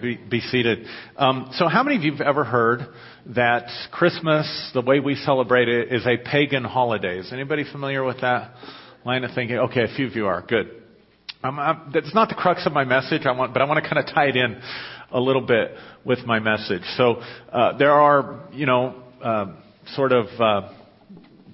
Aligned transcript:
Be, 0.00 0.16
be 0.16 0.40
seated. 0.40 0.86
Um, 1.16 1.50
so, 1.54 1.66
how 1.66 1.82
many 1.82 1.96
of 1.96 2.02
you 2.02 2.12
have 2.12 2.20
ever 2.20 2.44
heard 2.44 2.80
that 3.34 3.68
Christmas, 3.90 4.70
the 4.74 4.82
way 4.82 5.00
we 5.00 5.14
celebrate 5.14 5.68
it, 5.68 5.92
is 5.92 6.06
a 6.06 6.18
pagan 6.18 6.64
holiday? 6.64 7.18
Is 7.18 7.32
anybody 7.32 7.64
familiar 7.70 8.04
with 8.04 8.20
that 8.20 8.52
line 9.04 9.24
of 9.24 9.34
thinking? 9.34 9.56
Okay, 9.56 9.82
a 9.84 9.96
few 9.96 10.06
of 10.06 10.14
you 10.14 10.26
are. 10.26 10.42
Good. 10.42 10.70
Um, 11.42 11.58
I'm, 11.58 11.90
that's 11.92 12.14
not 12.14 12.28
the 12.28 12.34
crux 12.34 12.66
of 12.66 12.72
my 12.72 12.84
message. 12.84 13.22
I 13.24 13.32
want, 13.32 13.52
but 13.52 13.62
I 13.62 13.64
want 13.64 13.82
to 13.82 13.88
kind 13.88 13.98
of 13.98 14.14
tie 14.14 14.26
it 14.26 14.36
in 14.36 14.60
a 15.10 15.20
little 15.20 15.46
bit 15.46 15.72
with 16.04 16.20
my 16.26 16.38
message. 16.38 16.82
So, 16.96 17.22
uh, 17.52 17.78
there 17.78 17.92
are, 17.92 18.48
you 18.52 18.66
know, 18.66 19.02
uh, 19.22 19.54
sort 19.94 20.12
of 20.12 20.26
uh, 20.38 20.72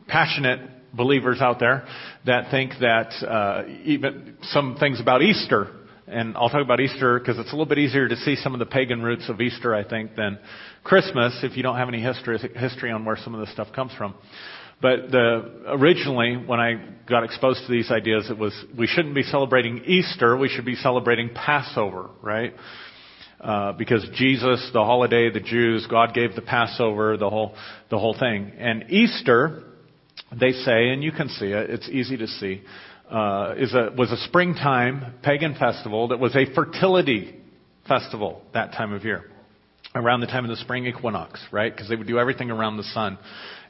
passionate 0.08 0.70
believers 0.92 1.40
out 1.40 1.60
there 1.60 1.86
that 2.26 2.50
think 2.50 2.72
that 2.80 3.12
uh, 3.24 3.64
even 3.84 4.36
some 4.42 4.76
things 4.78 5.00
about 5.00 5.22
Easter 5.22 5.70
and 6.06 6.36
I'll 6.36 6.50
talk 6.50 6.62
about 6.62 6.80
Easter 6.80 7.18
because 7.18 7.38
it's 7.38 7.48
a 7.48 7.52
little 7.52 7.66
bit 7.66 7.78
easier 7.78 8.08
to 8.08 8.16
see 8.16 8.36
some 8.36 8.52
of 8.52 8.58
the 8.58 8.66
pagan 8.66 9.02
roots 9.02 9.28
of 9.28 9.40
Easter, 9.40 9.74
I 9.74 9.88
think, 9.88 10.16
than 10.16 10.38
Christmas 10.82 11.38
if 11.42 11.56
you 11.56 11.62
don't 11.62 11.76
have 11.76 11.88
any 11.88 12.00
history, 12.00 12.38
history 12.54 12.90
on 12.90 13.04
where 13.04 13.16
some 13.16 13.34
of 13.34 13.40
this 13.40 13.52
stuff 13.52 13.68
comes 13.74 13.92
from. 13.96 14.14
But 14.82 15.10
the, 15.10 15.62
originally, 15.68 16.36
when 16.36 16.60
I 16.60 16.74
got 17.08 17.24
exposed 17.24 17.64
to 17.66 17.72
these 17.72 17.90
ideas, 17.90 18.28
it 18.28 18.36
was 18.36 18.52
we 18.76 18.86
shouldn't 18.86 19.14
be 19.14 19.22
celebrating 19.22 19.84
Easter, 19.86 20.36
we 20.36 20.48
should 20.48 20.66
be 20.66 20.74
celebrating 20.74 21.30
Passover, 21.34 22.10
right? 22.20 22.52
Uh, 23.40 23.72
because 23.72 24.06
Jesus, 24.14 24.70
the 24.72 24.84
holiday, 24.84 25.30
the 25.30 25.40
Jews, 25.40 25.86
God 25.88 26.14
gave 26.14 26.34
the 26.34 26.42
Passover, 26.42 27.16
the 27.16 27.30
whole, 27.30 27.54
the 27.90 27.98
whole 27.98 28.16
thing. 28.18 28.52
And 28.58 28.90
Easter, 28.90 29.62
they 30.38 30.52
say, 30.52 30.88
and 30.88 31.02
you 31.02 31.12
can 31.12 31.28
see 31.28 31.46
it, 31.46 31.70
it's 31.70 31.88
easy 31.88 32.16
to 32.16 32.26
see, 32.26 32.62
uh, 33.10 33.54
is 33.56 33.74
a, 33.74 33.90
was 33.96 34.10
a 34.10 34.16
springtime 34.28 35.14
pagan 35.22 35.54
festival 35.54 36.08
that 36.08 36.18
was 36.18 36.34
a 36.36 36.46
fertility 36.54 37.34
festival 37.86 38.42
that 38.54 38.72
time 38.72 38.92
of 38.92 39.04
year. 39.04 39.24
Around 39.94 40.22
the 40.22 40.26
time 40.26 40.44
of 40.44 40.50
the 40.50 40.56
spring 40.56 40.86
equinox, 40.86 41.40
right? 41.52 41.72
Because 41.72 41.88
they 41.88 41.94
would 41.94 42.08
do 42.08 42.18
everything 42.18 42.50
around 42.50 42.78
the 42.78 42.82
sun 42.82 43.16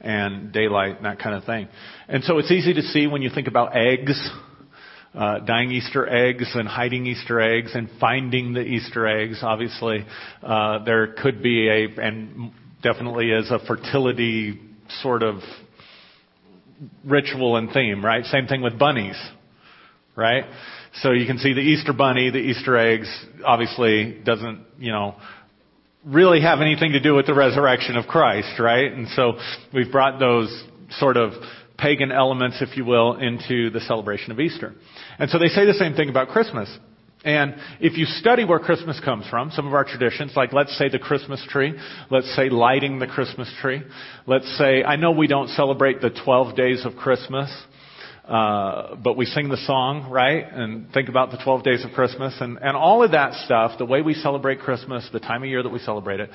and 0.00 0.53
daylight 0.53 0.97
and 0.97 1.05
that 1.05 1.19
kind 1.19 1.34
of 1.36 1.44
thing. 1.44 1.69
And 2.09 2.25
so 2.25 2.39
it's 2.39 2.50
easy 2.50 2.72
to 2.75 2.83
see 2.83 3.06
when 3.06 3.20
you 3.20 3.28
think 3.28 3.47
about 3.47 3.77
eggs, 3.77 4.31
uh, 5.14 5.41
dying 5.41 5.70
Easter 5.70 6.09
eggs 6.09 6.50
and 6.55 6.66
hiding 6.66 7.06
Easter 7.06 7.41
eggs 7.41 7.72
and 7.75 7.91
finding 8.00 8.55
the 8.55 8.62
Easter 8.62 9.06
eggs. 9.06 9.41
Obviously, 9.42 10.06
uh, 10.42 10.83
there 10.84 11.09
could 11.09 11.42
be 11.42 11.69
a, 11.69 11.89
and 12.00 12.53
definitely 12.83 13.31
is 13.31 13.50
a 13.50 13.59
fertility 13.66 14.61
sort 15.03 15.22
of 15.22 15.41
ritual 17.05 17.56
and 17.56 17.70
theme, 17.72 18.05
right? 18.05 18.25
Same 18.25 18.47
thing 18.47 18.62
with 18.62 18.78
bunnies, 18.78 19.17
right? 20.17 20.44
So 21.03 21.12
you 21.12 21.27
can 21.27 21.39
see 21.39 21.53
the 21.53 21.61
Easter 21.61 21.92
bunny, 21.92 22.31
the 22.31 22.39
Easter 22.39 22.77
eggs, 22.77 23.08
obviously 23.44 24.20
doesn't, 24.25 24.64
you 24.78 24.92
know, 24.92 25.16
really 26.05 26.41
have 26.41 26.61
anything 26.61 26.92
to 26.92 27.00
do 27.00 27.14
with 27.14 27.27
the 27.27 27.34
resurrection 27.34 27.97
of 27.97 28.06
Christ, 28.06 28.58
right? 28.58 28.92
And 28.92 29.08
so 29.08 29.39
we've 29.72 29.91
brought 29.91 30.20
those 30.20 30.64
sort 30.91 31.16
of 31.16 31.33
pagan 31.78 32.12
elements, 32.12 32.58
if 32.61 32.77
you 32.77 32.84
will, 32.84 33.16
into 33.16 33.70
the 33.70 33.81
celebration 33.81 34.31
of 34.31 34.38
Easter. 34.38 34.75
And 35.19 35.31
so 35.31 35.38
they 35.38 35.48
say 35.48 35.66
the 35.66 35.75
same 35.75 35.94
thing 35.94 36.09
about 36.09 36.28
Christmas. 36.28 36.69
And 37.25 37.55
if 37.80 37.97
you 37.97 38.05
study 38.05 38.44
where 38.44 38.58
Christmas 38.58 39.00
comes 39.00 39.27
from, 39.28 39.50
some 39.50 39.67
of 39.67 39.72
our 39.72 39.84
traditions, 39.84 40.33
like 40.36 40.53
let's 40.53 40.77
say 40.77 40.91
the 40.91 40.98
Christmas 40.98 41.44
tree, 41.48 41.72
let's 42.11 42.34
say 42.36 42.50
lighting 42.50 42.98
the 42.98 43.06
Christmas 43.06 43.50
tree, 43.62 43.83
let's 44.27 44.58
say, 44.58 44.84
I 44.84 44.97
know 44.97 45.11
we 45.11 45.27
don't 45.27 45.48
celebrate 45.48 46.03
the 46.03 46.11
12 46.11 46.55
days 46.55 46.84
of 46.84 46.97
Christmas, 46.97 47.50
uh, 48.28 48.97
but 48.97 49.16
we 49.16 49.25
sing 49.25 49.48
the 49.48 49.56
song, 49.56 50.11
right? 50.11 50.44
And 50.50 50.92
think 50.92 51.08
about 51.08 51.31
the 51.31 51.39
12 51.39 51.64
days 51.64 51.84
of 51.84 51.92
Christmas 51.92 52.34
and, 52.41 52.58
and 52.58 52.77
all 52.77 53.03
of 53.03 53.12
that 53.12 53.33
stuff, 53.44 53.78
the 53.78 53.86
way 53.86 54.03
we 54.03 54.12
celebrate 54.12 54.61
Christmas, 54.61 55.09
the 55.11 55.20
time 55.20 55.42
of 55.42 55.48
year 55.48 55.62
that 55.62 55.72
we 55.72 55.78
celebrate 55.78 56.20
it, 56.20 56.28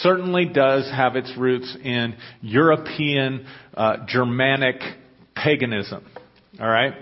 certainly 0.00 0.46
does 0.46 0.90
have 0.90 1.14
its 1.14 1.32
roots 1.38 1.76
in 1.82 2.16
European, 2.40 3.46
uh, 3.76 3.98
Germanic 4.08 4.80
paganism. 5.36 6.04
All 6.60 6.68
right? 6.68 6.94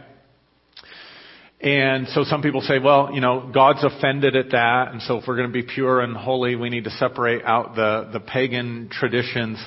And 1.63 2.09
so 2.09 2.25
some 2.25 2.43
people 2.43 2.61
say, 2.61 2.81
well, 2.81 3.11
you 3.15 3.21
know, 3.21 3.49
God's 3.55 3.85
offended 3.85 4.35
at 4.35 4.51
that, 4.51 4.89
and 4.91 5.01
so 5.01 5.19
if 5.19 5.29
we're 5.29 5.37
going 5.37 5.47
to 5.47 5.53
be 5.53 5.63
pure 5.63 6.01
and 6.01 6.17
holy, 6.17 6.57
we 6.57 6.71
need 6.71 6.85
to 6.85 6.91
separate 6.91 7.45
out 7.45 7.77
the, 7.77 8.11
the 8.13 8.19
pagan 8.19 8.89
traditions 8.91 9.65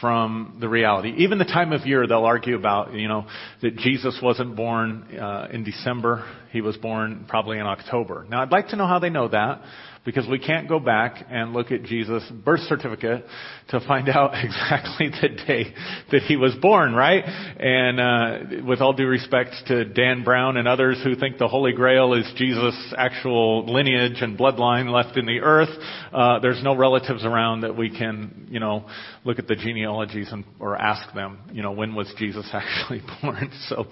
from 0.00 0.58
the 0.60 0.68
reality. 0.68 1.14
Even 1.18 1.38
the 1.38 1.44
time 1.44 1.72
of 1.72 1.86
year, 1.86 2.06
they'll 2.06 2.24
argue 2.24 2.56
about, 2.56 2.92
you 2.92 3.08
know, 3.08 3.26
that 3.62 3.76
Jesus 3.76 4.18
wasn't 4.22 4.56
born 4.56 5.16
uh, 5.16 5.48
in 5.52 5.64
December. 5.64 6.26
He 6.50 6.60
was 6.60 6.76
born 6.76 7.26
probably 7.28 7.58
in 7.58 7.66
October. 7.66 8.26
Now, 8.28 8.42
I'd 8.42 8.52
like 8.52 8.68
to 8.68 8.76
know 8.76 8.86
how 8.86 8.98
they 8.98 9.10
know 9.10 9.28
that 9.28 9.62
because 10.06 10.26
we 10.28 10.38
can't 10.38 10.68
go 10.68 10.78
back 10.78 11.26
and 11.28 11.52
look 11.52 11.72
at 11.72 11.82
Jesus' 11.82 12.22
birth 12.30 12.60
certificate 12.60 13.24
to 13.68 13.80
find 13.80 14.08
out 14.08 14.32
exactly 14.44 15.08
the 15.08 15.28
day 15.44 15.74
that 16.12 16.22
he 16.22 16.36
was 16.36 16.54
born, 16.62 16.94
right? 16.94 17.24
And 17.24 18.00
uh, 18.00 18.64
with 18.66 18.80
all 18.80 18.92
due 18.92 19.08
respect 19.08 19.50
to 19.66 19.84
Dan 19.84 20.22
Brown 20.22 20.56
and 20.56 20.68
others 20.68 21.00
who 21.02 21.16
think 21.16 21.38
the 21.38 21.48
Holy 21.48 21.72
Grail 21.72 22.14
is 22.14 22.24
Jesus' 22.36 22.94
actual 22.96 23.70
lineage 23.70 24.22
and 24.22 24.38
bloodline 24.38 24.90
left 24.90 25.18
in 25.18 25.26
the 25.26 25.40
earth, 25.40 25.70
uh, 26.12 26.38
there's 26.38 26.62
no 26.62 26.76
relatives 26.76 27.24
around 27.24 27.62
that 27.62 27.76
we 27.76 27.90
can, 27.90 28.46
you 28.48 28.60
know, 28.60 28.88
look 29.24 29.40
at 29.40 29.48
the 29.48 29.56
genealogies 29.76 30.28
and 30.32 30.44
or 30.58 30.76
ask 30.76 31.14
them, 31.14 31.38
you 31.52 31.62
know, 31.62 31.72
when 31.72 31.94
was 31.94 32.12
Jesus 32.18 32.48
actually 32.52 33.02
born? 33.22 33.50
So, 33.68 33.86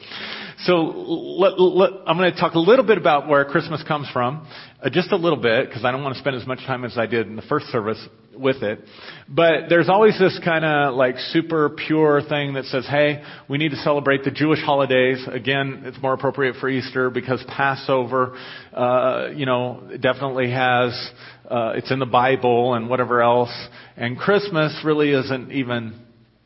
so 0.59 0.75
let, 0.75 1.59
let, 1.59 1.91
I'm 2.07 2.17
going 2.17 2.33
to 2.33 2.39
talk 2.39 2.55
a 2.55 2.61
little 2.61 2.85
bit 2.85 2.97
about 2.97 3.29
where 3.29 3.45
Christmas 3.45 3.83
comes 3.83 4.09
from, 4.13 4.47
uh, 4.81 4.89
just 4.89 5.11
a 5.11 5.17
little 5.17 5.41
bit, 5.41 5.69
because 5.69 5.85
I 5.85 5.91
don't 5.91 6.03
want 6.03 6.15
to 6.15 6.21
spend 6.21 6.37
as 6.37 6.47
much 6.47 6.61
time 6.61 6.85
as 6.85 6.97
I 6.97 7.07
did 7.07 7.27
in 7.27 7.35
the 7.35 7.43
first 7.43 7.67
service 7.67 7.99
with 8.37 8.63
it. 8.63 8.81
But 9.29 9.69
there's 9.69 9.89
always 9.89 10.19
this 10.19 10.39
kind 10.45 10.65
of 10.65 10.95
like 10.95 11.19
super 11.19 11.71
pure 11.71 12.23
thing 12.23 12.55
that 12.55 12.67
says, 12.67 12.87
hey, 12.89 13.23
we 13.49 13.59
need 13.59 13.71
to 13.71 13.77
celebrate 13.79 14.23
the 14.25 14.31
Jewish 14.31 14.61
holidays. 14.61 15.27
Again, 15.31 15.83
it's 15.87 16.01
more 16.01 16.15
appropriate 16.15 16.57
for 16.61 16.69
Easter 16.69 17.11
because 17.11 17.45
Passover, 17.49 18.37
uh, 18.73 19.31
you 19.35 19.47
know, 19.47 19.89
definitely 20.01 20.51
has, 20.51 21.11
uh, 21.51 21.73
it's 21.77 21.91
in 21.91 21.99
the 21.99 22.07
Bible 22.07 22.75
and 22.75 22.89
whatever 22.89 23.23
else. 23.23 23.53
And 23.97 24.19
Christmas 24.19 24.81
really 24.85 25.11
isn't 25.11 25.53
even 25.53 26.01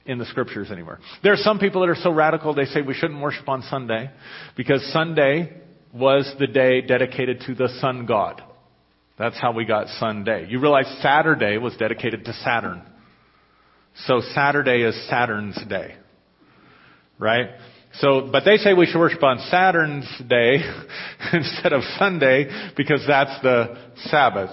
in 0.07 0.19
the 0.19 0.25
scriptures 0.27 0.71
anywhere. 0.71 0.99
There 1.23 1.33
are 1.33 1.39
some 1.39 1.59
people 1.59 1.83
that 1.83 1.91
are 1.91 1.97
so 1.97 2.11
radical 2.11 2.55
they 2.55 2.65
say 2.65 2.81
we 2.83 2.95
shouldn't 2.95 3.21
worship 3.21 3.49
on 3.49 3.63
Sunday 3.63 4.11
because 4.57 4.83
Sunday 4.93 5.53
was 5.93 6.33
the 6.39 6.47
day 6.47 6.81
dedicated 6.81 7.41
to 7.47 7.55
the 7.55 7.69
sun 7.81 8.07
god. 8.07 8.43
That's 9.19 9.39
how 9.41 9.53
we 9.53 9.65
got 9.65 9.89
Sunday. 9.99 10.47
You 10.49 10.61
realize 10.61 10.87
Saturday 11.03 11.59
was 11.59 11.77
dedicated 11.77 12.25
to 12.25 12.33
Saturn. 12.33 12.83
So 14.07 14.21
Saturday 14.33 14.83
is 14.83 15.09
Saturn's 15.09 15.59
day. 15.69 15.97
Right? 17.19 17.51
So, 18.01 18.29
but 18.31 18.45
they 18.45 18.59
say 18.59 18.75
we 18.75 18.87
should 18.87 19.01
worship 19.01 19.23
on 19.25 19.39
Saturn's 19.51 20.09
day 20.29 20.59
instead 21.33 21.73
of 21.73 21.83
Sunday 21.99 22.73
because 22.77 23.05
that's 23.07 23.43
the 23.43 23.77
Sabbath. 24.05 24.51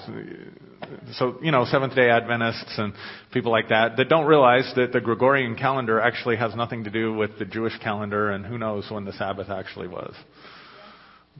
So, 1.13 1.37
you 1.41 1.51
know, 1.51 1.65
Seventh 1.65 1.95
day 1.95 2.09
Adventists 2.09 2.73
and 2.77 2.93
people 3.31 3.51
like 3.51 3.69
that 3.69 3.97
that 3.97 4.09
don't 4.09 4.25
realize 4.25 4.71
that 4.75 4.91
the 4.93 5.01
Gregorian 5.01 5.55
calendar 5.55 5.99
actually 5.99 6.37
has 6.37 6.55
nothing 6.55 6.85
to 6.85 6.89
do 6.89 7.13
with 7.13 7.37
the 7.37 7.45
Jewish 7.45 7.77
calendar 7.79 8.31
and 8.31 8.45
who 8.45 8.57
knows 8.57 8.89
when 8.89 9.05
the 9.05 9.13
Sabbath 9.13 9.49
actually 9.49 9.87
was. 9.87 10.15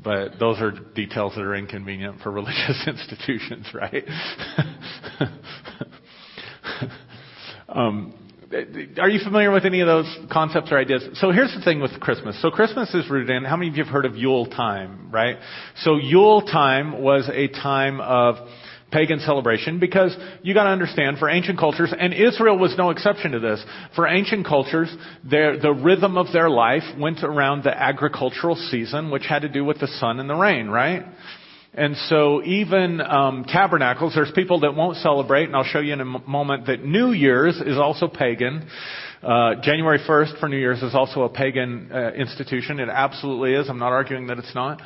But 0.04 0.40
those 0.40 0.60
are 0.60 0.72
details 0.72 1.34
that 1.36 1.42
are 1.42 1.56
inconvenient 1.56 2.22
for 2.22 2.32
religious 2.32 2.88
institutions, 2.88 3.68
right? 3.74 4.04
um, 7.70 8.14
are 9.00 9.10
you 9.10 9.20
familiar 9.24 9.52
with 9.52 9.66
any 9.66 9.82
of 9.82 9.88
those 9.88 10.18
concepts 10.32 10.72
or 10.72 10.78
ideas? 10.78 11.04
So 11.16 11.32
here's 11.32 11.54
the 11.54 11.62
thing 11.62 11.82
with 11.82 12.00
Christmas. 12.00 12.40
So 12.42 12.52
Christmas 12.52 12.94
is 12.94 13.10
rooted 13.10 13.30
in, 13.36 13.44
how 13.44 13.56
many 13.56 13.70
of 13.70 13.76
you 13.76 13.84
have 13.84 13.92
heard 13.92 14.06
of 14.06 14.16
Yule 14.16 14.46
time, 14.46 15.10
right? 15.12 15.38
So 15.78 15.98
Yule 15.98 16.42
time 16.42 17.02
was 17.02 17.30
a 17.32 17.48
time 17.48 18.00
of 18.02 18.36
pagan 18.92 19.20
celebration 19.20 19.80
because 19.80 20.16
you 20.44 20.54
got 20.54 20.66
to 20.66 20.70
understand 20.70 21.18
for 21.18 21.30
ancient 21.30 21.60
cultures, 21.60 21.94
and 21.98 22.14
Israel 22.14 22.58
was 22.58 22.76
no 22.78 22.92
exception 22.92 23.32
to 23.32 23.40
this. 23.40 23.64
For 23.96 24.08
ancient 24.08 24.46
cultures, 24.46 24.96
their, 25.24 25.60
the 25.60 25.74
rhythm 25.74 26.18
of 26.18 26.32
their 26.32 26.50
life 26.50 26.84
went 27.00 27.24
around 27.24 27.64
the 27.64 27.76
agricultural 27.76 28.56
season, 28.56 29.12
which 29.12 29.26
had 29.28 29.42
to 29.42 29.50
do 29.50 29.66
with 29.66 29.80
the 29.80 29.88
sun 29.88 30.20
and 30.20 30.30
the 30.30 30.36
rain, 30.36 30.68
right? 30.68 31.04
And 31.78 31.98
so 32.08 32.42
even 32.44 33.02
um, 33.02 33.44
tabernacles, 33.44 34.14
there's 34.16 34.32
people 34.34 34.62
that 34.62 34.76
won't 34.76 34.96
celebrate, 34.98 35.46
and 35.46 35.56
I'll 35.56 35.66
show 35.66 35.80
you 35.80 35.92
in 35.92 36.00
a 36.00 36.06
m- 36.06 36.24
moment 36.26 36.68
that 36.68 36.86
New 36.86 37.12
Year's 37.12 37.58
is 37.58 37.78
also 37.78 38.08
pagan. 38.08 38.66
Uh, 39.22 39.56
January 39.62 40.00
1st 40.00 40.40
for 40.40 40.48
New 40.48 40.58
Year's 40.58 40.82
is 40.82 40.96
also 40.96 41.24
a 41.24 41.30
pagan 41.30 41.92
uh, 41.92 42.12
institution. 42.12 42.80
It 42.80 42.88
absolutely 42.88 43.56
is. 43.56 43.68
I'm 43.68 43.80
not 43.80 43.92
arguing 43.92 44.28
that 44.28 44.40
it's 44.40 44.56
not. 44.56 44.82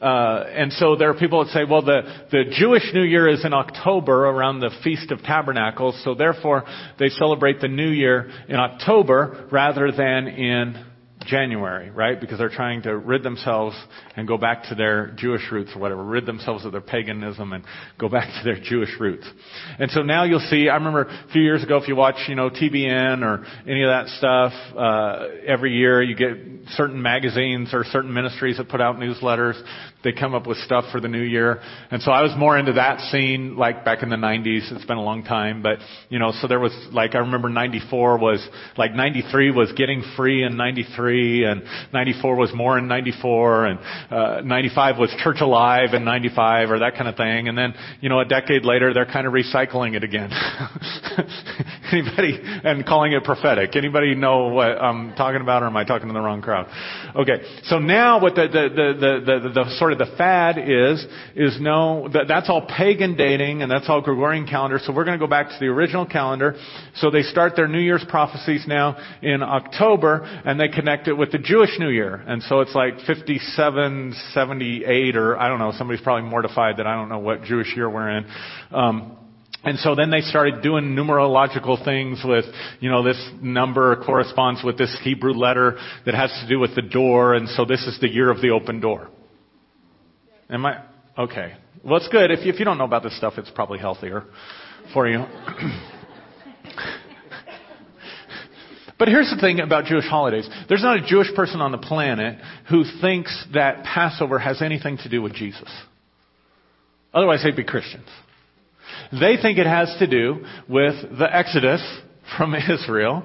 Uh, 0.00 0.44
and 0.54 0.72
so 0.74 0.94
there 0.94 1.10
are 1.10 1.18
people 1.18 1.44
that 1.44 1.52
say, 1.52 1.64
well, 1.68 1.82
the, 1.82 2.02
the 2.30 2.44
Jewish 2.52 2.84
New 2.94 3.02
Year 3.02 3.28
is 3.28 3.44
in 3.44 3.52
October 3.52 4.26
around 4.26 4.60
the 4.60 4.70
Feast 4.84 5.10
of 5.10 5.20
Tabernacles, 5.22 6.00
so 6.04 6.14
therefore 6.14 6.64
they 7.00 7.08
celebrate 7.08 7.60
the 7.60 7.66
New 7.66 7.90
Year 7.90 8.30
in 8.48 8.56
October 8.56 9.48
rather 9.50 9.90
than 9.90 10.28
in 10.28 10.84
January, 11.28 11.90
right? 11.90 12.20
Because 12.20 12.38
they're 12.38 12.48
trying 12.48 12.82
to 12.82 12.96
rid 12.96 13.22
themselves 13.22 13.76
and 14.16 14.26
go 14.26 14.38
back 14.38 14.64
to 14.64 14.74
their 14.74 15.12
Jewish 15.16 15.42
roots 15.52 15.70
or 15.74 15.80
whatever, 15.80 16.02
rid 16.02 16.26
themselves 16.26 16.64
of 16.64 16.72
their 16.72 16.80
paganism 16.80 17.52
and 17.52 17.64
go 17.98 18.08
back 18.08 18.28
to 18.28 18.44
their 18.44 18.58
Jewish 18.60 18.90
roots. 18.98 19.26
And 19.78 19.90
so 19.90 20.02
now 20.02 20.24
you'll 20.24 20.40
see, 20.40 20.68
I 20.68 20.74
remember 20.74 21.02
a 21.02 21.32
few 21.32 21.42
years 21.42 21.62
ago 21.62 21.76
if 21.76 21.86
you 21.86 21.96
watch, 21.96 22.16
you 22.28 22.34
know, 22.34 22.48
TBN 22.48 23.22
or 23.22 23.44
any 23.70 23.82
of 23.82 23.90
that 23.90 24.08
stuff, 24.16 24.52
uh, 24.76 25.26
every 25.46 25.76
year 25.76 26.02
you 26.02 26.16
get 26.16 26.70
certain 26.70 27.00
magazines 27.00 27.70
or 27.72 27.84
certain 27.84 28.12
ministries 28.12 28.56
that 28.56 28.68
put 28.68 28.80
out 28.80 28.96
newsletters. 28.96 29.60
They 30.04 30.12
come 30.12 30.32
up 30.32 30.46
with 30.46 30.58
stuff 30.58 30.84
for 30.92 31.00
the 31.00 31.08
new 31.08 31.22
year. 31.22 31.60
And 31.90 32.00
so 32.00 32.12
I 32.12 32.22
was 32.22 32.32
more 32.38 32.56
into 32.56 32.74
that 32.74 33.00
scene 33.10 33.56
like 33.56 33.84
back 33.84 34.04
in 34.04 34.10
the 34.10 34.16
90s. 34.16 34.70
It's 34.72 34.84
been 34.84 34.96
a 34.96 35.02
long 35.02 35.24
time, 35.24 35.60
but 35.60 35.78
you 36.08 36.20
know, 36.20 36.32
so 36.40 36.46
there 36.46 36.60
was 36.60 36.72
like, 36.92 37.16
I 37.16 37.18
remember 37.18 37.48
94 37.48 38.18
was, 38.18 38.48
like 38.76 38.94
93 38.94 39.50
was 39.50 39.72
getting 39.72 40.04
free 40.16 40.44
in 40.44 40.56
93 40.56 41.44
and 41.44 41.62
94 41.92 42.36
was 42.36 42.52
more 42.54 42.78
in 42.78 42.86
94 42.86 43.66
and, 43.66 43.78
uh, 44.10 44.40
95 44.44 44.98
was 44.98 45.14
church 45.22 45.38
alive 45.40 45.94
in 45.94 46.04
95 46.04 46.70
or 46.70 46.78
that 46.78 46.94
kind 46.94 47.08
of 47.08 47.16
thing. 47.16 47.48
And 47.48 47.58
then, 47.58 47.74
you 48.00 48.08
know, 48.08 48.20
a 48.20 48.24
decade 48.24 48.64
later 48.64 48.94
they're 48.94 49.04
kind 49.04 49.26
of 49.26 49.32
recycling 49.32 49.96
it 49.96 50.04
again. 50.04 50.30
Anybody, 51.92 52.38
and 52.40 52.86
calling 52.86 53.12
it 53.12 53.24
prophetic. 53.24 53.74
Anybody 53.74 54.14
know 54.14 54.48
what 54.48 54.80
I'm 54.80 55.14
talking 55.16 55.40
about 55.40 55.62
or 55.64 55.66
am 55.66 55.76
I 55.76 55.84
talking 55.84 56.06
to 56.06 56.14
the 56.14 56.20
wrong 56.20 56.40
crowd? 56.40 56.66
Okay. 57.14 57.42
So 57.64 57.78
now 57.78 58.20
what 58.20 58.34
the, 58.34 58.48
the, 58.48 58.68
the, 58.68 59.20
the, 59.24 59.48
the, 59.48 59.64
the 59.64 59.70
sort 59.78 59.92
of 59.92 59.98
the 59.98 60.14
fad 60.16 60.58
is, 60.58 61.04
is 61.34 61.60
no, 61.60 62.08
that, 62.12 62.26
that's 62.28 62.48
all 62.48 62.66
pagan 62.66 63.16
dating 63.16 63.62
and 63.62 63.70
that's 63.70 63.88
all 63.88 64.00
Gregorian 64.00 64.46
calendar. 64.46 64.78
So 64.82 64.92
we're 64.92 65.04
going 65.04 65.18
to 65.18 65.24
go 65.24 65.28
back 65.30 65.48
to 65.48 65.56
the 65.58 65.66
original 65.66 66.06
calendar. 66.06 66.56
So 66.96 67.10
they 67.10 67.22
start 67.22 67.56
their 67.56 67.68
New 67.68 67.80
Year's 67.80 68.04
prophecies 68.08 68.64
now 68.66 68.96
in 69.22 69.42
October 69.42 70.22
and 70.44 70.58
they 70.58 70.68
connect 70.68 71.08
it 71.08 71.14
with 71.14 71.32
the 71.32 71.38
Jewish 71.38 71.78
New 71.78 71.90
Year. 71.90 72.14
And 72.14 72.42
so 72.42 72.60
it's 72.60 72.74
like 72.74 73.00
57, 73.06 74.14
78 74.32 75.16
or 75.16 75.38
I 75.38 75.48
don't 75.48 75.58
know, 75.58 75.72
somebody's 75.76 76.02
probably 76.02 76.28
mortified 76.28 76.78
that 76.78 76.86
I 76.86 76.94
don't 76.94 77.08
know 77.08 77.18
what 77.18 77.42
Jewish 77.42 77.74
year 77.76 77.90
we're 77.90 78.18
in. 78.18 78.26
Um, 78.70 79.17
and 79.64 79.78
so 79.80 79.94
then 79.94 80.10
they 80.10 80.20
started 80.20 80.62
doing 80.62 80.94
numerological 80.94 81.84
things 81.84 82.22
with, 82.24 82.44
you 82.80 82.88
know, 82.90 83.02
this 83.02 83.18
number 83.42 83.96
corresponds 84.04 84.62
with 84.62 84.78
this 84.78 84.96
Hebrew 85.02 85.32
letter 85.32 85.78
that 86.06 86.14
has 86.14 86.30
to 86.42 86.48
do 86.48 86.60
with 86.60 86.76
the 86.76 86.82
door, 86.82 87.34
and 87.34 87.48
so 87.48 87.64
this 87.64 87.84
is 87.84 87.98
the 88.00 88.08
year 88.08 88.30
of 88.30 88.40
the 88.40 88.50
open 88.50 88.80
door. 88.80 89.08
Am 90.48 90.64
I? 90.64 90.84
Okay. 91.18 91.54
Well, 91.84 91.96
it's 91.96 92.08
good. 92.08 92.30
If 92.30 92.46
you, 92.46 92.52
if 92.52 92.60
you 92.60 92.64
don't 92.64 92.78
know 92.78 92.84
about 92.84 93.02
this 93.02 93.16
stuff, 93.16 93.34
it's 93.36 93.50
probably 93.50 93.80
healthier 93.80 94.24
for 94.94 95.08
you. 95.08 95.18
but 98.98 99.08
here's 99.08 99.30
the 99.30 99.40
thing 99.40 99.58
about 99.58 99.86
Jewish 99.86 100.06
holidays. 100.06 100.48
There's 100.68 100.82
not 100.82 100.98
a 100.98 101.06
Jewish 101.06 101.34
person 101.34 101.60
on 101.60 101.72
the 101.72 101.78
planet 101.78 102.38
who 102.70 102.84
thinks 103.00 103.44
that 103.54 103.82
Passover 103.84 104.38
has 104.38 104.62
anything 104.62 104.98
to 104.98 105.08
do 105.08 105.20
with 105.20 105.34
Jesus. 105.34 105.68
Otherwise, 107.12 107.42
they'd 107.42 107.56
be 107.56 107.64
Christians. 107.64 108.06
They 109.12 109.36
think 109.40 109.58
it 109.58 109.66
has 109.66 109.94
to 109.98 110.06
do 110.06 110.44
with 110.68 110.94
the 111.18 111.28
Exodus 111.30 111.82
from 112.36 112.54
Israel 112.70 113.22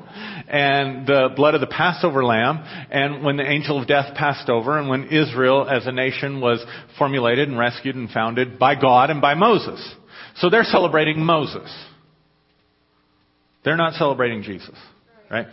and 0.48 1.06
the 1.06 1.30
blood 1.36 1.56
of 1.56 1.62
the 1.62 1.68
Passover 1.68 2.24
lamb 2.24 2.63
and 2.92 3.24
when 3.24 3.38
the 3.38 3.50
angel 3.50 3.81
of 3.81 3.88
death 3.88 4.15
passed 4.15 4.50
over 4.50 4.77
and 4.77 4.89
when 4.89 5.06
Israel 5.06 5.68
as 5.69 5.88
a 5.88 5.92
nation 5.92 6.42
was 6.42 6.63
formulated 6.98 7.50
and 7.50 7.57
rescued 7.57 7.95
and 7.95 8.10
founded 8.10 8.57
by 8.57 8.80
God 8.80 9.10
and 9.10 9.21
by 9.21 9.33
Moses. 9.33 9.95
So 10.38 10.50
they're 10.50 10.63
celebrating 10.63 11.19
Moses. 11.19 11.69
They're 13.63 13.77
not 13.77 13.94
celebrating 13.94 14.44
Jesus, 14.44 14.75
right? 15.30 15.48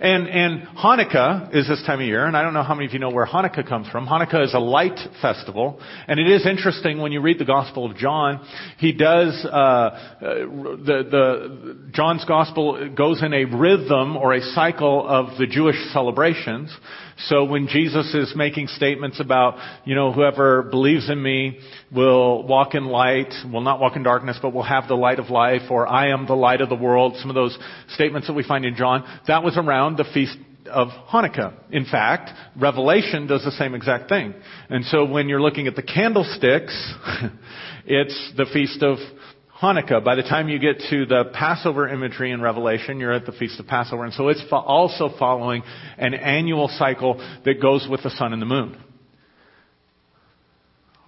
And, 0.00 0.28
and 0.28 0.68
Hanukkah 0.76 1.54
is 1.54 1.66
this 1.66 1.82
time 1.84 2.00
of 2.00 2.06
year, 2.06 2.24
and 2.24 2.36
I 2.36 2.42
don't 2.42 2.54
know 2.54 2.62
how 2.62 2.74
many 2.74 2.86
of 2.86 2.92
you 2.92 3.00
know 3.00 3.10
where 3.10 3.26
Hanukkah 3.26 3.68
comes 3.68 3.88
from. 3.88 4.06
Hanukkah 4.06 4.44
is 4.44 4.54
a 4.54 4.60
light 4.60 4.98
festival, 5.20 5.80
and 6.06 6.20
it 6.20 6.28
is 6.30 6.46
interesting 6.46 6.98
when 6.98 7.10
you 7.10 7.20
read 7.20 7.38
the 7.40 7.44
Gospel 7.44 7.90
of 7.90 7.96
John. 7.96 8.46
He 8.78 8.92
does 8.92 9.44
uh, 9.44 9.48
uh, 9.48 9.98
the 10.20 11.04
the 11.10 11.90
John's 11.92 12.24
Gospel 12.24 12.90
goes 12.94 13.22
in 13.24 13.34
a 13.34 13.44
rhythm 13.44 14.16
or 14.16 14.34
a 14.34 14.40
cycle 14.40 15.04
of 15.06 15.36
the 15.36 15.46
Jewish 15.46 15.76
celebrations. 15.92 16.70
So 17.26 17.44
when 17.44 17.66
Jesus 17.66 18.14
is 18.14 18.32
making 18.36 18.68
statements 18.68 19.18
about, 19.18 19.58
you 19.84 19.94
know, 19.96 20.12
whoever 20.12 20.62
believes 20.62 21.10
in 21.10 21.20
me 21.20 21.58
will 21.92 22.46
walk 22.46 22.74
in 22.74 22.84
light, 22.86 23.32
will 23.52 23.60
not 23.60 23.80
walk 23.80 23.96
in 23.96 24.04
darkness, 24.04 24.38
but 24.40 24.52
will 24.52 24.62
have 24.62 24.86
the 24.86 24.94
light 24.94 25.18
of 25.18 25.28
life, 25.28 25.62
or 25.70 25.88
I 25.88 26.10
am 26.10 26.26
the 26.26 26.36
light 26.36 26.60
of 26.60 26.68
the 26.68 26.76
world, 26.76 27.16
some 27.16 27.28
of 27.28 27.34
those 27.34 27.58
statements 27.94 28.28
that 28.28 28.34
we 28.34 28.44
find 28.44 28.64
in 28.64 28.76
John, 28.76 29.04
that 29.26 29.42
was 29.42 29.56
around 29.56 29.96
the 29.96 30.04
feast 30.14 30.36
of 30.66 30.88
Hanukkah. 31.10 31.54
In 31.72 31.86
fact, 31.86 32.30
Revelation 32.56 33.26
does 33.26 33.44
the 33.44 33.52
same 33.52 33.74
exact 33.74 34.08
thing. 34.08 34.34
And 34.68 34.84
so 34.84 35.04
when 35.04 35.28
you're 35.28 35.40
looking 35.40 35.66
at 35.66 35.74
the 35.74 35.82
candlesticks, 35.82 36.94
it's 37.86 38.32
the 38.36 38.46
feast 38.52 38.82
of 38.82 38.98
Hanukkah. 39.60 40.04
By 40.04 40.14
the 40.14 40.22
time 40.22 40.48
you 40.48 40.58
get 40.58 40.78
to 40.90 41.04
the 41.04 41.30
Passover 41.34 41.88
imagery 41.88 42.30
in 42.30 42.40
Revelation, 42.40 43.00
you're 43.00 43.12
at 43.12 43.26
the 43.26 43.32
Feast 43.32 43.58
of 43.58 43.66
Passover. 43.66 44.04
And 44.04 44.14
so 44.14 44.28
it's 44.28 44.44
also 44.52 45.10
following 45.18 45.62
an 45.96 46.14
annual 46.14 46.68
cycle 46.68 47.16
that 47.44 47.60
goes 47.60 47.86
with 47.90 48.02
the 48.04 48.10
sun 48.10 48.32
and 48.32 48.40
the 48.40 48.46
moon. 48.46 48.80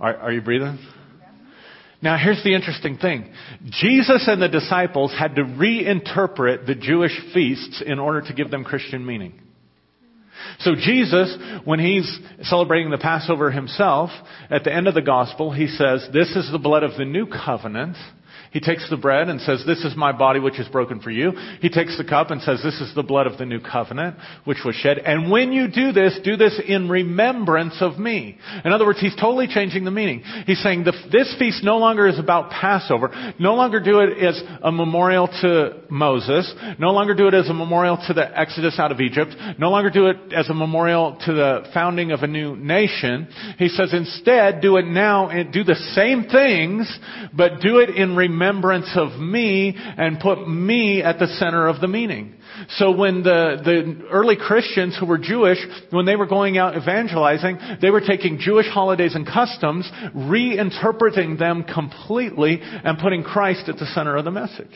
Are, 0.01 0.17
are 0.17 0.33
you 0.33 0.41
breathing? 0.41 0.79
Now 2.03 2.17
here's 2.17 2.43
the 2.43 2.55
interesting 2.55 2.97
thing. 2.97 3.31
Jesus 3.67 4.25
and 4.27 4.41
the 4.41 4.49
disciples 4.49 5.15
had 5.17 5.37
to 5.37 5.43
reinterpret 5.43 6.67
the 6.67 6.75
Jewish 6.75 7.13
feasts 7.33 7.83
in 7.85 7.99
order 7.99 8.23
to 8.23 8.35
give 8.35 8.51
them 8.51 8.65
Christian 8.65 9.05
meaning. 9.05 9.35
So 10.61 10.75
Jesus, 10.75 11.37
when 11.65 11.79
he's 11.79 12.19
celebrating 12.45 12.91
the 12.91 12.99
Passover 12.99 13.51
himself, 13.51 14.11
at 14.49 14.65
the 14.65 14.75
end 14.75 14.89
of 14.89 14.95
the 14.95 15.03
gospel, 15.03 15.53
he 15.53 15.67
says, 15.67 16.09
this 16.13 16.35
is 16.35 16.51
the 16.51 16.59
blood 16.59 16.83
of 16.83 16.97
the 16.97 17.05
new 17.05 17.27
covenant 17.27 17.97
he 18.51 18.59
takes 18.61 18.89
the 18.91 18.97
bread 18.97 19.29
and 19.29 19.41
says, 19.41 19.63
This 19.65 19.85
is 19.85 19.97
my 19.97 20.11
body 20.11 20.41
which 20.41 20.59
is 20.59 20.69
broken 20.69 21.01
for 21.01 21.11
you. 21.11 21.33
He 21.61 21.69
takes 21.69 21.97
the 21.97 22.05
cup 22.05 22.31
and 22.31 22.43
says, 22.43 22.61
This 22.63 22.81
is 22.81 22.93
the 22.95 23.03
blood 23.03 23.27
of 23.27 23.39
the 23.39 23.47
new 23.47 23.61
covenant 23.61 24.17
which 24.45 24.59
was 24.65 24.75
shed. 24.75 24.99
And 24.99 25.31
when 25.31 25.53
you 25.53 25.69
do 25.69 25.93
this, 25.93 26.19
do 26.25 26.37
this 26.37 26.61
in 26.67 26.89
remembrance 26.89 27.77
of 27.81 27.99
me. 27.99 28.39
In 28.65 28.73
other 28.73 28.85
words, 28.85 29.01
he's 29.01 29.15
totally 29.15 29.47
changing 29.47 29.85
the 29.85 29.93
meaning. 29.93 30.23
He's 30.47 30.61
saying 30.63 30.85
this 30.85 31.35
feast 31.39 31.63
no 31.63 31.79
longer 31.79 32.09
is 32.09 32.19
about 32.19 32.51
Passover. 32.51 33.35
No 33.39 33.55
longer 33.55 33.81
do 33.81 34.01
it 34.01 34.19
as 34.19 34.43
a 34.63 34.73
memorial 34.73 35.29
to 35.43 35.83
Moses. 35.89 36.53
No 36.79 36.91
longer 36.91 37.15
do 37.15 37.29
it 37.29 37.35
as 37.35 37.49
a 37.49 37.55
memorial 37.55 37.99
to 38.09 38.15
the 38.15 38.39
Exodus 38.39 38.79
out 38.79 38.91
of 38.91 39.01
Egypt. 39.01 39.35
No 39.59 39.71
longer 39.71 39.91
do 39.91 40.09
it 40.09 40.33
as 40.33 40.51
a 40.51 40.55
memorial 40.55 41.19
to 41.25 41.33
the 41.33 41.69
founding 41.73 42.11
of 42.11 42.23
a 42.23 42.27
new 42.27 42.57
nation. 42.57 43.29
He 43.59 43.69
says 43.69 43.95
instead, 43.95 44.61
do 44.61 44.77
it 44.77 44.87
now 44.87 45.29
and 45.29 45.53
do 45.53 45.63
the 45.63 45.77
same 45.95 46.25
things, 46.25 46.99
but 47.33 47.61
do 47.61 47.79
it 47.79 47.91
in 47.91 48.17
remembrance 48.17 48.40
remembrance 48.41 48.91
of 48.95 49.21
me 49.21 49.75
and 49.77 50.19
put 50.19 50.49
me 50.49 51.03
at 51.03 51.19
the 51.19 51.27
center 51.27 51.67
of 51.67 51.81
the 51.81 51.89
meaning. 51.89 52.35
So 52.77 52.91
when 52.91 53.23
the, 53.23 53.61
the 53.63 54.09
early 54.11 54.37
Christians 54.37 54.97
who 54.99 55.07
were 55.07 55.19
Jewish, 55.19 55.59
when 55.91 56.07
they 56.07 56.17
were 56.17 56.27
going 56.27 56.59
out 56.59 56.77
evangelizing, 56.77 57.59
they 57.81 57.91
were 57.91 58.01
taking 58.01 58.39
Jewish 58.39 58.67
holidays 58.67 59.15
and 59.15 59.27
customs, 59.27 59.91
reinterpreting 60.15 61.39
them 61.39 61.65
completely 61.65 62.59
and 62.61 62.99
putting 62.99 63.23
Christ 63.23 63.69
at 63.69 63.77
the 63.77 63.87
center 63.87 64.17
of 64.17 64.25
the 64.25 64.31
message. 64.31 64.73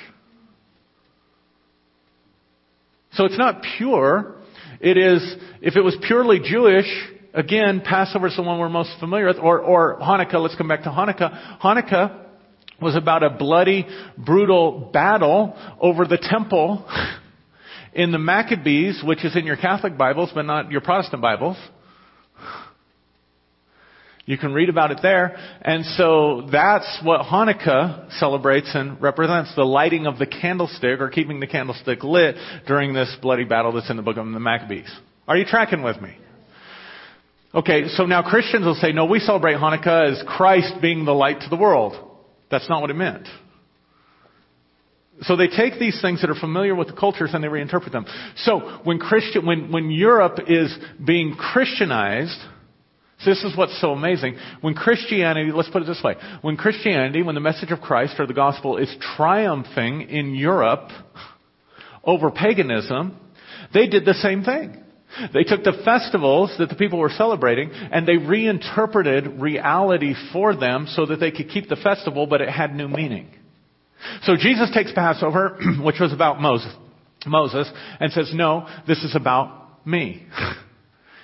So 3.13 3.25
it's 3.25 3.39
not 3.39 3.63
pure. 3.79 4.37
It 4.81 4.97
is, 4.99 5.37
if 5.63 5.77
it 5.77 5.83
was 5.83 5.97
purely 6.07 6.41
Jewish, 6.41 6.87
again, 7.33 7.81
Passover 7.85 8.27
is 8.27 8.37
the 8.37 8.43
one 8.43 8.59
we're 8.59 8.69
most 8.69 8.91
familiar 8.99 9.27
with, 9.27 9.39
or, 9.39 9.61
or 9.61 9.99
Hanukkah, 10.01 10.35
let's 10.35 10.57
come 10.57 10.69
back 10.69 10.83
to 10.83 10.91
Hanukkah. 10.91 11.61
Hanukkah 11.61 12.24
was 12.81 12.97
about 12.97 13.23
a 13.23 13.31
bloody, 13.31 13.87
brutal 14.17 14.91
battle 14.93 15.57
over 15.81 16.05
the 16.07 16.19
temple 16.19 16.87
in 17.93 18.11
the 18.11 18.19
Maccabees, 18.19 19.03
which 19.05 19.25
is 19.25 19.37
in 19.37 19.45
your 19.45 19.57
Catholic 19.57 19.97
Bibles, 19.97 20.31
but 20.35 20.43
not 20.43 20.71
your 20.71 20.81
Protestant 20.81 21.23
Bibles. 21.23 21.57
You 24.27 24.39
can 24.39 24.55
read 24.55 24.71
about 24.71 24.91
it 24.91 25.01
there. 25.03 25.37
And 25.61 25.85
so 25.85 26.49
that's 26.51 27.01
what 27.03 27.21
Hanukkah 27.23 28.11
celebrates 28.19 28.71
and 28.75 29.01
represents 29.01 29.55
the 29.55 29.65
lighting 29.65 30.07
of 30.07 30.19
the 30.19 30.27
candlestick 30.27 31.01
or 31.01 31.11
keeping 31.11 31.41
the 31.41 31.47
candlestick 31.47 32.03
lit 32.03 32.37
during 32.67 32.95
this 32.95 33.15
bloody 33.21 33.45
battle 33.45 33.73
that's 33.73 33.91
in 33.91 33.97
the 33.97 34.03
book 34.03 34.17
of 34.17 34.27
the 34.27 34.41
Maccabees. 34.41 34.91
Are 35.29 35.37
you 35.37 35.45
tracking 35.45 35.83
with 35.83 36.01
me? 36.01 36.17
Okay, 37.55 37.89
so 37.89 38.07
now 38.07 38.23
Christians 38.23 38.65
will 38.65 38.75
say, 38.75 38.93
no, 38.93 39.05
we 39.05 39.21
celebrate 39.21 39.55
Hanukkah 39.55 40.11
as 40.11 40.25
Christ 40.27 40.75
being 40.81 41.05
the 41.05 41.13
light 41.13 41.41
to 41.41 41.49
the 41.49 41.57
world. 41.57 42.04
That's 42.55 42.69
not 42.69 42.81
what 42.81 42.91
it 42.91 42.95
meant. 42.95 43.27
So 45.23 45.35
they 45.35 45.49
take 45.49 45.81
these 45.81 46.01
things 46.01 46.21
that 46.21 46.31
are 46.31 46.37
familiar 46.37 46.73
with 46.73 46.87
the 46.87 46.95
cultures 46.95 47.31
and 47.35 47.43
they 47.43 47.49
reinterpret 47.49 47.91
them. 47.91 48.07
So 48.37 48.81
when 48.85 49.01
Christian, 49.01 49.45
when, 49.45 49.73
when 49.73 49.91
Europe 49.91 50.39
is 50.47 50.73
being 51.05 51.35
Christianized, 51.35 52.39
this 53.27 53.43
is 53.43 53.57
what's 53.57 53.81
so 53.81 53.91
amazing. 53.91 54.37
When 54.61 54.75
Christianity, 54.75 55.51
let's 55.51 55.69
put 55.69 55.83
it 55.83 55.87
this 55.87 56.01
way. 56.05 56.15
When 56.43 56.57
Christianity, 56.57 57.25
when 57.25 57.35
the 57.35 57.41
message 57.41 57.73
of 57.73 57.81
Christ 57.81 58.15
or 58.21 58.29
the 58.29 58.35
gospel 58.35 58.77
is 58.77 58.95
triumphing 59.17 60.03
in 60.03 60.37
Europe 60.37 60.91
over 62.05 62.31
paganism, 62.31 63.19
they 63.73 63.89
did 63.89 64.05
the 64.05 64.15
same 64.15 64.45
thing. 64.45 64.84
They 65.33 65.45
took 65.45 65.65
the 65.65 65.81
festivals 65.85 66.55
that 66.59 66.69
the 66.69 66.75
people 66.75 66.99
were 66.99 67.11
celebrating 67.11 67.71
and 67.73 68.07
they 68.07 68.17
reinterpreted 68.17 69.41
reality 69.41 70.15
for 70.33 70.57
them 70.57 70.87
so 70.89 71.07
that 71.07 71.21
they 71.21 71.31
could 71.31 71.49
keep 71.51 71.69
the 71.69 71.77
festival, 71.77 72.27
but 72.27 72.41
it 72.41 72.49
had 72.49 72.75
new 72.75 72.89
meaning. 72.89 73.29
So 74.23 74.37
Jesus 74.37 74.71
takes 74.73 74.93
Passover, 74.93 75.59
which 75.83 76.01
was 76.01 76.13
about 76.13 76.41
Moses, 76.41 76.73
Moses, 77.27 77.71
and 78.01 78.13
says, 78.13 78.33
no, 78.35 78.69
this 78.87 79.03
is 79.05 79.17
about 79.17 79.87
me. 79.87 80.27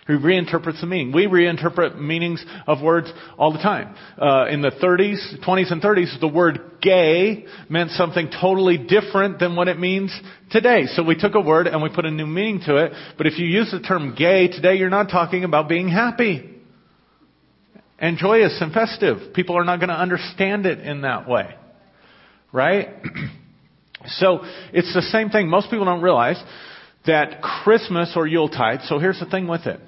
He 0.06 0.14
reinterprets 0.14 0.80
the 0.80 0.86
meaning. 0.86 1.12
We 1.12 1.26
reinterpret 1.26 2.00
meanings 2.00 2.44
of 2.66 2.82
words 2.82 3.12
all 3.38 3.52
the 3.52 3.58
time. 3.58 3.94
Uh, 4.18 4.46
in 4.46 4.62
the 4.62 4.70
30s, 4.70 5.44
20s 5.46 5.70
and 5.70 5.82
30s, 5.82 6.18
the 6.20 6.28
word 6.28 6.60
gay 6.80 7.44
meant 7.68 7.90
something 7.92 8.30
totally 8.40 8.78
different 8.78 9.38
than 9.38 9.56
what 9.56 9.68
it 9.68 9.78
means 9.78 10.18
today. 10.50 10.86
So 10.86 11.04
we 11.04 11.16
took 11.16 11.34
a 11.34 11.40
word 11.40 11.66
and 11.66 11.82
we 11.82 11.90
put 11.90 12.06
a 12.06 12.10
new 12.10 12.26
meaning 12.26 12.60
to 12.66 12.76
it. 12.76 12.92
But 13.18 13.26
if 13.26 13.38
you 13.38 13.46
use 13.46 13.70
the 13.70 13.80
term 13.80 14.14
gay 14.16 14.48
today, 14.48 14.74
you're 14.76 14.90
not 14.90 15.10
talking 15.10 15.44
about 15.44 15.68
being 15.68 15.88
happy 15.88 16.56
and 17.98 18.16
joyous 18.16 18.56
and 18.60 18.72
festive. 18.72 19.34
People 19.34 19.56
are 19.56 19.64
not 19.64 19.78
going 19.78 19.90
to 19.90 19.98
understand 20.00 20.66
it 20.66 20.80
in 20.80 21.02
that 21.02 21.28
way. 21.28 21.54
Right? 22.52 22.88
so 24.06 24.40
it's 24.72 24.92
the 24.94 25.02
same 25.02 25.28
thing. 25.28 25.48
Most 25.48 25.70
people 25.70 25.84
don't 25.84 26.02
realize 26.02 26.42
that 27.06 27.42
Christmas 27.42 28.14
or 28.16 28.26
Yuletide, 28.26 28.80
so 28.86 28.98
here's 28.98 29.20
the 29.20 29.26
thing 29.26 29.46
with 29.46 29.66
it 29.66 29.80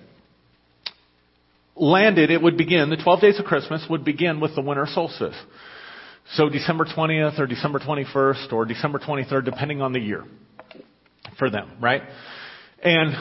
landed, 1.76 2.30
it 2.30 2.42
would 2.42 2.56
begin, 2.56 2.90
the 2.90 2.96
12 2.96 3.20
days 3.20 3.38
of 3.38 3.44
Christmas 3.44 3.84
would 3.88 4.04
begin 4.04 4.40
with 4.40 4.54
the 4.54 4.62
winter 4.62 4.86
solstice. 4.92 5.36
So 6.34 6.48
December 6.48 6.84
20th 6.84 7.38
or 7.38 7.46
December 7.46 7.78
21st 7.78 8.52
or 8.52 8.64
December 8.64 8.98
23rd, 8.98 9.44
depending 9.44 9.82
on 9.82 9.92
the 9.92 10.00
year 10.00 10.24
for 11.38 11.50
them, 11.50 11.70
right? 11.80 12.02
And 12.82 13.14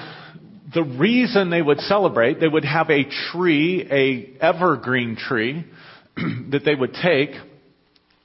the 0.73 0.83
reason 0.83 1.49
they 1.49 1.61
would 1.61 1.79
celebrate, 1.81 2.39
they 2.39 2.47
would 2.47 2.65
have 2.65 2.89
a 2.89 3.05
tree, 3.31 3.87
a 3.89 4.43
evergreen 4.43 5.15
tree 5.15 5.65
that 6.49 6.61
they 6.63 6.75
would 6.75 6.93
take. 6.93 7.31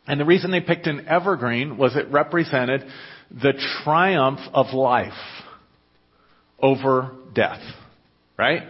And 0.06 0.20
the 0.20 0.24
reason 0.24 0.50
they 0.50 0.60
picked 0.60 0.86
an 0.86 1.06
evergreen 1.08 1.76
was 1.76 1.96
it 1.96 2.10
represented 2.10 2.84
the 3.30 3.54
triumph 3.82 4.40
of 4.52 4.72
life 4.72 5.12
over 6.60 7.12
death, 7.34 7.60
right? 8.38 8.62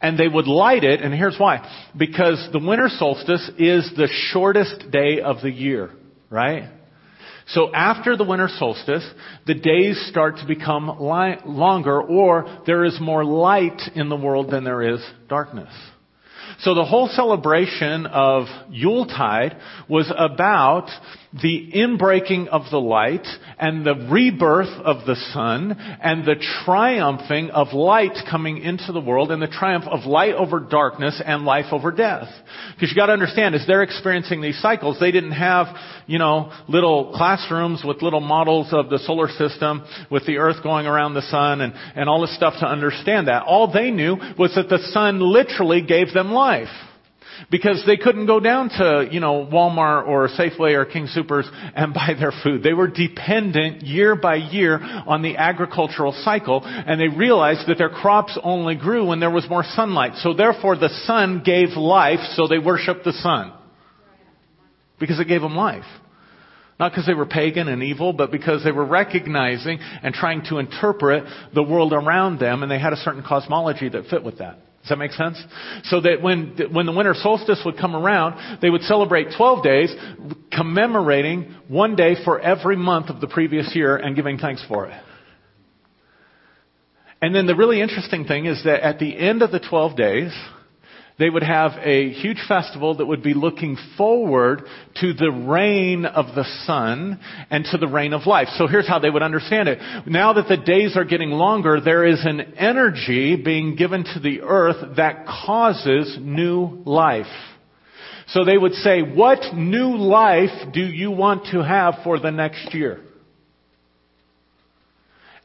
And 0.00 0.18
they 0.18 0.28
would 0.28 0.46
light 0.46 0.84
it, 0.84 1.00
and 1.00 1.14
here's 1.14 1.38
why. 1.38 1.88
Because 1.96 2.48
the 2.52 2.58
winter 2.58 2.88
solstice 2.88 3.50
is 3.58 3.90
the 3.96 4.08
shortest 4.32 4.90
day 4.90 5.20
of 5.20 5.40
the 5.42 5.50
year, 5.50 5.90
right? 6.30 6.70
So 7.48 7.72
after 7.72 8.16
the 8.16 8.24
winter 8.24 8.48
solstice, 8.58 9.08
the 9.46 9.54
days 9.54 10.06
start 10.10 10.36
to 10.38 10.46
become 10.46 10.88
li- 11.00 11.38
longer, 11.46 12.00
or 12.00 12.62
there 12.66 12.84
is 12.84 12.98
more 13.00 13.24
light 13.24 13.80
in 13.94 14.08
the 14.08 14.16
world 14.16 14.50
than 14.50 14.64
there 14.64 14.94
is 14.94 15.00
darkness. 15.28 15.72
So 16.60 16.74
the 16.74 16.84
whole 16.84 17.08
celebration 17.08 18.06
of 18.06 18.46
Yuletide 18.70 19.56
was 19.88 20.12
about 20.16 20.90
the 21.32 21.72
inbreaking 21.74 22.48
of 22.48 22.62
the 22.70 22.80
light 22.80 23.26
and 23.58 23.84
the 23.84 24.08
rebirth 24.10 24.72
of 24.84 25.06
the 25.06 25.16
sun 25.32 25.72
and 25.72 26.24
the 26.24 26.36
triumphing 26.64 27.50
of 27.50 27.74
light 27.74 28.16
coming 28.30 28.58
into 28.58 28.92
the 28.92 29.00
world 29.00 29.30
and 29.30 29.42
the 29.42 29.46
triumph 29.46 29.84
of 29.86 30.06
light 30.06 30.34
over 30.34 30.58
darkness 30.60 31.20
and 31.24 31.44
life 31.44 31.66
over 31.70 31.90
death. 31.90 32.28
Because 32.74 32.90
you 32.90 32.96
gotta 32.96 33.12
understand, 33.12 33.54
as 33.54 33.66
they're 33.66 33.82
experiencing 33.82 34.40
these 34.40 34.60
cycles, 34.60 34.98
they 34.98 35.10
didn't 35.10 35.32
have, 35.32 35.66
you 36.06 36.18
know, 36.18 36.50
little 36.66 37.12
classrooms 37.14 37.82
with 37.84 38.00
little 38.00 38.20
models 38.20 38.68
of 38.72 38.88
the 38.88 38.98
solar 39.00 39.28
system 39.28 39.84
with 40.10 40.24
the 40.26 40.38
earth 40.38 40.62
going 40.62 40.86
around 40.86 41.12
the 41.12 41.22
sun 41.22 41.60
and, 41.60 41.74
and 41.94 42.08
all 42.08 42.22
this 42.22 42.34
stuff 42.34 42.54
to 42.60 42.66
understand 42.66 43.28
that. 43.28 43.42
All 43.42 43.70
they 43.70 43.90
knew 43.90 44.16
was 44.38 44.54
that 44.54 44.70
the 44.70 44.78
sun 44.92 45.20
literally 45.20 45.82
gave 45.82 46.14
them 46.14 46.32
life. 46.32 46.68
Because 47.50 47.82
they 47.86 47.96
couldn't 47.96 48.26
go 48.26 48.40
down 48.40 48.68
to, 48.70 49.08
you 49.10 49.20
know, 49.20 49.46
Walmart 49.46 50.06
or 50.06 50.28
Safeway 50.28 50.74
or 50.74 50.84
King 50.84 51.06
Soopers 51.06 51.48
and 51.74 51.94
buy 51.94 52.14
their 52.18 52.32
food. 52.42 52.62
They 52.62 52.72
were 52.72 52.88
dependent 52.88 53.82
year 53.82 54.16
by 54.16 54.36
year 54.36 54.78
on 54.80 55.22
the 55.22 55.36
agricultural 55.36 56.12
cycle 56.24 56.62
and 56.64 57.00
they 57.00 57.08
realized 57.08 57.68
that 57.68 57.78
their 57.78 57.90
crops 57.90 58.38
only 58.42 58.76
grew 58.76 59.06
when 59.06 59.20
there 59.20 59.30
was 59.30 59.48
more 59.48 59.64
sunlight. 59.64 60.12
So 60.16 60.34
therefore 60.34 60.76
the 60.76 60.90
sun 61.04 61.42
gave 61.44 61.70
life, 61.70 62.20
so 62.34 62.46
they 62.48 62.58
worshiped 62.58 63.04
the 63.04 63.12
sun. 63.12 63.52
Because 64.98 65.20
it 65.20 65.28
gave 65.28 65.42
them 65.42 65.54
life. 65.54 65.84
Not 66.78 66.92
because 66.92 67.06
they 67.06 67.14
were 67.14 67.26
pagan 67.26 67.68
and 67.68 67.82
evil, 67.82 68.12
but 68.12 68.30
because 68.30 68.62
they 68.62 68.70
were 68.70 68.84
recognizing 68.84 69.80
and 69.80 70.14
trying 70.14 70.44
to 70.48 70.58
interpret 70.58 71.24
the 71.54 71.62
world 71.62 71.92
around 71.92 72.38
them 72.38 72.62
and 72.62 72.70
they 72.70 72.78
had 72.78 72.92
a 72.92 72.96
certain 72.96 73.22
cosmology 73.22 73.88
that 73.88 74.06
fit 74.06 74.22
with 74.22 74.38
that. 74.38 74.58
Does 74.82 74.90
that 74.90 74.98
make 74.98 75.12
sense? 75.12 75.42
So 75.84 76.00
that 76.00 76.22
when, 76.22 76.56
when 76.72 76.86
the 76.86 76.92
winter 76.92 77.14
solstice 77.14 77.60
would 77.64 77.76
come 77.76 77.94
around, 77.94 78.60
they 78.62 78.70
would 78.70 78.82
celebrate 78.82 79.28
12 79.36 79.62
days, 79.62 79.94
commemorating 80.52 81.54
one 81.68 81.96
day 81.96 82.14
for 82.24 82.40
every 82.40 82.76
month 82.76 83.10
of 83.10 83.20
the 83.20 83.26
previous 83.26 83.74
year 83.74 83.96
and 83.96 84.16
giving 84.16 84.38
thanks 84.38 84.64
for 84.66 84.86
it. 84.86 85.02
And 87.20 87.34
then 87.34 87.46
the 87.46 87.56
really 87.56 87.80
interesting 87.80 88.24
thing 88.24 88.46
is 88.46 88.62
that 88.64 88.80
at 88.84 88.98
the 88.98 89.18
end 89.18 89.42
of 89.42 89.50
the 89.50 89.58
12 89.58 89.96
days, 89.96 90.32
they 91.18 91.28
would 91.28 91.42
have 91.42 91.72
a 91.82 92.12
huge 92.12 92.38
festival 92.46 92.96
that 92.96 93.06
would 93.06 93.22
be 93.22 93.34
looking 93.34 93.76
forward 93.96 94.62
to 95.00 95.12
the 95.12 95.30
reign 95.30 96.04
of 96.04 96.34
the 96.36 96.44
sun 96.64 97.18
and 97.50 97.64
to 97.72 97.78
the 97.78 97.88
reign 97.88 98.12
of 98.12 98.26
life. 98.26 98.48
So 98.56 98.68
here's 98.68 98.86
how 98.86 99.00
they 99.00 99.10
would 99.10 99.22
understand 99.22 99.68
it. 99.68 99.78
Now 100.06 100.34
that 100.34 100.46
the 100.48 100.56
days 100.56 100.96
are 100.96 101.04
getting 101.04 101.30
longer, 101.30 101.80
there 101.80 102.06
is 102.06 102.24
an 102.24 102.54
energy 102.56 103.34
being 103.36 103.74
given 103.74 104.04
to 104.04 104.20
the 104.20 104.42
earth 104.42 104.96
that 104.96 105.26
causes 105.26 106.16
new 106.20 106.82
life. 106.84 107.26
So 108.28 108.44
they 108.44 108.58
would 108.58 108.74
say, 108.74 109.00
what 109.00 109.54
new 109.54 109.96
life 109.96 110.72
do 110.72 110.82
you 110.82 111.10
want 111.10 111.46
to 111.52 111.64
have 111.64 111.94
for 112.04 112.20
the 112.20 112.30
next 112.30 112.74
year? 112.74 113.00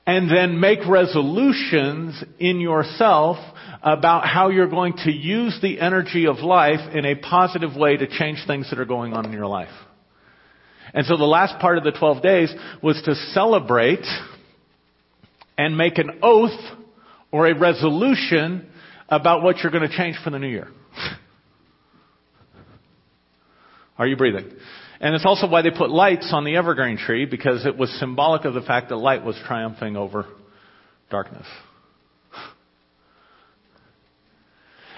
And 0.05 0.29
then 0.29 0.59
make 0.59 0.85
resolutions 0.85 2.21
in 2.37 2.59
yourself 2.59 3.37
about 3.83 4.25
how 4.25 4.49
you're 4.49 4.69
going 4.69 4.93
to 4.93 5.11
use 5.11 5.59
the 5.61 5.79
energy 5.79 6.25
of 6.25 6.37
life 6.37 6.95
in 6.95 7.05
a 7.05 7.15
positive 7.15 7.75
way 7.75 7.97
to 7.97 8.07
change 8.07 8.39
things 8.47 8.69
that 8.69 8.79
are 8.79 8.85
going 8.85 9.13
on 9.13 9.25
in 9.25 9.33
your 9.33 9.45
life. 9.45 9.73
And 10.93 11.05
so 11.05 11.17
the 11.17 11.25
last 11.25 11.59
part 11.59 11.77
of 11.77 11.83
the 11.83 11.91
12 11.91 12.23
days 12.23 12.53
was 12.81 13.01
to 13.03 13.15
celebrate 13.33 14.05
and 15.57 15.77
make 15.77 15.97
an 15.97 16.19
oath 16.21 16.57
or 17.31 17.47
a 17.47 17.59
resolution 17.59 18.69
about 19.09 19.43
what 19.43 19.57
you're 19.57 19.71
going 19.71 19.89
to 19.89 19.95
change 19.95 20.15
for 20.23 20.29
the 20.29 20.39
new 20.39 20.47
year. 20.47 20.69
Are 23.97 24.07
you 24.07 24.15
breathing? 24.15 24.49
And 25.01 25.13
it's 25.13 25.25
also 25.25 25.49
why 25.49 25.61
they 25.61 25.71
put 25.71 25.89
lights 25.89 26.29
on 26.31 26.45
the 26.45 26.55
evergreen 26.55 26.97
tree 26.97 27.25
because 27.25 27.65
it 27.65 27.77
was 27.77 27.91
symbolic 27.99 28.45
of 28.45 28.53
the 28.53 28.61
fact 28.61 28.89
that 28.89 28.95
light 28.95 29.25
was 29.25 29.35
triumphing 29.45 29.97
over 29.97 30.25
darkness. 31.09 31.45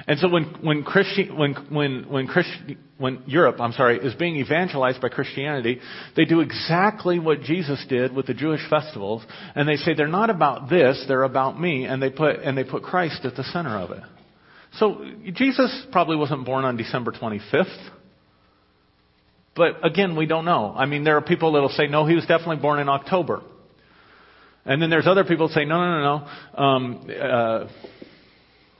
And 0.07 0.19
so 0.19 0.29
when, 0.29 0.43
when 0.61 0.83
Christi- 0.83 1.29
when, 1.31 1.53
when, 1.69 2.03
when, 2.09 2.27
Christi- 2.27 2.77
when 2.97 3.23
Europe, 3.25 3.59
I'm 3.59 3.71
sorry, 3.71 3.97
is 3.97 4.13
being 4.15 4.35
evangelized 4.35 5.01
by 5.01 5.09
Christianity, 5.09 5.79
they 6.15 6.25
do 6.25 6.41
exactly 6.41 7.17
what 7.17 7.41
Jesus 7.41 7.83
did 7.89 8.15
with 8.15 8.27
the 8.27 8.35
Jewish 8.35 8.61
festivals, 8.69 9.23
and 9.55 9.67
they 9.67 9.77
say 9.77 9.95
they're 9.95 10.07
not 10.07 10.29
about 10.29 10.69
this, 10.69 11.03
they're 11.07 11.23
about 11.23 11.59
me, 11.59 11.85
and 11.85 12.01
they 12.01 12.11
put, 12.11 12.37
and 12.37 12.55
they 12.57 12.63
put 12.63 12.83
Christ 12.83 13.25
at 13.25 13.35
the 13.35 13.43
center 13.45 13.77
of 13.77 13.91
it. 13.91 14.03
So 14.77 15.03
Jesus 15.33 15.85
probably 15.91 16.17
wasn't 16.17 16.45
born 16.45 16.65
on 16.65 16.77
December 16.77 17.11
25th. 17.11 17.91
But 19.55 19.85
again, 19.85 20.17
we 20.17 20.25
don't 20.25 20.45
know. 20.45 20.73
I 20.75 20.85
mean, 20.85 21.05
there 21.05 21.15
are 21.15 21.21
people 21.21 21.53
that'll 21.53 21.69
say, 21.69 21.87
no, 21.87 22.05
he 22.05 22.13
was 22.13 22.25
definitely 22.25 22.57
born 22.57 22.79
in 22.79 22.89
October. 22.89 23.41
And 24.65 24.81
then 24.81 24.89
there's 24.89 25.07
other 25.07 25.23
people 25.23 25.47
that 25.47 25.53
say, 25.53 25.63
no, 25.63 25.77
no, 25.77 26.01
no, 26.01 26.27
no. 26.57 26.63
Um, 26.63 27.09
uh, 27.09 27.67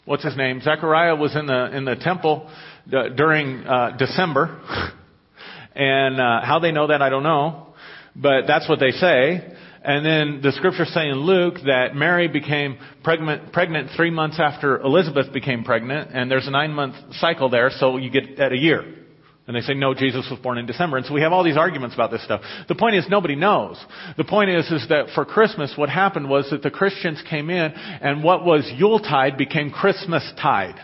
what's 0.06 0.24
his 0.24 0.38
name? 0.38 0.62
Zechariah 0.62 1.16
was 1.16 1.36
in 1.36 1.48
the 1.48 1.76
in 1.76 1.86
the 1.86 1.96
temple 1.96 2.50
uh, 2.94 3.10
during 3.10 3.66
uh, 3.66 3.98
December, 3.98 4.62
and 5.76 6.20
uh, 6.20 6.42
how 6.42 6.60
they 6.60 6.72
know 6.72 6.88
that 6.88 7.02
I 7.02 7.10
don't 7.10 7.24
know, 7.24 7.74
but 8.16 8.48
that's 8.48 8.70
what 8.70 8.80
they 8.80 8.92
say. 8.92 9.54
And 9.84 10.04
then 10.04 10.40
the 10.42 10.52
scriptures 10.52 10.92
say 10.96 11.10
in 11.10 11.18
Luke 11.18 11.56
that 11.68 11.96
Mary 11.96 12.28
became 12.28 12.80
pregnant, 13.04 13.54
pregnant 13.54 13.92
three 13.96 14.10
months 14.10 14.40
after 14.40 14.80
Elizabeth 14.80 15.32
became 15.32 15.64
pregnant, 15.64 16.10
and 16.12 16.30
there's 16.32 16.48
a 16.48 16.52
nine 16.52 16.72
month 16.72 16.96
cycle 17.20 17.50
there, 17.50 17.70
so 17.70 17.98
you 17.98 18.10
get 18.10 18.40
at 18.40 18.52
a 18.52 18.58
year. 18.58 19.05
And 19.48 19.56
they 19.56 19.62
say, 19.62 19.75
no, 19.75 19.94
Jesus 19.94 20.28
was 20.30 20.40
born 20.40 20.58
in 20.58 20.66
December. 20.66 20.98
And 20.98 21.06
so 21.06 21.14
we 21.14 21.22
have 21.22 21.32
all 21.32 21.44
these 21.44 21.58
arguments 21.58 21.94
about 21.94 22.10
this 22.10 22.24
stuff. 22.24 22.42
The 22.68 22.74
point 22.74 22.96
is 22.96 23.06
nobody 23.10 23.36
knows. 23.36 23.84
The 24.18 24.24
point 24.24 24.50
is, 24.50 24.66
is 24.72 24.88
that 24.90 25.10
for 25.14 25.24
Christmas, 25.24 25.74
what 25.75 25.90
happened 25.90 26.30
was 26.30 26.50
that 26.50 26.64
the 26.64 26.72
Christians 26.72 27.22
came 27.30 27.52
in 27.52 27.72
and 27.74 28.24
what 28.24 28.44
was 28.44 28.70
Yuletide 28.75 29.38
became 29.38 29.70
Christmas 29.70 30.24
tide. 30.42 30.80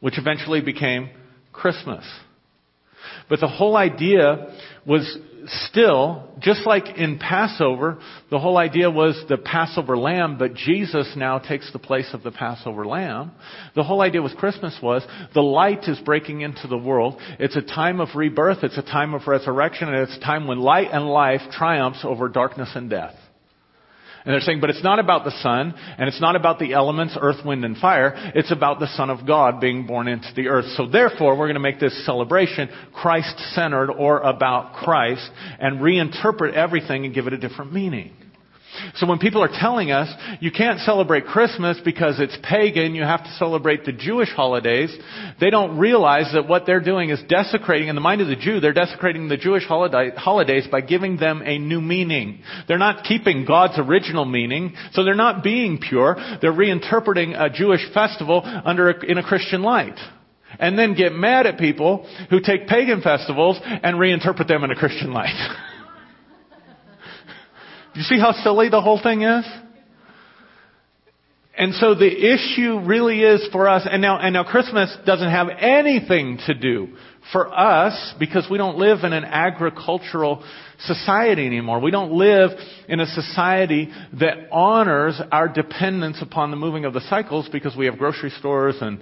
Which 0.00 0.18
eventually 0.18 0.60
became 0.60 1.10
Christmas. 1.52 2.04
But 3.28 3.40
the 3.40 3.48
whole 3.48 3.76
idea 3.76 4.54
was 4.86 5.18
still, 5.46 6.28
just 6.40 6.66
like 6.66 6.96
in 6.96 7.18
Passover, 7.18 7.98
the 8.30 8.38
whole 8.38 8.56
idea 8.56 8.90
was 8.90 9.22
the 9.28 9.36
Passover 9.36 9.96
lamb, 9.96 10.38
but 10.38 10.54
Jesus 10.54 11.12
now 11.16 11.38
takes 11.38 11.72
the 11.72 11.78
place 11.78 12.08
of 12.12 12.22
the 12.22 12.30
Passover 12.30 12.86
lamb. 12.86 13.32
The 13.74 13.84
whole 13.84 14.00
idea 14.00 14.22
with 14.22 14.36
Christmas 14.36 14.76
was 14.82 15.06
the 15.34 15.42
light 15.42 15.84
is 15.84 15.98
breaking 16.00 16.40
into 16.42 16.66
the 16.66 16.78
world. 16.78 17.20
It's 17.38 17.56
a 17.56 17.62
time 17.62 18.00
of 18.00 18.08
rebirth. 18.14 18.58
It's 18.62 18.78
a 18.78 18.82
time 18.82 19.14
of 19.14 19.26
resurrection. 19.26 19.88
And 19.88 20.08
it's 20.08 20.16
a 20.16 20.20
time 20.20 20.46
when 20.46 20.58
light 20.58 20.88
and 20.92 21.08
life 21.08 21.42
triumphs 21.52 22.00
over 22.04 22.28
darkness 22.28 22.70
and 22.74 22.90
death. 22.90 23.14
And 24.24 24.34
they're 24.34 24.40
saying, 24.40 24.60
but 24.60 24.70
it's 24.70 24.84
not 24.84 24.98
about 24.98 25.24
the 25.24 25.30
sun, 25.42 25.74
and 25.96 26.08
it's 26.08 26.20
not 26.20 26.36
about 26.36 26.58
the 26.58 26.72
elements, 26.72 27.16
earth, 27.20 27.44
wind, 27.44 27.64
and 27.64 27.76
fire. 27.76 28.12
It's 28.34 28.52
about 28.52 28.80
the 28.80 28.88
Son 28.88 29.10
of 29.10 29.26
God 29.26 29.60
being 29.60 29.86
born 29.86 30.08
into 30.08 30.28
the 30.34 30.48
earth. 30.48 30.66
So 30.76 30.86
therefore, 30.86 31.36
we're 31.38 31.46
going 31.46 31.54
to 31.54 31.60
make 31.60 31.80
this 31.80 32.04
celebration 32.04 32.68
Christ-centered 32.92 33.90
or 33.90 34.20
about 34.20 34.74
Christ 34.74 35.30
and 35.58 35.80
reinterpret 35.80 36.52
everything 36.52 37.04
and 37.04 37.14
give 37.14 37.26
it 37.26 37.32
a 37.32 37.38
different 37.38 37.72
meaning. 37.72 38.12
So 38.96 39.06
when 39.06 39.18
people 39.18 39.42
are 39.42 39.48
telling 39.48 39.90
us 39.90 40.08
you 40.40 40.50
can't 40.50 40.80
celebrate 40.80 41.26
Christmas 41.26 41.78
because 41.84 42.20
it's 42.20 42.36
pagan, 42.42 42.94
you 42.94 43.02
have 43.02 43.24
to 43.24 43.30
celebrate 43.38 43.84
the 43.84 43.92
Jewish 43.92 44.28
holidays, 44.28 44.94
they 45.40 45.50
don't 45.50 45.78
realize 45.78 46.30
that 46.32 46.48
what 46.48 46.66
they're 46.66 46.80
doing 46.80 47.10
is 47.10 47.20
desecrating, 47.28 47.88
in 47.88 47.94
the 47.94 48.00
mind 48.00 48.20
of 48.20 48.28
the 48.28 48.36
Jew, 48.36 48.60
they're 48.60 48.72
desecrating 48.72 49.28
the 49.28 49.36
Jewish 49.36 49.64
holiday, 49.64 50.10
holidays 50.16 50.66
by 50.70 50.80
giving 50.80 51.16
them 51.16 51.42
a 51.44 51.58
new 51.58 51.80
meaning. 51.80 52.40
They're 52.66 52.78
not 52.78 53.04
keeping 53.04 53.44
God's 53.44 53.78
original 53.78 54.24
meaning, 54.24 54.74
so 54.92 55.04
they're 55.04 55.14
not 55.14 55.42
being 55.42 55.78
pure. 55.78 56.16
They're 56.40 56.52
reinterpreting 56.52 57.40
a 57.40 57.50
Jewish 57.50 57.82
festival 57.92 58.42
under 58.44 58.90
a, 58.90 59.04
in 59.04 59.18
a 59.18 59.22
Christian 59.22 59.62
light. 59.62 59.98
And 60.58 60.78
then 60.78 60.94
get 60.94 61.12
mad 61.12 61.46
at 61.46 61.58
people 61.58 62.08
who 62.30 62.40
take 62.40 62.68
pagan 62.68 63.02
festivals 63.02 63.58
and 63.62 63.96
reinterpret 63.96 64.48
them 64.48 64.64
in 64.64 64.70
a 64.70 64.76
Christian 64.76 65.12
light. 65.12 65.34
You 67.98 68.04
see 68.04 68.20
how 68.20 68.30
silly 68.30 68.68
the 68.68 68.80
whole 68.80 69.00
thing 69.02 69.22
is? 69.22 69.44
And 71.56 71.74
so 71.74 71.96
the 71.96 72.06
issue 72.06 72.78
really 72.86 73.22
is 73.22 73.48
for 73.50 73.68
us, 73.68 73.88
and 73.90 74.00
now, 74.00 74.20
and 74.20 74.34
now 74.34 74.44
Christmas 74.44 74.96
doesn't 75.04 75.28
have 75.28 75.48
anything 75.58 76.38
to 76.46 76.54
do 76.54 76.90
for 77.32 77.52
us 77.52 78.14
because 78.20 78.46
we 78.48 78.56
don't 78.56 78.78
live 78.78 78.98
in 79.02 79.12
an 79.12 79.24
agricultural 79.24 80.44
society 80.78 81.44
anymore. 81.44 81.80
We 81.80 81.90
don't 81.90 82.12
live 82.12 82.50
in 82.88 83.00
a 83.00 83.06
society 83.06 83.90
that 84.20 84.48
honors 84.52 85.20
our 85.32 85.48
dependence 85.48 86.22
upon 86.22 86.52
the 86.52 86.56
moving 86.56 86.84
of 86.84 86.94
the 86.94 87.00
cycles 87.00 87.48
because 87.50 87.74
we 87.74 87.86
have 87.86 87.98
grocery 87.98 88.30
stores 88.30 88.76
and, 88.80 89.00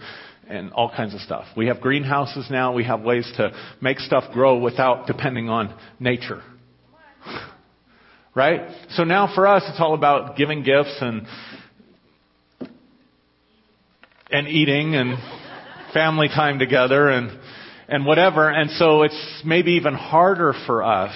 and 0.49 0.73
all 0.73 0.89
kinds 0.89 1.13
of 1.13 1.21
stuff. 1.21 1.45
We 1.55 1.67
have 1.67 1.83
greenhouses 1.83 2.47
now. 2.51 2.73
We 2.73 2.85
have 2.85 3.03
ways 3.03 3.31
to 3.37 3.53
make 3.83 3.99
stuff 3.99 4.33
grow 4.33 4.59
without 4.59 5.07
depending 5.07 5.51
on 5.51 5.79
nature. 6.01 6.43
Right? 8.37 8.61
So 8.91 9.05
now 9.05 9.35
for 9.35 9.47
us, 9.47 9.63
it's 9.67 9.81
all 9.81 9.95
about 9.95 10.37
giving 10.37 10.63
gifts 10.63 10.95
and, 11.01 11.27
and 14.31 14.47
eating 14.47 14.95
and 14.95 15.17
family 15.95 16.29
time 16.29 16.59
together 16.59 17.09
and, 17.09 17.31
and 17.89 18.05
whatever. 18.05 18.51
And 18.51 18.71
so 18.73 19.05
it's 19.05 19.43
maybe 19.43 19.73
even 19.73 19.95
harder 19.95 20.53
for 20.67 20.83
us 20.83 21.15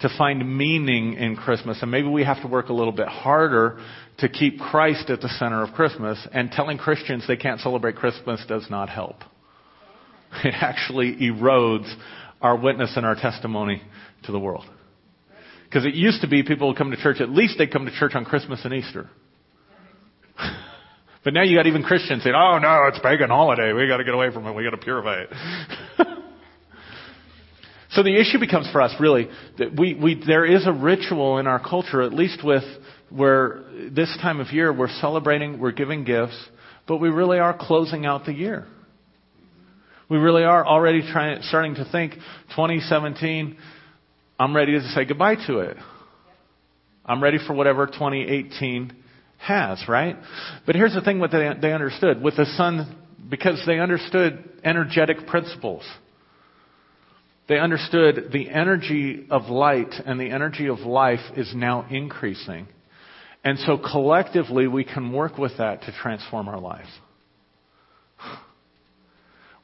to 0.00 0.08
find 0.18 0.58
meaning 0.58 1.14
in 1.14 1.36
Christmas. 1.36 1.78
And 1.82 1.90
maybe 1.92 2.08
we 2.08 2.24
have 2.24 2.42
to 2.42 2.48
work 2.48 2.68
a 2.68 2.72
little 2.72 2.92
bit 2.92 3.06
harder 3.06 3.80
to 4.18 4.28
keep 4.28 4.58
Christ 4.58 5.10
at 5.10 5.20
the 5.20 5.28
center 5.28 5.62
of 5.62 5.72
Christmas. 5.74 6.18
And 6.32 6.50
telling 6.50 6.78
Christians 6.78 7.26
they 7.28 7.36
can't 7.36 7.60
celebrate 7.60 7.94
Christmas 7.94 8.44
does 8.48 8.66
not 8.68 8.88
help. 8.88 9.18
It 10.44 10.54
actually 10.60 11.14
erodes 11.16 11.94
our 12.42 12.56
witness 12.56 12.94
and 12.96 13.06
our 13.06 13.14
testimony 13.14 13.82
to 14.24 14.32
the 14.32 14.40
world. 14.40 14.64
Because 15.68 15.84
it 15.84 15.94
used 15.94 16.22
to 16.22 16.28
be 16.28 16.42
people 16.42 16.68
would 16.68 16.78
come 16.78 16.90
to 16.90 16.96
church, 16.96 17.20
at 17.20 17.28
least 17.28 17.58
they'd 17.58 17.70
come 17.70 17.84
to 17.84 17.92
church 17.92 18.14
on 18.14 18.24
Christmas 18.24 18.60
and 18.64 18.72
Easter. 18.72 19.10
but 21.24 21.34
now 21.34 21.42
you 21.42 21.56
got 21.56 21.66
even 21.66 21.82
Christians 21.82 22.22
saying, 22.22 22.34
oh 22.34 22.58
no, 22.58 22.86
it's 22.86 22.98
pagan 23.00 23.28
holiday. 23.28 23.72
We 23.74 23.86
gotta 23.86 24.04
get 24.04 24.14
away 24.14 24.32
from 24.32 24.46
it. 24.46 24.54
We 24.54 24.64
gotta 24.64 24.78
purify 24.78 25.24
it. 25.24 25.28
so 27.90 28.02
the 28.02 28.18
issue 28.18 28.38
becomes 28.38 28.70
for 28.70 28.80
us 28.80 28.94
really 28.98 29.28
that 29.58 29.78
we, 29.78 29.94
we, 29.94 30.22
there 30.26 30.46
is 30.46 30.66
a 30.66 30.72
ritual 30.72 31.38
in 31.38 31.46
our 31.46 31.60
culture, 31.60 32.00
at 32.00 32.14
least 32.14 32.42
with 32.42 32.64
where 33.10 33.64
this 33.90 34.16
time 34.22 34.40
of 34.40 34.50
year 34.52 34.72
we're 34.72 34.88
celebrating, 35.00 35.60
we're 35.60 35.72
giving 35.72 36.04
gifts, 36.04 36.48
but 36.86 36.96
we 36.96 37.10
really 37.10 37.38
are 37.38 37.56
closing 37.58 38.06
out 38.06 38.24
the 38.24 38.32
year. 38.32 38.66
We 40.08 40.16
really 40.16 40.44
are 40.44 40.66
already 40.66 41.02
trying, 41.02 41.42
starting 41.42 41.74
to 41.74 41.84
think 41.92 42.14
2017 42.56 43.58
I'm 44.38 44.54
ready 44.54 44.72
to 44.72 44.82
say 44.88 45.04
goodbye 45.04 45.34
to 45.46 45.58
it. 45.58 45.76
I'm 47.04 47.22
ready 47.22 47.38
for 47.44 47.54
whatever 47.54 47.86
2018 47.86 48.94
has, 49.38 49.82
right? 49.88 50.16
But 50.66 50.74
here's 50.74 50.94
the 50.94 51.00
thing 51.00 51.18
what 51.18 51.30
they, 51.32 51.50
they 51.60 51.72
understood. 51.72 52.22
With 52.22 52.36
the 52.36 52.44
sun, 52.56 52.96
because 53.28 53.62
they 53.66 53.78
understood 53.78 54.48
energetic 54.62 55.26
principles. 55.26 55.84
They 57.48 57.58
understood 57.58 58.30
the 58.30 58.50
energy 58.50 59.26
of 59.30 59.46
light 59.46 59.94
and 60.04 60.20
the 60.20 60.30
energy 60.30 60.68
of 60.68 60.80
life 60.80 61.20
is 61.36 61.52
now 61.54 61.86
increasing. 61.90 62.68
And 63.42 63.58
so 63.60 63.78
collectively 63.78 64.66
we 64.68 64.84
can 64.84 65.12
work 65.12 65.38
with 65.38 65.56
that 65.58 65.82
to 65.82 65.92
transform 65.92 66.48
our 66.48 66.60
lives. 66.60 66.90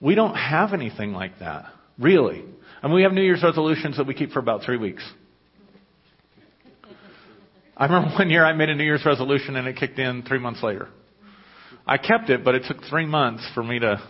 We 0.01 0.15
don't 0.15 0.35
have 0.35 0.73
anything 0.73 1.13
like 1.13 1.39
that, 1.41 1.67
really. 1.99 2.45
And 2.85 2.93
we 2.93 3.05
have 3.05 3.15
New 3.15 3.23
Year's 3.23 3.43
resolutions 3.43 3.97
that 3.97 4.07
we 4.07 4.13
keep 4.13 4.33
for 4.33 4.41
about 4.41 4.63
three 4.63 4.77
weeks. 4.77 5.03
I 7.75 7.87
remember 7.87 8.15
one 8.15 8.29
year 8.29 8.45
I 8.45 8.53
made 8.53 8.69
a 8.69 8.75
New 8.75 8.85
Year's 8.85 9.07
resolution 9.07 9.57
and 9.57 9.67
it 9.67 9.77
kicked 9.77 9.99
in 9.99 10.23
three 10.23 10.39
months 10.39 10.63
later. 10.63 10.91
I 11.87 11.97
kept 11.97 12.29
it, 12.29 12.45
but 12.45 12.55
it 12.55 12.65
took 12.69 12.83
three 12.91 13.07
months 13.07 13.43
for 13.55 13.63
me 13.63 13.79
to 13.79 14.03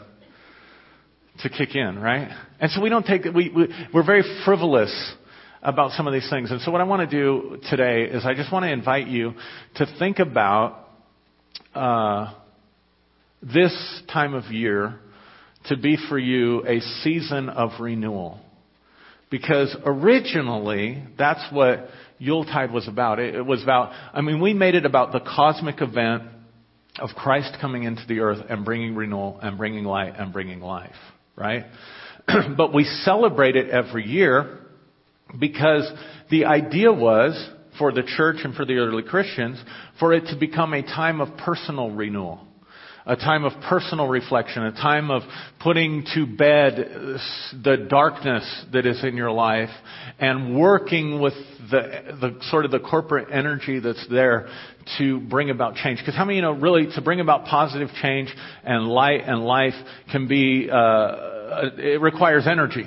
to 1.39 1.49
kick 1.49 1.77
in, 1.77 2.01
right? 2.01 2.29
And 2.59 2.69
so 2.73 2.83
we 2.83 2.89
don't 2.89 3.07
take 3.07 3.23
we, 3.33 3.49
we 3.49 3.73
we're 3.95 4.05
very 4.05 4.25
frivolous 4.45 5.15
about 5.63 5.93
some 5.93 6.09
of 6.09 6.13
these 6.13 6.29
things. 6.29 6.51
And 6.51 6.61
so 6.61 6.73
what 6.73 6.81
I 6.81 6.85
want 6.85 7.09
to 7.09 7.17
do 7.17 7.61
today 7.71 8.03
is 8.03 8.27
I 8.27 8.35
just 8.35 8.53
want 8.53 8.65
to 8.65 8.73
invite 8.73 9.07
you 9.07 9.35
to 9.77 9.87
think 10.01 10.19
about 10.19 10.89
uh, 11.77 12.35
this 13.41 14.03
time 14.13 14.35
of 14.35 14.53
year 14.53 14.99
to 15.67 15.77
be 15.77 15.97
for 16.09 16.19
you 16.19 16.67
a 16.67 16.81
season 16.81 17.49
of 17.49 17.81
renewal. 17.81 18.41
Because 19.35 19.77
originally, 19.85 21.03
that's 21.19 21.45
what 21.51 21.89
Yuletide 22.19 22.71
was 22.71 22.87
about. 22.87 23.19
It, 23.19 23.35
it 23.35 23.45
was 23.45 23.65
about, 23.65 23.91
I 24.13 24.21
mean, 24.21 24.41
we 24.41 24.55
made 24.55 24.77
it 24.77 24.87
about 24.87 25.11
the 25.11 25.19
cosmic 25.19 25.83
event 25.83 26.23
of 27.01 27.11
Christ 27.17 27.57
coming 27.61 27.83
into 27.83 28.03
the 28.07 28.21
earth 28.21 28.39
and 28.49 28.65
bringing 28.65 28.95
renewal 28.95 29.41
and 29.43 29.59
bringing 29.59 29.83
light 29.83 30.15
and 30.17 30.33
bringing 30.33 30.61
life, 30.61 30.95
right? 31.35 31.65
but 32.57 32.73
we 32.73 32.85
celebrate 32.85 33.57
it 33.57 33.71
every 33.71 34.07
year 34.07 34.61
because 35.37 35.91
the 36.31 36.45
idea 36.45 36.93
was 36.93 37.35
for 37.77 37.91
the 37.91 38.05
church 38.05 38.37
and 38.45 38.55
for 38.55 38.65
the 38.65 38.75
early 38.75 39.03
Christians 39.03 39.61
for 39.99 40.15
it 40.15 40.27
to 40.27 40.37
become 40.39 40.73
a 40.75 40.83
time 40.83 41.21
of 41.21 41.37
personal 41.39 41.91
renewal 41.91 42.47
a 43.07 43.17
time 43.17 43.45
of 43.45 43.53
personal 43.69 44.09
reflection, 44.09 44.63
a 44.63 44.73
time 44.73 45.11
of 45.11 45.23
putting 45.61 46.07
to 46.15 46.27
bed 46.27 46.77
the 47.63 47.87
darkness 47.89 48.65
that 48.73 48.87
is 48.87 49.03
in 49.05 49.17
your 49.17 49.31
life 49.31 49.69
and 50.19 50.59
working 50.59 51.21
with 51.21 51.35
the, 51.71 52.17
the 52.21 52.39
sort 52.51 52.65
of 52.65 52.71
the 52.71 52.81
corporate 52.81 53.29
energy 53.31 53.79
that's 53.79 54.07
there 54.11 54.49
to 54.99 55.21
bring 55.21 55.51
about 55.51 55.75
change. 55.77 55.99
Because 55.99 56.15
how 56.15 56.25
many 56.25 56.37
you 56.37 56.43
know 56.43 56.53
really 56.53 56.87
to 56.95 57.03
bring 57.03 57.21
about 57.21 57.45
positive 57.47 57.89
change 58.01 58.35
and 58.65 58.87
light 58.87 59.21
and 59.25 59.45
life 59.45 59.75
can 60.11 60.27
be, 60.27 60.71
uh, 60.71 61.71
it 61.77 62.01
requires 62.01 62.47
energy. 62.47 62.85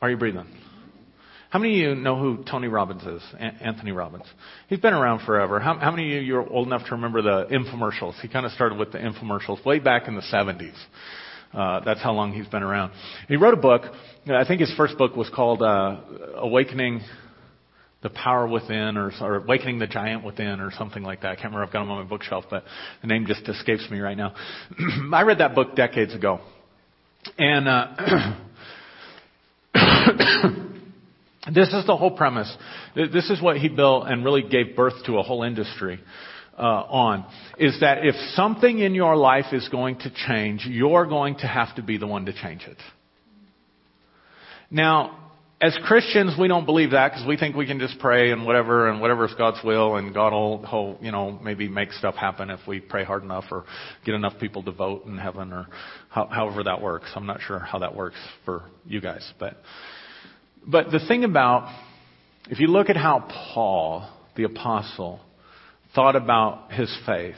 Are 0.00 0.10
you 0.10 0.16
breathing? 0.16 0.46
How 1.56 1.62
many 1.62 1.82
of 1.84 1.96
you 1.96 2.02
know 2.04 2.18
who 2.18 2.44
Tony 2.44 2.68
Robbins 2.68 3.02
is? 3.02 3.22
Anthony 3.40 3.90
Robbins. 3.90 4.26
He's 4.68 4.78
been 4.78 4.92
around 4.92 5.24
forever. 5.24 5.58
How, 5.58 5.78
how 5.78 5.90
many 5.90 6.18
of 6.18 6.22
you 6.22 6.36
are 6.36 6.46
old 6.46 6.66
enough 6.66 6.84
to 6.88 6.90
remember 6.96 7.22
the 7.22 7.46
infomercials? 7.46 8.20
He 8.20 8.28
kind 8.28 8.44
of 8.44 8.52
started 8.52 8.76
with 8.76 8.92
the 8.92 8.98
infomercials 8.98 9.64
way 9.64 9.78
back 9.78 10.06
in 10.06 10.16
the 10.16 10.20
70s. 10.20 10.76
Uh, 11.54 11.80
that's 11.82 12.02
how 12.02 12.12
long 12.12 12.34
he's 12.34 12.46
been 12.46 12.62
around. 12.62 12.92
He 13.26 13.36
wrote 13.36 13.54
a 13.54 13.56
book. 13.56 13.84
I 14.28 14.44
think 14.46 14.60
his 14.60 14.70
first 14.76 14.98
book 14.98 15.16
was 15.16 15.30
called 15.34 15.62
uh, 15.62 15.96
Awakening 16.34 17.00
the 18.02 18.10
Power 18.10 18.46
Within, 18.46 18.98
or, 18.98 19.10
or 19.22 19.36
Awakening 19.36 19.78
the 19.78 19.86
Giant 19.86 20.24
Within, 20.24 20.60
or 20.60 20.72
something 20.76 21.04
like 21.04 21.22
that. 21.22 21.30
I 21.30 21.34
can't 21.36 21.46
remember. 21.46 21.64
I've 21.64 21.72
got 21.72 21.84
him 21.84 21.90
on 21.90 22.04
my 22.04 22.10
bookshelf, 22.10 22.44
but 22.50 22.64
the 23.00 23.06
name 23.06 23.24
just 23.26 23.48
escapes 23.48 23.90
me 23.90 24.00
right 24.00 24.18
now. 24.18 24.34
I 25.10 25.22
read 25.22 25.38
that 25.38 25.54
book 25.54 25.74
decades 25.74 26.14
ago, 26.14 26.40
and. 27.38 27.66
Uh, 27.66 28.40
This 31.54 31.68
is 31.72 31.86
the 31.86 31.96
whole 31.96 32.10
premise. 32.10 32.54
This 32.94 33.30
is 33.30 33.40
what 33.40 33.56
he 33.56 33.68
built 33.68 34.06
and 34.08 34.24
really 34.24 34.42
gave 34.42 34.74
birth 34.74 35.04
to 35.06 35.18
a 35.18 35.22
whole 35.22 35.42
industry 35.42 36.00
uh, 36.58 36.62
on. 36.62 37.26
Is 37.58 37.78
that 37.80 38.04
if 38.04 38.14
something 38.34 38.78
in 38.78 38.94
your 38.94 39.16
life 39.16 39.52
is 39.52 39.68
going 39.68 39.98
to 40.00 40.12
change, 40.26 40.66
you're 40.66 41.06
going 41.06 41.36
to 41.36 41.46
have 41.46 41.74
to 41.76 41.82
be 41.82 41.98
the 41.98 42.06
one 42.06 42.26
to 42.26 42.32
change 42.32 42.62
it. 42.66 42.78
Now, 44.70 45.26
as 45.60 45.78
Christians, 45.86 46.34
we 46.38 46.48
don't 46.48 46.66
believe 46.66 46.90
that 46.90 47.12
because 47.12 47.26
we 47.26 47.38
think 47.38 47.56
we 47.56 47.66
can 47.66 47.78
just 47.78 47.98
pray 47.98 48.30
and 48.30 48.44
whatever 48.44 48.90
and 48.90 49.00
whatever 49.00 49.24
is 49.24 49.32
God's 49.38 49.58
will 49.64 49.96
and 49.96 50.12
God 50.12 50.32
will, 50.32 50.98
you 51.00 51.10
know, 51.10 51.38
maybe 51.42 51.66
make 51.66 51.92
stuff 51.92 52.14
happen 52.14 52.50
if 52.50 52.60
we 52.68 52.80
pray 52.80 53.04
hard 53.04 53.22
enough 53.22 53.44
or 53.50 53.64
get 54.04 54.14
enough 54.14 54.34
people 54.38 54.62
to 54.64 54.72
vote 54.72 55.06
in 55.06 55.16
heaven 55.16 55.52
or 55.52 55.66
how, 56.10 56.26
however 56.26 56.64
that 56.64 56.82
works. 56.82 57.06
I'm 57.14 57.24
not 57.24 57.40
sure 57.40 57.58
how 57.58 57.78
that 57.78 57.94
works 57.94 58.18
for 58.44 58.64
you 58.84 59.00
guys, 59.00 59.32
but, 59.38 59.56
but 60.66 60.90
the 60.90 61.00
thing 61.06 61.24
about, 61.24 61.72
if 62.50 62.58
you 62.58 62.68
look 62.68 62.90
at 62.90 62.96
how 62.96 63.26
Paul, 63.54 64.10
the 64.36 64.44
apostle, 64.44 65.20
thought 65.94 66.16
about 66.16 66.72
his 66.72 66.94
faith, 67.06 67.36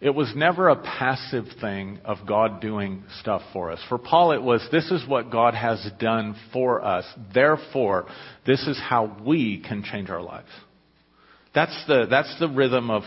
it 0.00 0.10
was 0.10 0.32
never 0.34 0.68
a 0.68 0.76
passive 0.76 1.44
thing 1.60 2.00
of 2.04 2.18
God 2.26 2.60
doing 2.60 3.04
stuff 3.20 3.40
for 3.52 3.70
us. 3.70 3.78
For 3.88 3.98
Paul, 3.98 4.32
it 4.32 4.42
was, 4.42 4.66
this 4.72 4.90
is 4.90 5.06
what 5.06 5.30
God 5.30 5.54
has 5.54 5.88
done 6.00 6.34
for 6.52 6.84
us. 6.84 7.04
Therefore, 7.32 8.06
this 8.44 8.66
is 8.66 8.76
how 8.78 9.16
we 9.24 9.62
can 9.66 9.84
change 9.84 10.10
our 10.10 10.20
lives. 10.20 10.48
That's 11.54 11.84
the, 11.86 12.06
that's 12.10 12.34
the 12.40 12.48
rhythm 12.48 12.90
of 12.90 13.04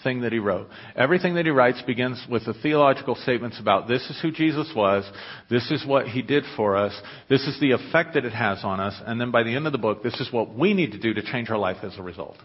everything 0.00 0.22
that 0.22 0.32
he 0.32 0.38
wrote. 0.38 0.66
Everything 0.96 1.34
that 1.34 1.44
he 1.44 1.50
writes 1.50 1.82
begins 1.86 2.24
with 2.30 2.46
the 2.46 2.54
theological 2.54 3.14
statements 3.14 3.60
about 3.60 3.86
this 3.86 4.02
is 4.08 4.18
who 4.22 4.30
Jesus 4.30 4.72
was, 4.74 5.04
this 5.50 5.70
is 5.70 5.84
what 5.86 6.08
he 6.08 6.22
did 6.22 6.44
for 6.56 6.76
us, 6.76 6.98
this 7.28 7.46
is 7.46 7.58
the 7.60 7.72
effect 7.72 8.14
that 8.14 8.24
it 8.24 8.32
has 8.32 8.60
on 8.64 8.80
us, 8.80 8.98
and 9.06 9.20
then 9.20 9.30
by 9.30 9.42
the 9.42 9.54
end 9.54 9.66
of 9.66 9.72
the 9.72 9.78
book, 9.78 10.02
this 10.02 10.18
is 10.18 10.32
what 10.32 10.54
we 10.54 10.72
need 10.72 10.92
to 10.92 10.98
do 10.98 11.12
to 11.14 11.22
change 11.22 11.50
our 11.50 11.58
life 11.58 11.78
as 11.82 11.98
a 11.98 12.02
result. 12.02 12.38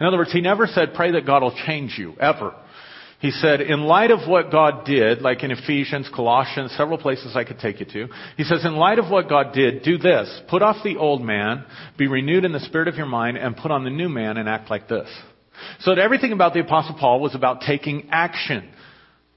In 0.00 0.06
other 0.06 0.18
words, 0.18 0.32
he 0.32 0.40
never 0.40 0.66
said, 0.66 0.94
pray 0.94 1.12
that 1.12 1.24
God 1.24 1.42
will 1.42 1.56
change 1.66 1.96
you, 1.98 2.14
ever. 2.20 2.54
He 3.20 3.30
said, 3.30 3.62
in 3.62 3.84
light 3.84 4.10
of 4.10 4.28
what 4.28 4.52
God 4.52 4.84
did, 4.84 5.22
like 5.22 5.42
in 5.42 5.50
Ephesians, 5.50 6.10
Colossians, 6.14 6.74
several 6.76 6.98
places 6.98 7.34
I 7.34 7.44
could 7.44 7.58
take 7.58 7.80
you 7.80 7.86
to, 7.86 8.08
he 8.36 8.44
says, 8.44 8.66
in 8.66 8.76
light 8.76 8.98
of 8.98 9.10
what 9.10 9.30
God 9.30 9.54
did, 9.54 9.82
do 9.82 9.96
this. 9.96 10.42
Put 10.50 10.60
off 10.60 10.84
the 10.84 10.98
old 10.98 11.22
man, 11.22 11.64
be 11.96 12.06
renewed 12.06 12.44
in 12.44 12.52
the 12.52 12.60
spirit 12.60 12.88
of 12.88 12.96
your 12.96 13.06
mind, 13.06 13.38
and 13.38 13.56
put 13.56 13.70
on 13.70 13.84
the 13.84 13.90
new 13.90 14.10
man 14.10 14.36
and 14.36 14.46
act 14.46 14.68
like 14.68 14.88
this. 14.88 15.08
So 15.80 15.94
that 15.94 16.00
everything 16.00 16.32
about 16.32 16.54
the 16.54 16.60
apostle 16.60 16.96
Paul 16.98 17.20
was 17.20 17.34
about 17.34 17.62
taking 17.62 18.08
action. 18.10 18.68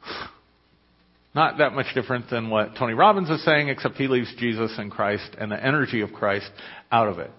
Not 1.35 1.59
that 1.59 1.73
much 1.73 1.87
different 1.93 2.29
than 2.29 2.49
what 2.49 2.75
Tony 2.75 2.93
Robbins 2.93 3.29
is 3.29 3.43
saying, 3.45 3.69
except 3.69 3.95
he 3.95 4.07
leaves 4.07 4.33
Jesus 4.37 4.73
and 4.77 4.91
Christ 4.91 5.35
and 5.39 5.51
the 5.51 5.63
energy 5.63 6.01
of 6.01 6.11
Christ 6.11 6.49
out 6.91 7.07
of 7.07 7.19
it. 7.19 7.31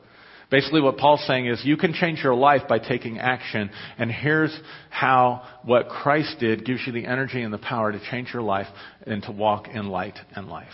Basically, 0.51 0.81
what 0.81 0.97
Paul's 0.97 1.25
saying 1.27 1.47
is 1.47 1.61
you 1.65 1.77
can 1.77 1.93
change 1.93 2.23
your 2.25 2.35
life 2.35 2.63
by 2.69 2.81
taking 2.81 3.19
action, 3.19 3.71
and 3.99 4.11
here's 4.11 4.57
how 4.91 5.43
what 5.65 5.89
Christ 5.89 6.37
did 6.41 6.65
gives 6.65 6.81
you 6.87 6.93
the 6.93 7.07
energy 7.07 7.43
and 7.43 7.53
the 7.53 7.59
power 7.59 7.93
to 7.93 8.01
change 8.11 8.33
your 8.35 8.43
life 8.43 8.67
and 9.07 9.23
to 9.25 9.33
walk 9.33 9.69
in 9.69 9.89
light 9.89 10.19
and 10.35 10.49
life. 10.49 10.69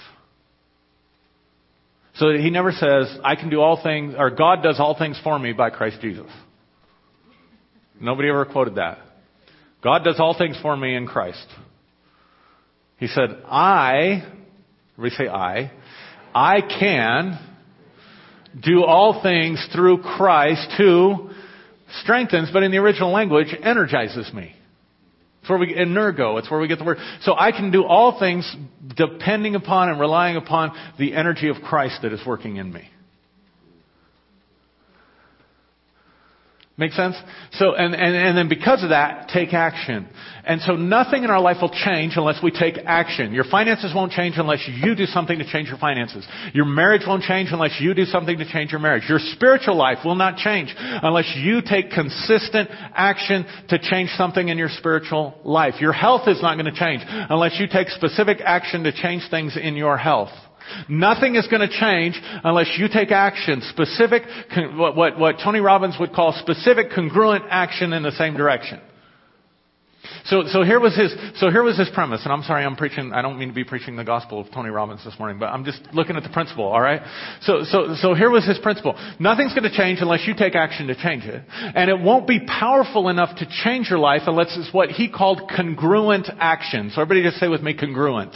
So 2.15 2.31
he 2.31 2.49
never 2.49 2.73
says, 2.73 3.19
I 3.23 3.37
can 3.37 3.51
do 3.51 3.61
all 3.61 3.83
things, 3.83 4.15
or 4.17 4.31
God 4.31 4.63
does 4.63 4.81
all 4.81 4.97
things 4.97 5.21
for 5.23 5.39
me 5.39 5.53
by 5.53 5.69
Christ 5.69 5.99
Jesus. 6.01 6.31
Nobody 8.01 8.29
ever 8.29 8.45
quoted 8.45 8.77
that. 8.77 8.99
God 9.83 10.05
does 10.05 10.17
all 10.19 10.37
things 10.37 10.59
for 10.61 10.77
me 10.77 10.95
in 10.97 11.07
Christ. 11.07 11.47
He 12.99 13.07
said, 13.07 13.43
I, 13.47 14.33
we 14.97 15.11
say 15.11 15.29
I, 15.29 15.71
I 16.35 16.61
can 16.61 17.39
do 18.63 18.85
all 18.85 19.23
things 19.23 19.67
through 19.75 20.03
Christ 20.03 20.73
who 20.79 21.31
strengthens, 22.03 22.51
but 22.53 22.63
in 22.63 22.71
the 22.71 22.79
original 22.79 23.13
language, 23.13 23.55
energizes 23.63 24.33
me. 24.33 24.55
It's 25.41 25.51
where 25.51 25.59
we, 25.59 25.69
get 25.69 25.77
energo, 25.77 26.39
it's 26.39 26.51
where 26.51 26.59
we 26.59 26.67
get 26.67 26.79
the 26.79 26.85
word. 26.85 26.99
So 27.21 27.37
I 27.39 27.53
can 27.53 27.71
do 27.71 27.85
all 27.85 28.19
things 28.19 28.57
depending 28.97 29.55
upon 29.55 29.91
and 29.91 30.01
relying 30.01 30.37
upon 30.37 30.73
the 30.99 31.15
energy 31.15 31.49
of 31.49 31.57
Christ 31.63 32.01
that 32.03 32.13
is 32.13 32.21
working 32.27 32.57
in 32.57 32.73
me. 32.73 32.89
Make 36.79 36.93
sense? 36.93 37.17
So, 37.53 37.75
and, 37.75 37.95
and, 37.95 38.15
and 38.15 38.37
then 38.37 38.51
because 38.51 38.83
of 38.83 38.91
that, 38.91 39.31
take 39.33 39.55
action. 39.55 40.07
And 40.45 40.61
so 40.61 40.77
nothing 40.77 41.25
in 41.25 41.31
our 41.31 41.41
life 41.41 41.57
will 41.63 41.71
change 41.71 42.15
unless 42.17 42.43
we 42.43 42.51
take 42.51 42.77
action. 42.85 43.33
Your 43.33 43.45
finances 43.45 43.93
won't 43.95 44.13
change 44.13 44.35
unless 44.37 44.69
you 44.69 44.95
do 44.95 45.07
something 45.07 45.39
to 45.39 45.51
change 45.51 45.69
your 45.69 45.79
finances. 45.79 46.27
Your 46.53 46.67
marriage 46.67 47.03
won't 47.07 47.23
change 47.23 47.49
unless 47.51 47.81
you 47.81 47.95
do 47.95 48.05
something 48.05 48.37
to 48.37 48.45
change 48.53 48.73
your 48.73 48.81
marriage. 48.81 49.05
Your 49.09 49.21
spiritual 49.21 49.75
life 49.75 49.99
will 50.05 50.17
not 50.17 50.37
change 50.37 50.75
unless 50.77 51.33
you 51.35 51.63
take 51.63 51.93
consistent 51.93 52.69
action 52.71 53.47
to 53.71 53.79
change 53.79 54.11
something 54.11 54.47
in 54.47 54.59
your 54.59 54.69
spiritual 54.69 55.35
life. 55.45 55.81
Your 55.81 55.95
health 55.95 56.29
is 56.29 56.43
not 56.43 56.57
going 56.59 56.73
to 56.73 56.79
change 56.79 57.01
unless 57.07 57.59
you 57.59 57.69
take 57.73 57.89
specific 57.89 58.43
action 58.45 58.85
to 58.85 58.93
change 58.93 59.23
things 59.31 59.57
in 59.57 59.77
your 59.77 59.97
health. 59.97 60.31
Nothing 60.89 61.37
is 61.37 61.47
going 61.49 61.69
to 61.69 61.81
change 61.81 62.21
unless 62.45 62.77
you 62.79 62.89
take 62.89 63.11
action, 63.11 63.63
specific, 63.71 64.23
what, 64.75 64.97
what, 64.97 65.19
what 65.19 65.37
Tony 65.43 65.61
Robbins 65.61 65.97
would 65.99 66.13
call 66.13 66.33
specific 66.33 66.91
congruent 66.95 67.45
action 67.51 67.93
in 67.93 68.03
the 68.03 68.13
same 68.13 68.37
direction. 68.37 68.81
So, 70.27 70.45
so 70.47 70.63
here 70.63 70.81
was 70.81 70.97
his, 70.97 71.15
so 71.37 71.51
here 71.51 71.63
was 71.63 71.79
his 71.79 71.89
premise, 71.91 72.23
and 72.25 72.33
I'm 72.33 72.43
sorry 72.43 72.65
I'm 72.65 72.77
preaching, 72.77 73.13
I 73.13 73.23
don't 73.23 73.39
mean 73.39 73.49
to 73.49 73.55
be 73.55 73.65
preaching 73.65 73.97
the 73.97 74.05
gospel 74.05 74.41
of 74.41 74.51
Tony 74.53 74.71
Robbins 74.71 75.05
this 75.05 75.15
morning, 75.19 75.39
but 75.39 75.47
I'm 75.47 75.65
just 75.65 75.81
looking 75.93 76.17
at 76.17 76.23
the 76.23 76.29
principle, 76.29 76.65
alright? 76.65 77.03
So, 77.43 77.65
so, 77.65 77.95
so 78.01 78.15
here 78.15 78.31
was 78.31 78.47
his 78.47 78.59
principle. 78.59 78.97
Nothing's 79.19 79.55
gonna 79.55 79.75
change 79.75 80.01
unless 80.01 80.27
you 80.27 80.35
take 80.35 80.55
action 80.55 80.89
to 80.89 80.95
change 80.95 81.25
it. 81.25 81.43
And 81.51 81.91
it 81.91 81.99
won't 81.99 82.27
be 82.27 82.41
powerful 82.41 83.09
enough 83.09 83.37
to 83.39 83.47
change 83.65 83.89
your 83.91 83.99
life 83.99 84.23
unless 84.27 84.57
it's 84.57 84.73
what 84.73 84.91
he 84.91 85.11
called 85.11 85.51
congruent 85.55 86.29
action. 86.39 86.91
So 86.95 87.03
everybody 87.03 87.23
just 87.23 87.41
say 87.41 87.49
with 87.49 87.63
me 87.63 87.75
congruent. 87.75 88.35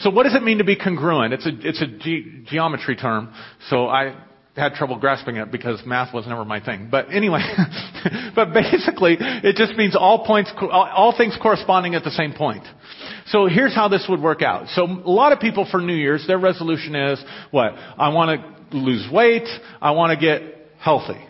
So 0.00 0.10
what 0.10 0.24
does 0.24 0.34
it 0.34 0.42
mean 0.42 0.58
to 0.58 0.64
be 0.64 0.76
congruent? 0.76 1.32
It's 1.32 1.46
a, 1.46 1.50
it's 1.60 1.82
a 1.82 1.86
ge- 1.86 2.48
geometry 2.48 2.96
term, 2.96 3.32
so 3.68 3.88
I 3.88 4.16
had 4.56 4.72
trouble 4.72 4.98
grasping 4.98 5.36
it 5.36 5.52
because 5.52 5.82
math 5.84 6.14
was 6.14 6.26
never 6.26 6.44
my 6.44 6.64
thing. 6.64 6.88
But 6.90 7.12
anyway, 7.12 7.40
but 8.34 8.52
basically, 8.52 9.16
it 9.20 9.56
just 9.56 9.76
means 9.76 9.94
all 9.94 10.24
points, 10.24 10.50
all 10.60 11.14
things 11.16 11.36
corresponding 11.40 11.94
at 11.94 12.04
the 12.04 12.10
same 12.10 12.32
point. 12.32 12.64
So 13.26 13.46
here's 13.46 13.74
how 13.74 13.88
this 13.88 14.06
would 14.08 14.20
work 14.20 14.42
out. 14.42 14.68
So 14.68 14.84
a 14.84 15.10
lot 15.10 15.32
of 15.32 15.40
people 15.40 15.66
for 15.70 15.80
New 15.80 15.94
Year's, 15.94 16.26
their 16.26 16.38
resolution 16.38 16.94
is, 16.94 17.22
what? 17.50 17.72
I 17.74 18.08
want 18.08 18.40
to 18.40 18.76
lose 18.76 19.06
weight, 19.12 19.48
I 19.80 19.90
want 19.90 20.18
to 20.18 20.24
get 20.24 20.42
healthy. 20.78 21.20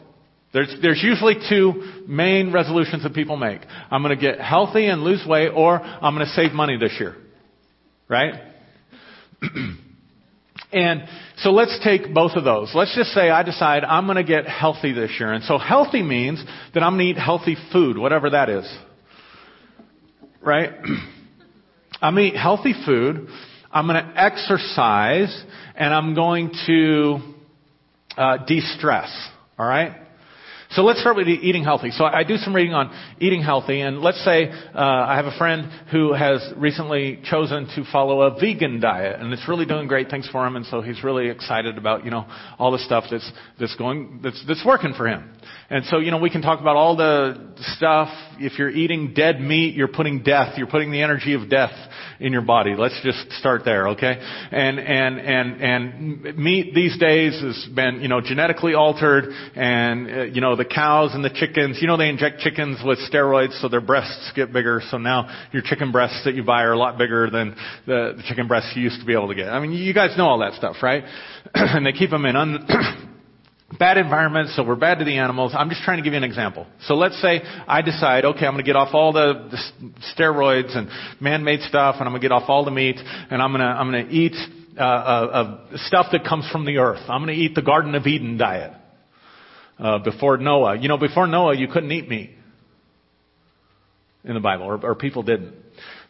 There's, 0.52 0.74
there's 0.80 1.02
usually 1.02 1.34
two 1.50 2.04
main 2.06 2.52
resolutions 2.52 3.02
that 3.02 3.12
people 3.12 3.36
make. 3.36 3.60
I'm 3.90 4.02
going 4.02 4.16
to 4.16 4.20
get 4.20 4.40
healthy 4.40 4.86
and 4.86 5.02
lose 5.02 5.24
weight, 5.26 5.48
or 5.48 5.80
I'm 5.80 6.14
going 6.14 6.26
to 6.26 6.32
save 6.32 6.52
money 6.52 6.78
this 6.78 6.92
year. 6.98 7.16
Right? 8.08 8.34
and 10.72 11.02
so 11.38 11.50
let's 11.50 11.78
take 11.84 12.12
both 12.12 12.32
of 12.32 12.44
those. 12.44 12.72
Let's 12.74 12.94
just 12.94 13.10
say 13.10 13.30
I 13.30 13.42
decide 13.42 13.84
I'm 13.84 14.06
going 14.06 14.16
to 14.16 14.24
get 14.24 14.46
healthy 14.46 14.92
this 14.92 15.12
year. 15.18 15.32
And 15.32 15.44
so 15.44 15.58
healthy 15.58 16.02
means 16.02 16.42
that 16.74 16.82
I'm 16.82 16.94
going 16.94 17.14
to 17.14 17.20
eat 17.20 17.22
healthy 17.22 17.56
food, 17.72 17.98
whatever 17.98 18.30
that 18.30 18.48
is. 18.48 18.78
Right? 20.40 20.70
I'm 22.00 22.14
going 22.14 22.30
to 22.30 22.36
eat 22.36 22.40
healthy 22.40 22.74
food. 22.84 23.28
I'm 23.72 23.86
going 23.86 24.02
to 24.02 24.12
exercise 24.16 25.44
and 25.74 25.92
I'm 25.92 26.14
going 26.14 26.52
to 26.66 27.18
uh, 28.16 28.38
de-stress. 28.46 29.28
All 29.58 29.66
right? 29.66 30.05
So 30.70 30.82
let's 30.82 31.00
start 31.00 31.16
with 31.16 31.28
eating 31.28 31.64
healthy. 31.64 31.90
So 31.90 32.04
I 32.04 32.24
do 32.24 32.36
some 32.36 32.54
reading 32.54 32.74
on 32.74 32.92
eating 33.20 33.42
healthy, 33.42 33.80
and 33.80 34.00
let's 34.00 34.22
say 34.24 34.48
uh, 34.48 34.74
I 34.74 35.16
have 35.16 35.26
a 35.26 35.36
friend 35.38 35.70
who 35.90 36.12
has 36.12 36.42
recently 36.56 37.20
chosen 37.24 37.66
to 37.76 37.84
follow 37.92 38.22
a 38.22 38.38
vegan 38.38 38.80
diet, 38.80 39.20
and 39.20 39.32
it's 39.32 39.48
really 39.48 39.66
doing 39.66 39.86
great 39.86 40.10
things 40.10 40.28
for 40.30 40.46
him, 40.46 40.56
and 40.56 40.66
so 40.66 40.82
he's 40.82 41.02
really 41.04 41.28
excited 41.28 41.78
about 41.78 42.04
you 42.04 42.10
know 42.10 42.26
all 42.58 42.72
the 42.72 42.78
stuff 42.78 43.04
that's 43.10 43.30
that's 43.60 43.76
going 43.76 44.20
that's 44.22 44.42
that's 44.46 44.64
working 44.64 44.94
for 44.94 45.06
him. 45.06 45.30
And 45.68 45.84
so, 45.86 45.98
you 45.98 46.12
know, 46.12 46.18
we 46.18 46.30
can 46.30 46.42
talk 46.42 46.60
about 46.60 46.76
all 46.76 46.96
the 46.96 47.54
stuff. 47.76 48.08
If 48.38 48.58
you're 48.58 48.70
eating 48.70 49.14
dead 49.14 49.40
meat, 49.40 49.74
you're 49.74 49.88
putting 49.88 50.22
death. 50.22 50.56
You're 50.56 50.68
putting 50.68 50.92
the 50.92 51.02
energy 51.02 51.34
of 51.34 51.50
death 51.50 51.72
in 52.20 52.32
your 52.32 52.42
body. 52.42 52.74
Let's 52.76 52.98
just 53.02 53.32
start 53.32 53.62
there, 53.64 53.88
okay? 53.88 54.14
And, 54.52 54.78
and, 54.78 55.18
and, 55.18 55.60
and 55.60 56.38
meat 56.38 56.72
these 56.72 56.96
days 56.98 57.40
has 57.40 57.68
been, 57.74 58.00
you 58.00 58.08
know, 58.08 58.20
genetically 58.20 58.74
altered 58.74 59.24
and, 59.56 60.08
uh, 60.08 60.22
you 60.24 60.40
know, 60.40 60.55
the 60.56 60.64
cows 60.64 61.14
and 61.14 61.24
the 61.24 61.30
chickens, 61.30 61.78
you 61.80 61.86
know, 61.86 61.96
they 61.96 62.08
inject 62.08 62.40
chickens 62.40 62.78
with 62.84 62.98
steroids 63.10 63.60
so 63.60 63.68
their 63.68 63.80
breasts 63.80 64.32
get 64.34 64.52
bigger. 64.52 64.82
So 64.90 64.98
now 64.98 65.48
your 65.52 65.62
chicken 65.62 65.92
breasts 65.92 66.22
that 66.24 66.34
you 66.34 66.42
buy 66.42 66.62
are 66.62 66.72
a 66.72 66.78
lot 66.78 66.98
bigger 66.98 67.30
than 67.30 67.54
the, 67.86 68.14
the 68.16 68.22
chicken 68.28 68.48
breasts 68.48 68.72
you 68.74 68.82
used 68.82 69.00
to 69.00 69.06
be 69.06 69.12
able 69.12 69.28
to 69.28 69.34
get. 69.34 69.48
I 69.48 69.60
mean, 69.60 69.72
you 69.72 69.94
guys 69.94 70.16
know 70.16 70.26
all 70.26 70.38
that 70.40 70.54
stuff, 70.54 70.76
right? 70.82 71.04
and 71.54 71.86
they 71.86 71.92
keep 71.92 72.10
them 72.10 72.24
in 72.24 72.36
un- 72.36 72.66
bad 73.78 73.98
environment, 73.98 74.50
so 74.50 74.64
we're 74.64 74.76
bad 74.76 74.98
to 74.98 75.04
the 75.04 75.18
animals. 75.18 75.52
I'm 75.56 75.68
just 75.68 75.82
trying 75.82 75.98
to 75.98 76.02
give 76.02 76.12
you 76.12 76.18
an 76.18 76.24
example. 76.24 76.66
So 76.82 76.94
let's 76.94 77.20
say 77.20 77.40
I 77.66 77.82
decide, 77.82 78.24
okay, 78.24 78.46
I'm 78.46 78.54
going 78.54 78.64
to 78.64 78.68
get 78.68 78.76
off 78.76 78.94
all 78.94 79.12
the, 79.12 79.48
the 79.50 79.92
steroids 80.16 80.76
and 80.76 80.88
man-made 81.20 81.60
stuff, 81.62 81.96
and 81.98 82.04
I'm 82.04 82.12
going 82.12 82.22
to 82.22 82.28
get 82.28 82.32
off 82.32 82.48
all 82.48 82.64
the 82.64 82.70
meat, 82.70 82.96
and 82.96 83.42
I'm 83.42 83.50
going 83.50 83.60
to 83.60 83.66
I'm 83.66 83.90
going 83.90 84.06
to 84.08 84.12
eat 84.12 84.34
uh, 84.78 84.82
uh, 84.82 84.84
uh, 84.84 85.76
stuff 85.86 86.06
that 86.12 86.24
comes 86.24 86.48
from 86.50 86.66
the 86.66 86.78
earth. 86.78 87.00
I'm 87.08 87.24
going 87.24 87.34
to 87.34 87.42
eat 87.42 87.54
the 87.54 87.62
Garden 87.62 87.94
of 87.94 88.06
Eden 88.06 88.36
diet. 88.36 88.72
Uh, 89.78 89.98
before 89.98 90.38
Noah, 90.38 90.78
you 90.78 90.88
know, 90.88 90.98
before 90.98 91.26
Noah, 91.26 91.56
you 91.56 91.68
couldn't 91.68 91.92
eat 91.92 92.08
meat. 92.08 92.30
in 94.26 94.34
the 94.34 94.40
Bible, 94.40 94.64
or, 94.64 94.84
or 94.84 94.94
people 94.94 95.22
didn't. 95.22 95.54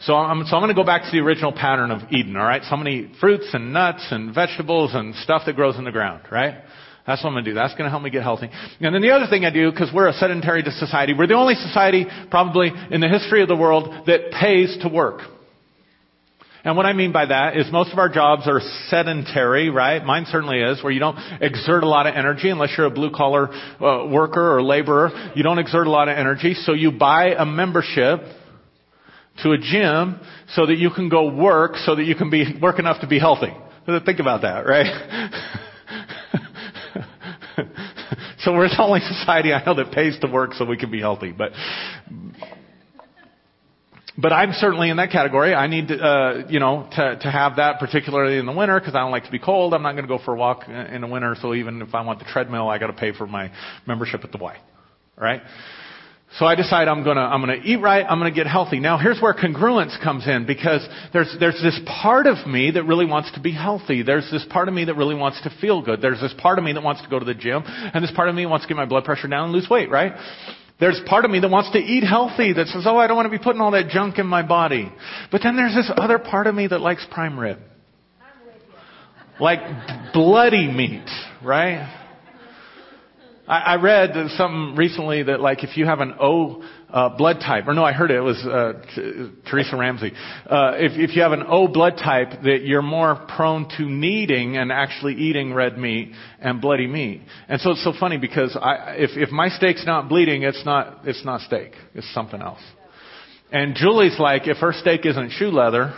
So 0.01 0.15
I'm, 0.15 0.45
so 0.47 0.57
I'm 0.57 0.63
going 0.63 0.75
to 0.75 0.81
go 0.81 0.87
back 0.87 1.03
to 1.03 1.11
the 1.13 1.19
original 1.19 1.53
pattern 1.53 1.91
of 1.91 2.11
Eden, 2.11 2.37
alright? 2.37 2.63
So 2.63 2.71
I'm 2.71 2.83
going 2.83 3.05
to 3.05 3.09
eat 3.09 3.17
fruits 3.21 3.49
and 3.53 3.73
nuts 3.73 4.07
and 4.11 4.35
vegetables 4.35 4.93
and 4.95 5.15
stuff 5.17 5.43
that 5.47 5.55
grows 5.57 5.77
in 5.77 5.85
the 5.85 5.93
ground, 5.93 6.23
right? 6.31 6.63
That's 7.07 7.23
what 7.23 7.31
I'm 7.31 7.35
going 7.35 7.45
to 7.45 7.51
do. 7.51 7.55
That's 7.55 7.73
going 7.75 7.85
to 7.85 7.91
help 7.91 8.03
me 8.03 8.11
get 8.11 8.23
healthy. 8.23 8.49
And 8.81 8.95
then 8.95 9.03
the 9.03 9.11
other 9.11 9.27
thing 9.29 9.45
I 9.45 9.51
do, 9.51 9.71
because 9.71 9.91
we're 9.95 10.09
a 10.09 10.13
sedentary 10.13 10.63
society, 10.63 11.15
we're 11.17 11.27
the 11.29 11.35
only 11.35 11.55
society 11.55 12.07
probably 12.31 12.73
in 12.91 13.01
the 13.01 13.09
history 13.09 13.43
of 13.43 13.49
the 13.49 13.57
world 13.57 14.07
that 14.07 14.33
pays 14.33 14.77
to 14.83 14.89
work. 14.89 15.21
And 16.67 16.77
what 16.77 16.85
I 16.85 16.95
mean 16.95 17.13
by 17.13 17.27
that 17.27 17.57
is 17.57 17.71
most 17.71 17.93
of 17.93 18.01
our 18.01 18.09
jobs 18.09 18.49
are 18.49 18.61
sedentary, 18.89 19.71
right? 19.71 20.05
Mine 20.05 20.27
certainly 20.29 20.59
is, 20.59 20.83
where 20.83 20.93
you 20.93 20.99
don't 20.99 21.17
exert 21.41 21.85
a 21.85 21.89
lot 21.89 22.09
of 22.09 22.17
energy 22.17 22.51
unless 22.51 22.71
you're 22.77 22.89
a 22.89 22.91
blue 22.91 23.13
collar 23.13 23.55
uh, 23.55 24.05
worker 24.09 24.57
or 24.57 24.65
laborer. 24.65 25.33
You 25.37 25.45
don't 25.45 25.61
exert 25.61 25.87
a 25.87 25.91
lot 25.91 26.09
of 26.09 26.19
energy, 26.19 26.55
so 26.55 26.73
you 26.73 26.91
buy 26.91 27.37
a 27.39 27.47
membership 27.47 28.19
to 29.45 29.53
a 29.53 29.59
gym 29.59 30.19
so 30.49 30.67
that 30.67 30.77
you 30.77 30.91
can 30.91 31.09
go 31.09 31.33
work 31.33 31.77
so 31.77 31.95
that 31.95 32.03
you 32.03 32.17
can 32.17 32.31
be 32.31 32.59
work 32.61 32.81
enough 32.81 33.01
to 33.01 33.07
be 33.07 33.21
healthy. 33.21 33.55
Think 34.05 34.19
about 34.19 34.43
that, 34.43 34.67
right? 34.67 34.87
so 38.41 38.53
we're 38.53 38.69
the 38.69 38.83
only 38.83 38.99
society 39.03 39.53
I 39.53 39.65
know 39.65 39.75
that 39.77 39.93
pays 39.93 40.19
to 40.19 40.27
work 40.27 40.55
so 40.55 40.65
we 40.65 40.77
can 40.77 40.91
be 40.91 40.99
healthy. 40.99 41.31
But 41.31 41.53
but 44.19 44.33
I'm 44.33 44.53
certainly 44.53 44.91
in 44.91 44.97
that 44.97 45.11
category. 45.11 45.55
I 45.55 45.67
need 45.67 45.89
to, 45.89 45.99
uh, 45.99 46.47
you 46.49 46.59
know, 46.59 46.89
to, 46.97 47.19
to 47.21 47.31
have 47.31 47.57
that 47.57 47.79
particularly 47.79 48.39
in 48.39 48.47
the 48.47 48.53
winter 48.53 48.79
because 48.79 48.95
I 48.95 49.01
don't 49.01 49.11
like 49.11 49.25
to 49.25 49.31
be 49.31 49.39
cold. 49.39 49.75
I'm 49.75 49.83
not 49.83 49.93
going 49.93 50.05
to 50.05 50.09
go 50.09 50.19
for 50.23 50.35
a 50.35 50.37
walk 50.37 50.69
in 50.69 51.01
the 51.01 51.07
winter. 51.07 51.37
So 51.41 51.55
even 51.55 51.83
if 51.83 51.95
I 51.95 52.03
want 52.03 52.19
the 52.19 52.25
treadmill, 52.25 52.69
I 52.69 52.79
got 52.79 52.89
to 52.89 52.93
pay 52.95 53.13
for 53.13 53.27
my 53.27 53.53
membership 53.87 54.25
at 54.25 54.33
the 54.33 54.39
Y. 54.39 54.57
Right? 55.17 55.43
So 56.39 56.45
I 56.45 56.55
decide 56.55 56.89
I'm 56.89 57.03
gonna, 57.05 57.21
I'm 57.21 57.41
gonna 57.41 57.63
eat 57.65 57.77
right, 57.77 58.05
I'm 58.05 58.19
gonna 58.19 58.31
get 58.33 58.47
healthy. 58.47 58.79
Now 58.79 58.99
here's 58.99 59.21
where 59.21 59.33
congruence 59.33 60.03
comes 60.03 60.27
in 60.27 60.45
because 60.45 60.87
there's, 61.13 61.35
there's 61.39 61.59
this 61.63 61.81
part 62.03 62.27
of 62.27 62.47
me 62.47 62.73
that 62.73 62.83
really 62.83 63.07
wants 63.07 63.33
to 63.33 63.41
be 63.41 63.53
healthy. 63.53 64.03
There's 64.03 64.29
this 64.31 64.45
part 64.51 64.69
of 64.69 64.75
me 64.75 64.85
that 64.85 64.97
really 64.97 65.15
wants 65.15 65.41
to 65.45 65.57
feel 65.61 65.83
good. 65.83 66.03
There's 66.03 66.21
this 66.21 66.35
part 66.37 66.59
of 66.59 66.65
me 66.65 66.73
that 66.75 66.83
wants 66.83 67.01
to 67.03 67.09
go 67.09 67.19
to 67.19 67.25
the 67.25 67.33
gym 67.33 67.63
and 67.65 68.05
this 68.05 68.11
part 68.11 68.29
of 68.29 68.35
me 68.35 68.45
wants 68.45 68.67
to 68.67 68.69
get 68.69 68.77
my 68.77 68.85
blood 68.85 69.05
pressure 69.05 69.29
down 69.29 69.45
and 69.45 69.53
lose 69.53 69.69
weight, 69.71 69.89
right? 69.89 70.13
There's 70.79 71.01
part 71.07 71.25
of 71.25 71.31
me 71.31 71.41
that 71.41 71.49
wants 71.49 71.73
to 71.73 71.79
eat 71.79 72.05
healthy, 72.05 72.53
that 72.53 72.67
says, 72.67 72.85
oh, 72.87 72.99
I 72.99 73.07
don't 73.07 73.17
want 73.17 73.27
to 73.27 73.39
be 73.39 73.43
putting 73.43 73.63
all 73.63 73.71
that 73.71 73.89
junk 73.89 74.19
in 74.19 74.27
my 74.27 74.47
body. 74.47 74.93
But 75.33 75.41
then 75.43 75.57
there's 75.57 75.75
this 75.75 75.91
other 75.97 76.19
part 76.19 76.47
of 76.47 76.55
me 76.55 76.67
that 76.67 76.81
likes 76.81 77.07
prime 77.11 77.39
rib. 77.39 77.59
Like 79.41 79.61
bloody 80.13 80.71
meat, 80.71 81.09
right? 81.43 82.06
I, 83.49 83.59
I 83.59 83.77
read 83.77 84.15
something 84.37 84.77
recently 84.77 85.23
that 85.25 85.41
like 85.41 85.63
if 85.63 85.77
you 85.77 85.87
have 85.87 86.01
an 86.01 86.15
O 86.21 86.65
uh, 86.91 87.17
blood 87.17 87.41
type, 87.41 87.65
or 87.67 87.75
no, 87.75 87.85
I 87.85 87.93
heard 87.93 88.11
it, 88.11 88.17
it 88.17 88.21
was 88.21 88.45
uh, 88.45 88.73
T- 88.95 89.31
Teresa 89.51 89.77
Ramsey. 89.77 90.13
Uh, 90.49 90.73
if, 90.77 90.93
if 90.93 91.17
you 91.17 91.23
have 91.23 91.33
an 91.33 91.45
O 91.49 91.69
blood 91.69 91.97
type, 91.97 92.43
that 92.45 92.61
you're 92.63 92.83
more 92.83 93.27
prone 93.37 93.69
to 93.77 93.83
needing 93.83 94.57
and 94.57 94.73
actually 94.73 95.15
eating 95.15 95.53
red 95.53 95.79
meat 95.79 96.13
and 96.41 96.61
bloody 96.61 96.87
meat. 96.87 97.23
And 97.49 97.61
so 97.61 97.73
it's 97.73 97.85
so 97.85 97.93
funny 97.99 98.19
because 98.19 98.57
I, 98.61 98.95
if, 98.99 99.11
if 99.17 99.31
my 99.31 99.49
steak's 99.49 99.85
not 99.85 100.09
bleeding, 100.09 100.43
it's 100.43 100.65
not 100.65 101.01
it's 101.05 101.25
not 101.25 101.41
steak. 101.43 101.73
It's 101.95 102.13
something 102.15 102.41
else. 102.41 102.63
And 103.53 103.77
Julie's 103.77 104.19
like, 104.19 104.49
if 104.49 104.57
her 104.59 104.73
steak 104.73 105.07
isn't 105.07 105.31
shoe 105.31 105.51
leather, 105.51 105.95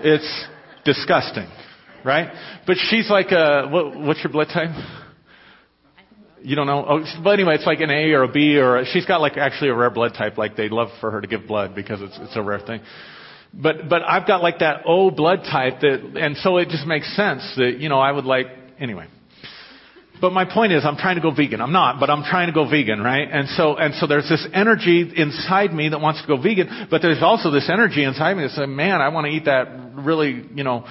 it's 0.00 0.46
disgusting, 0.84 1.46
right? 2.04 2.28
But 2.66 2.76
she's 2.90 3.08
like, 3.08 3.30
a, 3.30 3.68
what, 3.70 3.96
what's 3.98 4.22
your 4.24 4.32
blood 4.32 4.48
type? 4.52 4.70
You 6.44 6.56
don't 6.56 6.66
know? 6.66 6.84
Oh, 6.88 7.04
but 7.22 7.30
anyway, 7.30 7.54
it's 7.54 7.66
like 7.66 7.80
an 7.80 7.90
A 7.90 8.12
or 8.12 8.24
a 8.24 8.28
B 8.28 8.56
or 8.58 8.78
a, 8.78 8.86
she's 8.86 9.06
got 9.06 9.20
like 9.20 9.36
actually 9.36 9.70
a 9.70 9.74
rare 9.74 9.90
blood 9.90 10.14
type. 10.14 10.38
Like 10.38 10.56
they'd 10.56 10.72
love 10.72 10.88
for 11.00 11.10
her 11.10 11.20
to 11.20 11.26
give 11.26 11.46
blood 11.46 11.74
because 11.74 12.00
it's 12.00 12.18
it's 12.20 12.36
a 12.36 12.42
rare 12.42 12.60
thing. 12.60 12.80
But 13.54 13.88
but 13.88 14.02
I've 14.02 14.26
got 14.26 14.42
like 14.42 14.60
that 14.60 14.82
O 14.86 15.10
blood 15.10 15.40
type 15.50 15.80
that, 15.80 16.16
and 16.16 16.36
so 16.38 16.56
it 16.56 16.68
just 16.68 16.86
makes 16.86 17.14
sense 17.14 17.42
that 17.56 17.78
you 17.78 17.88
know 17.88 18.00
I 18.00 18.10
would 18.10 18.24
like 18.24 18.46
anyway. 18.78 19.08
But 20.22 20.32
my 20.32 20.44
point 20.44 20.72
is, 20.72 20.84
I'm 20.84 20.96
trying 20.96 21.16
to 21.16 21.20
go 21.20 21.34
vegan. 21.34 21.60
I'm 21.60 21.72
not, 21.72 21.98
but 21.98 22.08
I'm 22.08 22.22
trying 22.22 22.46
to 22.46 22.52
go 22.52 22.70
vegan, 22.70 23.00
right? 23.00 23.28
And 23.28 23.48
so, 23.48 23.74
and 23.74 23.92
so 23.96 24.06
there's 24.06 24.28
this 24.28 24.46
energy 24.54 25.10
inside 25.16 25.74
me 25.74 25.88
that 25.88 26.00
wants 26.00 26.22
to 26.22 26.28
go 26.28 26.40
vegan, 26.40 26.86
but 26.88 27.02
there's 27.02 27.20
also 27.24 27.50
this 27.50 27.68
energy 27.68 28.04
inside 28.04 28.34
me 28.34 28.44
that 28.44 28.52
says, 28.52 28.68
man, 28.68 29.00
I 29.00 29.08
want 29.08 29.26
to 29.26 29.32
eat 29.32 29.46
that 29.46 29.96
really, 29.96 30.46
you 30.54 30.62
know, 30.62 30.86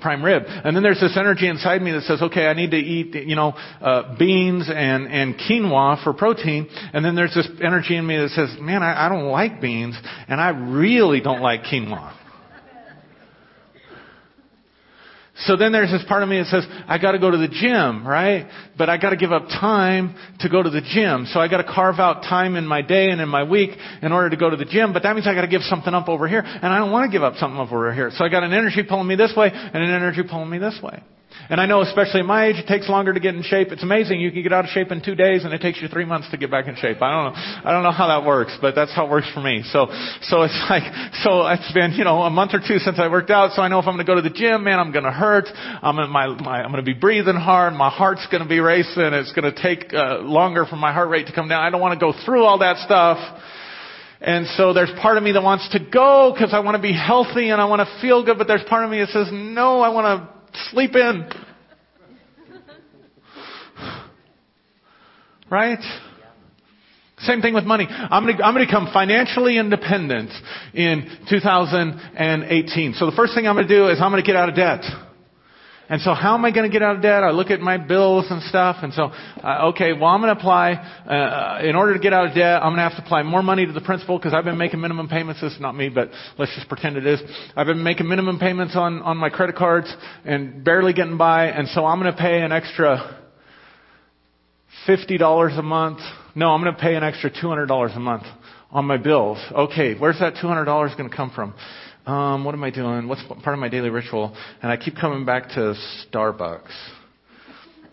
prime 0.00 0.24
rib. 0.24 0.42
And 0.46 0.76
then 0.76 0.82
there's 0.82 1.00
this 1.00 1.16
energy 1.16 1.48
inside 1.48 1.82
me 1.82 1.92
that 1.92 2.02
says, 2.02 2.22
okay, 2.22 2.46
I 2.46 2.54
need 2.54 2.70
to 2.72 2.76
eat, 2.76 3.14
you 3.14 3.36
know, 3.36 3.52
uh, 3.80 4.16
beans 4.16 4.68
and, 4.68 5.06
and 5.08 5.36
quinoa 5.36 6.02
for 6.02 6.12
protein. 6.12 6.68
And 6.92 7.04
then 7.04 7.14
there's 7.14 7.34
this 7.34 7.48
energy 7.62 7.96
in 7.96 8.06
me 8.06 8.16
that 8.16 8.30
says, 8.30 8.56
man, 8.60 8.82
I, 8.82 9.06
I 9.06 9.08
don't 9.08 9.28
like 9.28 9.60
beans 9.60 9.96
and 10.28 10.40
I 10.40 10.50
really 10.50 11.20
don't 11.20 11.40
like 11.40 11.62
quinoa. 11.62 12.19
So 15.46 15.56
then 15.56 15.72
there's 15.72 15.90
this 15.90 16.04
part 16.06 16.22
of 16.22 16.28
me 16.28 16.38
that 16.38 16.46
says, 16.46 16.66
I 16.86 16.98
gotta 16.98 17.18
go 17.18 17.30
to 17.30 17.38
the 17.38 17.48
gym, 17.48 18.06
right? 18.06 18.46
But 18.76 18.88
I 18.88 18.98
gotta 18.98 19.16
give 19.16 19.32
up 19.32 19.48
time 19.48 20.14
to 20.40 20.48
go 20.48 20.62
to 20.62 20.70
the 20.70 20.82
gym. 20.82 21.26
So 21.32 21.40
I 21.40 21.48
gotta 21.48 21.64
carve 21.64 21.98
out 21.98 22.22
time 22.22 22.56
in 22.56 22.66
my 22.66 22.82
day 22.82 23.10
and 23.10 23.20
in 23.20 23.28
my 23.28 23.44
week 23.44 23.70
in 24.02 24.12
order 24.12 24.30
to 24.30 24.36
go 24.36 24.50
to 24.50 24.56
the 24.56 24.64
gym, 24.64 24.92
but 24.92 25.02
that 25.04 25.14
means 25.14 25.26
I 25.26 25.34
gotta 25.34 25.48
give 25.48 25.62
something 25.62 25.94
up 25.94 26.08
over 26.08 26.28
here, 26.28 26.40
and 26.40 26.66
I 26.66 26.78
don't 26.78 26.92
wanna 26.92 27.10
give 27.10 27.22
up 27.22 27.36
something 27.36 27.58
over 27.58 27.92
here. 27.92 28.10
So 28.16 28.24
I 28.24 28.28
got 28.28 28.42
an 28.42 28.52
energy 28.52 28.82
pulling 28.86 29.08
me 29.08 29.16
this 29.16 29.32
way, 29.36 29.50
and 29.52 29.82
an 29.82 29.90
energy 29.90 30.22
pulling 30.28 30.50
me 30.50 30.58
this 30.58 30.78
way. 30.82 31.02
And 31.48 31.60
I 31.60 31.66
know 31.66 31.80
especially 31.80 32.20
at 32.20 32.26
my 32.26 32.46
age, 32.46 32.56
it 32.56 32.66
takes 32.66 32.88
longer 32.88 33.12
to 33.12 33.20
get 33.20 33.34
in 33.34 33.42
shape. 33.42 33.68
It's 33.72 33.82
amazing. 33.82 34.20
You 34.20 34.30
can 34.30 34.42
get 34.42 34.52
out 34.52 34.64
of 34.64 34.70
shape 34.70 34.92
in 34.92 35.02
two 35.02 35.14
days 35.14 35.44
and 35.44 35.52
it 35.52 35.60
takes 35.60 35.82
you 35.82 35.88
three 35.88 36.04
months 36.04 36.30
to 36.30 36.36
get 36.36 36.50
back 36.50 36.68
in 36.68 36.76
shape. 36.76 37.02
I 37.02 37.10
don't 37.10 37.32
know. 37.32 37.40
I 37.68 37.72
don't 37.72 37.82
know 37.82 37.90
how 37.90 38.08
that 38.08 38.26
works, 38.26 38.56
but 38.60 38.74
that's 38.74 38.94
how 38.94 39.06
it 39.06 39.10
works 39.10 39.28
for 39.34 39.40
me. 39.40 39.62
So, 39.72 39.86
so 40.22 40.42
it's 40.42 40.58
like, 40.70 40.84
so 41.22 41.46
it's 41.48 41.72
been, 41.72 41.92
you 41.92 42.04
know, 42.04 42.22
a 42.22 42.30
month 42.30 42.54
or 42.54 42.60
two 42.60 42.78
since 42.78 42.98
I 42.98 43.08
worked 43.08 43.30
out. 43.30 43.52
So 43.52 43.62
I 43.62 43.68
know 43.68 43.78
if 43.78 43.86
I'm 43.86 43.94
going 43.94 44.06
to 44.06 44.10
go 44.10 44.14
to 44.14 44.22
the 44.22 44.30
gym, 44.30 44.64
man, 44.64 44.78
I'm 44.78 44.92
going 44.92 45.04
to 45.04 45.10
hurt. 45.10 45.46
I'm 45.54 45.98
in 45.98 46.10
my, 46.10 46.26
my 46.28 46.62
I'm 46.62 46.70
going 46.70 46.84
to 46.84 46.88
be 46.88 46.98
breathing 46.98 47.36
hard. 47.36 47.72
My 47.74 47.90
heart's 47.90 48.26
going 48.30 48.42
to 48.42 48.48
be 48.48 48.60
racing. 48.60 49.10
It's 49.14 49.32
going 49.32 49.52
to 49.52 49.62
take 49.62 49.92
uh, 49.92 50.18
longer 50.18 50.66
for 50.66 50.76
my 50.76 50.92
heart 50.92 51.08
rate 51.08 51.26
to 51.26 51.34
come 51.34 51.48
down. 51.48 51.64
I 51.64 51.70
don't 51.70 51.80
want 51.80 51.98
to 51.98 52.04
go 52.04 52.14
through 52.24 52.44
all 52.44 52.58
that 52.58 52.76
stuff. 52.78 53.18
And 54.20 54.46
so 54.48 54.74
there's 54.74 54.90
part 55.00 55.16
of 55.16 55.22
me 55.22 55.32
that 55.32 55.42
wants 55.42 55.70
to 55.70 55.78
go 55.80 56.32
because 56.34 56.52
I 56.52 56.60
want 56.60 56.76
to 56.76 56.82
be 56.82 56.92
healthy 56.92 57.48
and 57.48 57.60
I 57.60 57.64
want 57.64 57.80
to 57.80 58.00
feel 58.02 58.22
good, 58.22 58.36
but 58.36 58.46
there's 58.46 58.62
part 58.68 58.84
of 58.84 58.90
me 58.90 58.98
that 58.98 59.08
says, 59.08 59.28
no, 59.32 59.80
I 59.80 59.88
want 59.88 60.22
to 60.22 60.39
sleep 60.70 60.94
in. 60.94 61.28
Right? 65.50 65.80
Same 67.18 67.42
thing 67.42 67.52
with 67.54 67.64
money. 67.64 67.86
I'm 67.88 68.24
going 68.24 68.36
to, 68.36 68.44
I'm 68.44 68.54
going 68.54 68.66
to 68.66 68.70
become 68.70 68.88
financially 68.92 69.58
independent 69.58 70.30
in 70.72 71.18
2018. 71.28 72.94
So 72.94 73.06
the 73.06 73.12
first 73.12 73.34
thing 73.34 73.46
I'm 73.46 73.56
going 73.56 73.68
to 73.68 73.74
do 73.74 73.88
is 73.88 74.00
I'm 74.00 74.10
going 74.10 74.22
to 74.22 74.26
get 74.26 74.36
out 74.36 74.48
of 74.48 74.54
debt. 74.54 74.84
And 75.90 76.00
so 76.00 76.14
how 76.14 76.34
am 76.34 76.44
I 76.44 76.52
going 76.52 76.70
to 76.70 76.72
get 76.72 76.84
out 76.84 76.96
of 76.96 77.02
debt? 77.02 77.24
I 77.24 77.32
look 77.32 77.50
at 77.50 77.60
my 77.60 77.76
bills 77.76 78.26
and 78.30 78.40
stuff. 78.44 78.76
And 78.80 78.94
so, 78.94 79.10
uh, 79.42 79.70
okay, 79.70 79.92
well, 79.92 80.04
I'm 80.04 80.20
going 80.20 80.32
to 80.32 80.40
apply, 80.40 80.74
uh, 80.74 81.66
in 81.68 81.74
order 81.74 81.94
to 81.94 81.98
get 81.98 82.12
out 82.12 82.28
of 82.28 82.34
debt, 82.34 82.62
I'm 82.62 82.70
going 82.70 82.76
to 82.76 82.88
have 82.88 82.96
to 82.96 83.02
apply 83.02 83.24
more 83.24 83.42
money 83.42 83.66
to 83.66 83.72
the 83.72 83.80
principal 83.80 84.16
because 84.16 84.32
I've 84.32 84.44
been 84.44 84.56
making 84.56 84.80
minimum 84.80 85.08
payments. 85.08 85.40
This 85.40 85.54
is 85.54 85.60
not 85.60 85.74
me, 85.74 85.88
but 85.88 86.10
let's 86.38 86.54
just 86.54 86.68
pretend 86.68 86.96
it 86.96 87.06
is. 87.06 87.20
I've 87.56 87.66
been 87.66 87.82
making 87.82 88.08
minimum 88.08 88.38
payments 88.38 88.76
on, 88.76 89.02
on 89.02 89.16
my 89.16 89.30
credit 89.30 89.56
cards 89.56 89.92
and 90.24 90.62
barely 90.62 90.92
getting 90.92 91.18
by. 91.18 91.46
And 91.48 91.66
so 91.66 91.84
I'm 91.84 92.00
going 92.00 92.14
to 92.14 92.18
pay 92.18 92.40
an 92.40 92.52
extra 92.52 93.20
$50 94.86 95.58
a 95.58 95.62
month. 95.62 95.98
No, 96.36 96.50
I'm 96.50 96.62
going 96.62 96.72
to 96.72 96.80
pay 96.80 96.94
an 96.94 97.02
extra 97.02 97.32
$200 97.32 97.96
a 97.96 97.98
month 97.98 98.26
on 98.70 98.84
my 98.84 98.96
bills. 98.96 99.38
Okay, 99.50 99.94
where's 99.98 100.20
that 100.20 100.34
$200 100.34 100.66
going 100.96 101.10
to 101.10 101.16
come 101.16 101.32
from? 101.34 101.52
Um, 102.06 102.44
what 102.44 102.54
am 102.54 102.64
I 102.64 102.70
doing? 102.70 103.08
What's 103.08 103.22
part 103.24 103.54
of 103.54 103.58
my 103.58 103.68
daily 103.68 103.90
ritual? 103.90 104.36
And 104.62 104.70
I 104.72 104.76
keep 104.76 104.96
coming 104.96 105.24
back 105.24 105.48
to 105.50 105.74
Starbucks. 106.12 106.72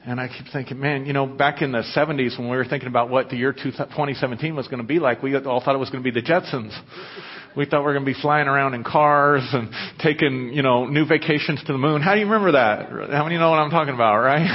And 0.05 0.21
I 0.21 0.29
keep 0.29 0.45
thinking, 0.53 0.79
man, 0.79 1.05
you 1.05 1.11
know, 1.11 1.25
back 1.25 1.61
in 1.61 1.73
the 1.73 1.83
70s 1.93 2.39
when 2.39 2.49
we 2.49 2.55
were 2.55 2.63
thinking 2.63 2.87
about 2.87 3.09
what 3.09 3.29
the 3.29 3.35
year 3.35 3.51
2017 3.51 4.55
was 4.55 4.67
going 4.69 4.81
to 4.81 4.87
be 4.87 4.99
like, 4.99 5.21
we 5.21 5.35
all 5.35 5.61
thought 5.61 5.75
it 5.75 5.79
was 5.79 5.89
going 5.89 6.01
to 6.01 6.09
be 6.09 6.17
the 6.17 6.25
Jetsons. 6.25 6.71
We 7.57 7.65
thought 7.65 7.79
we 7.79 7.87
were 7.87 7.93
going 7.93 8.05
to 8.05 8.13
be 8.13 8.21
flying 8.21 8.47
around 8.47 8.73
in 8.73 8.85
cars 8.85 9.45
and 9.51 9.69
taking, 9.99 10.53
you 10.53 10.61
know, 10.61 10.85
new 10.85 11.05
vacations 11.05 11.61
to 11.65 11.73
the 11.73 11.77
moon. 11.77 12.01
How 12.01 12.13
do 12.13 12.21
you 12.21 12.25
remember 12.25 12.53
that? 12.53 12.87
How 13.11 13.25
many 13.25 13.37
know 13.37 13.49
what 13.49 13.59
I'm 13.59 13.71
talking 13.71 13.95
about, 13.95 14.19
right? 14.19 14.47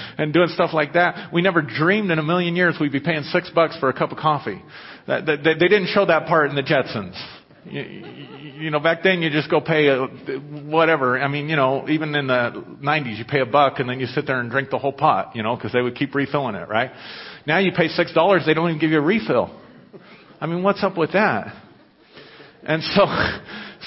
and 0.18 0.32
doing 0.32 0.48
stuff 0.54 0.72
like 0.72 0.92
that. 0.92 1.32
We 1.32 1.42
never 1.42 1.62
dreamed 1.62 2.12
in 2.12 2.20
a 2.20 2.22
million 2.22 2.54
years 2.54 2.76
we'd 2.80 2.92
be 2.92 3.00
paying 3.00 3.24
six 3.24 3.50
bucks 3.52 3.76
for 3.80 3.88
a 3.88 3.92
cup 3.92 4.12
of 4.12 4.18
coffee. 4.18 4.62
They 5.08 5.34
didn't 5.34 5.88
show 5.88 6.06
that 6.06 6.26
part 6.28 6.50
in 6.50 6.54
the 6.54 6.62
Jetsons. 6.62 7.39
You, 7.64 7.82
you 7.82 8.70
know, 8.70 8.80
back 8.80 9.02
then 9.02 9.22
you 9.22 9.30
just 9.30 9.50
go 9.50 9.60
pay 9.60 9.88
a, 9.88 10.06
whatever. 10.06 11.20
I 11.20 11.28
mean, 11.28 11.48
you 11.48 11.56
know, 11.56 11.88
even 11.88 12.14
in 12.14 12.26
the 12.26 12.64
90s 12.82 13.18
you 13.18 13.24
pay 13.24 13.40
a 13.40 13.46
buck 13.46 13.78
and 13.78 13.88
then 13.88 14.00
you 14.00 14.06
sit 14.06 14.26
there 14.26 14.40
and 14.40 14.50
drink 14.50 14.70
the 14.70 14.78
whole 14.78 14.92
pot, 14.92 15.36
you 15.36 15.42
know, 15.42 15.56
because 15.56 15.72
they 15.72 15.82
would 15.82 15.94
keep 15.94 16.14
refilling 16.14 16.54
it, 16.54 16.68
right? 16.68 16.90
Now 17.46 17.58
you 17.58 17.72
pay 17.72 17.88
six 17.88 18.12
dollars, 18.12 18.44
they 18.46 18.54
don't 18.54 18.68
even 18.68 18.80
give 18.80 18.90
you 18.90 18.98
a 18.98 19.02
refill. 19.02 19.54
I 20.40 20.46
mean, 20.46 20.62
what's 20.62 20.82
up 20.82 20.96
with 20.96 21.12
that? 21.12 21.54
And 22.62 22.82
so, 22.82 23.04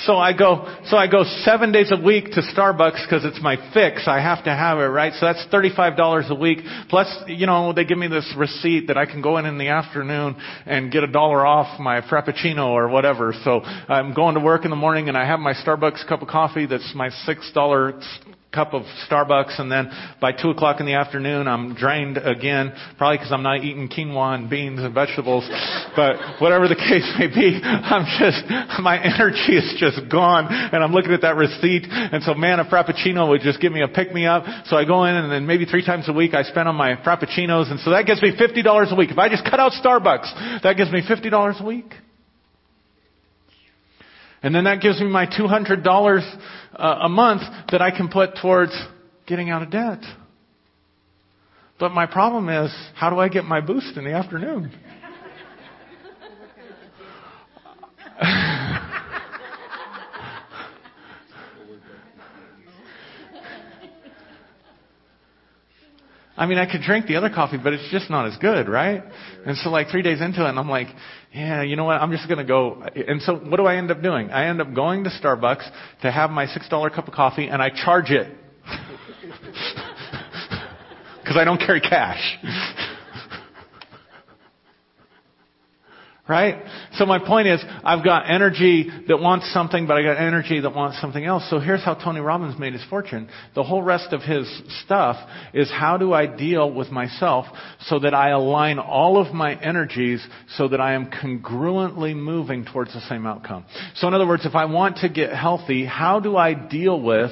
So 0.02 0.18
I 0.18 0.34
go, 0.36 0.66
so 0.88 0.98
I 0.98 1.08
go 1.08 1.24
seven 1.44 1.72
days 1.72 1.92
a 1.92 2.02
week 2.02 2.32
to 2.32 2.42
Starbucks 2.42 3.06
because 3.06 3.26
it's 3.26 3.42
my 3.42 3.58
fix. 3.74 4.08
I 4.08 4.20
have 4.20 4.44
to 4.46 4.50
have 4.50 4.80
it, 4.80 4.86
right? 4.86 5.14
So 5.14 5.28
that's 5.28 5.46
$35 5.54 6.30
a 6.30 6.36
week. 6.36 6.60
Plus, 6.90 7.08
you 7.28 7.46
know, 7.46 7.74
they 7.74 7.86
give 7.86 7.98
me 7.98 8.08
this 8.08 8.34
receipt 8.36 8.88
that 8.88 8.98
I 8.98 9.06
can 9.06 9.22
go 9.22 9.38
in 9.38 9.46
in 9.46 9.60
the 9.60 9.68
afternoon 9.68 10.36
and 10.66 10.92
get 10.92 11.04
a 11.04 11.08
dollar 11.08 11.46
off 11.46 11.80
my 11.80 12.02
Frappuccino 12.02 12.68
or 12.70 12.90
whatever. 12.90 13.34
So 13.44 13.62
I'm 13.62 14.14
going 14.14 14.34
to 14.36 14.42
work 14.42 14.66
in 14.66 14.72
the 14.72 14.76
morning 14.76 15.10
and 15.10 15.18
I 15.18 15.28
have 15.28 15.40
my 15.40 15.54
Starbucks 15.54 16.08
cup 16.08 16.24
of 16.24 16.28
coffee 16.28 16.66
that's 16.66 16.94
my 16.96 17.10
$6 17.28 18.43
cup 18.54 18.74
of 18.74 18.84
Starbucks, 19.10 19.60
and 19.60 19.72
then 19.72 19.90
by 20.22 20.32
two 20.32 20.50
o'clock 20.50 20.80
in 20.80 20.86
the 20.86 20.94
afternoon, 20.94 21.48
I'm 21.48 21.74
drained 21.76 22.18
again, 22.18 22.72
probably 22.98 23.18
because 23.18 23.32
I'm 23.32 23.44
not 23.44 23.64
eating 23.64 23.90
quinoa 23.90 24.36
and 24.36 24.50
beans 24.50 24.80
and 24.80 24.94
vegetables. 24.94 25.50
But 25.96 26.40
whatever 26.40 26.68
the 26.68 26.76
case 26.76 27.10
may 27.18 27.28
be, 27.28 27.60
I'm 27.64 28.06
just 28.20 28.46
my 28.82 29.02
energy 29.02 29.58
is 29.58 29.76
just 29.80 30.10
gone, 30.10 30.48
and 30.50 30.84
I'm 30.84 30.94
looking 30.94 31.12
at 31.12 31.22
that 31.22 31.36
receipt, 31.36 31.88
and 31.90 32.24
so 32.24 32.34
man, 32.34 32.60
a 32.60 32.66
frappuccino 32.66 33.28
would 33.30 33.42
just 33.42 33.60
give 33.60 33.72
me 33.72 33.82
a 33.82 33.88
pick 33.88 34.14
me 34.14 34.26
up. 34.26 34.44
So 34.66 34.78
I 34.78 34.86
go 34.86 35.06
in, 35.06 35.16
and 35.16 35.32
then 35.32 35.46
maybe 35.46 35.66
three 35.66 35.86
times 35.86 36.08
a 36.08 36.14
week 36.14 36.34
I 36.34 36.44
spend 36.44 36.70
on 36.70 36.76
my 36.76 36.96
frappuccinos, 36.96 37.72
and 37.72 37.80
so 37.80 37.92
that 37.92 38.06
gives 38.06 38.22
me 38.22 38.34
fifty 38.38 38.62
dollars 38.62 38.90
a 38.92 38.96
week. 38.96 39.12
If 39.12 39.18
I 39.18 39.30
just 39.30 39.44
cut 39.44 39.60
out 39.60 39.72
Starbucks, 39.74 40.62
that 40.64 40.78
gives 40.78 40.92
me 40.92 41.02
fifty 41.08 41.30
dollars 41.30 41.58
a 41.60 41.66
week. 41.66 41.94
And 44.44 44.54
then 44.54 44.66
that 44.66 44.82
gives 44.82 45.00
me 45.00 45.08
my 45.08 45.26
$200 45.26 46.38
uh, 46.76 46.98
a 47.02 47.10
month 47.10 47.42
that 47.72 47.82
I 47.82 47.92
can 47.96 48.10
put 48.10 48.38
towards 48.42 48.74
getting 49.26 49.50
out 49.50 49.64
of 49.64 49.72
debt. 49.72 50.02
But 51.80 51.92
my 51.92 52.06
problem 52.06 52.50
is, 52.50 52.72
how 52.94 53.10
do 53.10 53.20
I 53.20 53.30
get 53.30 53.46
my 53.46 53.62
boost 53.62 53.98
in 53.98 54.04
the 54.04 54.12
afternoon? 54.12 54.72
I 66.36 66.48
mean, 66.48 66.58
I 66.58 66.70
could 66.70 66.82
drink 66.82 67.06
the 67.06 67.16
other 67.16 67.30
coffee, 67.30 67.58
but 67.64 67.74
it's 67.74 67.92
just 67.92 68.10
not 68.10 68.26
as 68.26 68.36
good, 68.38 68.68
right? 68.68 69.04
And 69.46 69.56
so 69.58 69.70
like 69.70 69.90
three 69.90 70.02
days 70.02 70.20
into 70.20 70.44
it, 70.44 70.50
and 70.50 70.58
I'm 70.58 70.70
like, 70.70 70.88
yeah, 71.32 71.62
you 71.62 71.76
know 71.76 71.86
what? 71.86 72.02
I'm 72.02 72.12
just 72.12 72.28
going 72.28 72.40
to 72.40 72.44
go. 72.44 72.84
And 72.96 73.22
so 73.22 73.36
what 73.36 73.58
do 73.58 73.66
I 73.66 73.76
end 73.76 73.92
up 73.92 74.02
doing? 74.02 74.32
I 74.32 74.48
end 74.48 74.60
up 74.60 74.74
going 74.74 75.04
to 75.04 75.12
Starbucks 75.12 75.70
to 76.02 76.12
have 76.12 76.32
my 76.32 76.48
$6 76.48 76.96
cup 76.96 77.08
of 77.08 77.14
coffee, 77.14 77.48
and 77.48 77.62
I 77.62 77.70
charge 77.70 78.10
it. 78.10 78.36
Because 81.24 81.38
I 81.38 81.46
don't 81.46 81.58
carry 81.58 81.80
cash. 81.80 82.38
Right? 86.26 86.64
So 86.94 87.06
my 87.06 87.20
point 87.20 87.50
is, 87.50 87.62
I've 87.84 88.06
got 88.06 88.30
energy 88.30 88.90
that 89.10 89.20
wants 89.20 89.52
something, 89.52 89.88
but 89.88 89.98
I 89.98 90.04
got 90.04 90.16
energy 90.16 90.62
that 90.62 90.74
wants 90.74 91.02
something 91.02 91.24
else. 91.24 91.50
So 91.50 91.60
here's 91.60 91.84
how 91.84 91.96
Tony 91.96 92.22
Robbins 92.22 92.58
made 92.58 92.72
his 92.72 92.86
fortune. 92.86 93.28
The 93.56 93.64
whole 93.64 93.82
rest 93.84 94.14
of 94.14 94.22
his 94.22 94.50
stuff 94.86 95.18
is 95.54 95.70
how 95.70 95.98
do 95.98 96.14
I 96.14 96.28
deal 96.28 96.72
with 96.72 96.92
myself 96.92 97.48
so 97.88 98.00
that 98.00 98.14
I 98.14 98.30
align 98.30 98.80
all 98.80 99.18
of 99.18 99.34
my 99.34 99.62
energies 99.62 100.26
so 100.56 100.70
that 100.70 100.80
I 100.80 100.94
am 100.94 101.12
congruently 101.12 102.16
moving 102.16 102.64
towards 102.64 102.94
the 102.94 103.02
same 103.02 103.26
outcome. 103.28 103.66
So 103.96 104.08
in 104.08 104.14
other 104.14 104.28
words, 104.28 104.46
if 104.46 104.56
I 104.56 104.64
want 104.64 105.00
to 105.00 105.10
get 105.10 105.34
healthy, 105.34 105.84
how 105.84 106.22
do 106.22 106.38
I 106.38 106.54
deal 106.54 107.02
with 107.02 107.32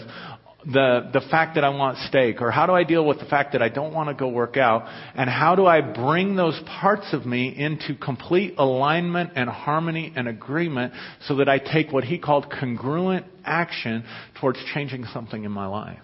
the, 0.65 1.09
the 1.13 1.21
fact 1.31 1.55
that 1.55 1.63
I 1.63 1.69
want 1.69 1.97
steak? 2.07 2.41
Or 2.41 2.51
how 2.51 2.65
do 2.65 2.73
I 2.73 2.83
deal 2.83 3.05
with 3.05 3.19
the 3.19 3.25
fact 3.25 3.53
that 3.53 3.61
I 3.61 3.69
don't 3.69 3.93
want 3.93 4.09
to 4.09 4.15
go 4.15 4.27
work 4.27 4.57
out? 4.57 4.87
And 5.15 5.29
how 5.29 5.55
do 5.55 5.65
I 5.65 5.81
bring 5.81 6.35
those 6.35 6.59
parts 6.81 7.13
of 7.13 7.25
me 7.25 7.53
into 7.55 7.95
complete 7.95 8.55
alignment 8.57 9.31
and 9.35 9.49
harmony 9.49 10.13
and 10.15 10.27
agreement 10.27 10.93
so 11.27 11.37
that 11.37 11.49
I 11.49 11.57
take 11.57 11.91
what 11.91 12.03
he 12.03 12.19
called 12.19 12.51
congruent 12.51 13.25
action 13.43 14.03
towards 14.39 14.59
changing 14.73 15.05
something 15.05 15.43
in 15.43 15.51
my 15.51 15.67
life? 15.67 15.99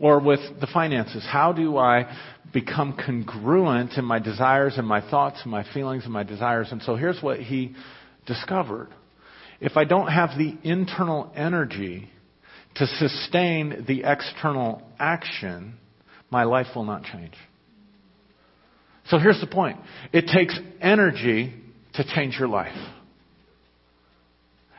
Or 0.00 0.20
with 0.20 0.40
the 0.60 0.68
finances, 0.72 1.26
how 1.28 1.52
do 1.52 1.76
I 1.76 2.16
become 2.52 2.96
congruent 2.96 3.94
in 3.98 4.04
my 4.04 4.20
desires 4.20 4.74
and 4.76 4.86
my 4.86 5.00
thoughts 5.10 5.40
and 5.42 5.50
my 5.50 5.64
feelings 5.74 6.04
and 6.04 6.12
my 6.12 6.22
desires? 6.22 6.68
And 6.70 6.80
so 6.82 6.94
here's 6.94 7.20
what 7.20 7.40
he 7.40 7.74
discovered. 8.26 8.90
If 9.60 9.76
I 9.76 9.82
don't 9.82 10.06
have 10.06 10.38
the 10.38 10.56
internal 10.62 11.32
energy 11.34 12.08
to 12.76 12.86
sustain 12.86 13.84
the 13.86 14.02
external 14.04 14.82
action, 14.98 15.74
my 16.30 16.44
life 16.44 16.68
will 16.74 16.84
not 16.84 17.04
change. 17.04 17.34
So 19.06 19.18
here's 19.18 19.40
the 19.40 19.46
point. 19.46 19.78
It 20.12 20.26
takes 20.32 20.58
energy 20.80 21.54
to 21.94 22.04
change 22.04 22.36
your 22.38 22.48
life. 22.48 22.76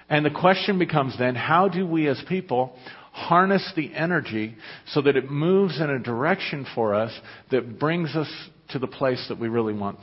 And 0.10 0.26
the 0.26 0.32
question 0.32 0.80
becomes 0.80 1.18
then, 1.18 1.36
how 1.36 1.68
do 1.68 1.86
we 1.86 2.08
as 2.08 2.22
people 2.28 2.76
harness 3.12 3.72
the 3.76 3.94
energy 3.94 4.56
so 4.88 5.02
that 5.02 5.16
it 5.16 5.30
moves 5.30 5.80
in 5.80 5.90
a 5.90 6.00
direction 6.00 6.66
for 6.74 6.96
us 6.96 7.12
that 7.52 7.80
brings 7.80 8.16
us 8.16 8.32
to 8.70 8.80
the 8.80 8.88
place 8.88 9.24
that 9.30 9.40
we 9.40 9.48
really 9.48 9.74
want 9.74 10.00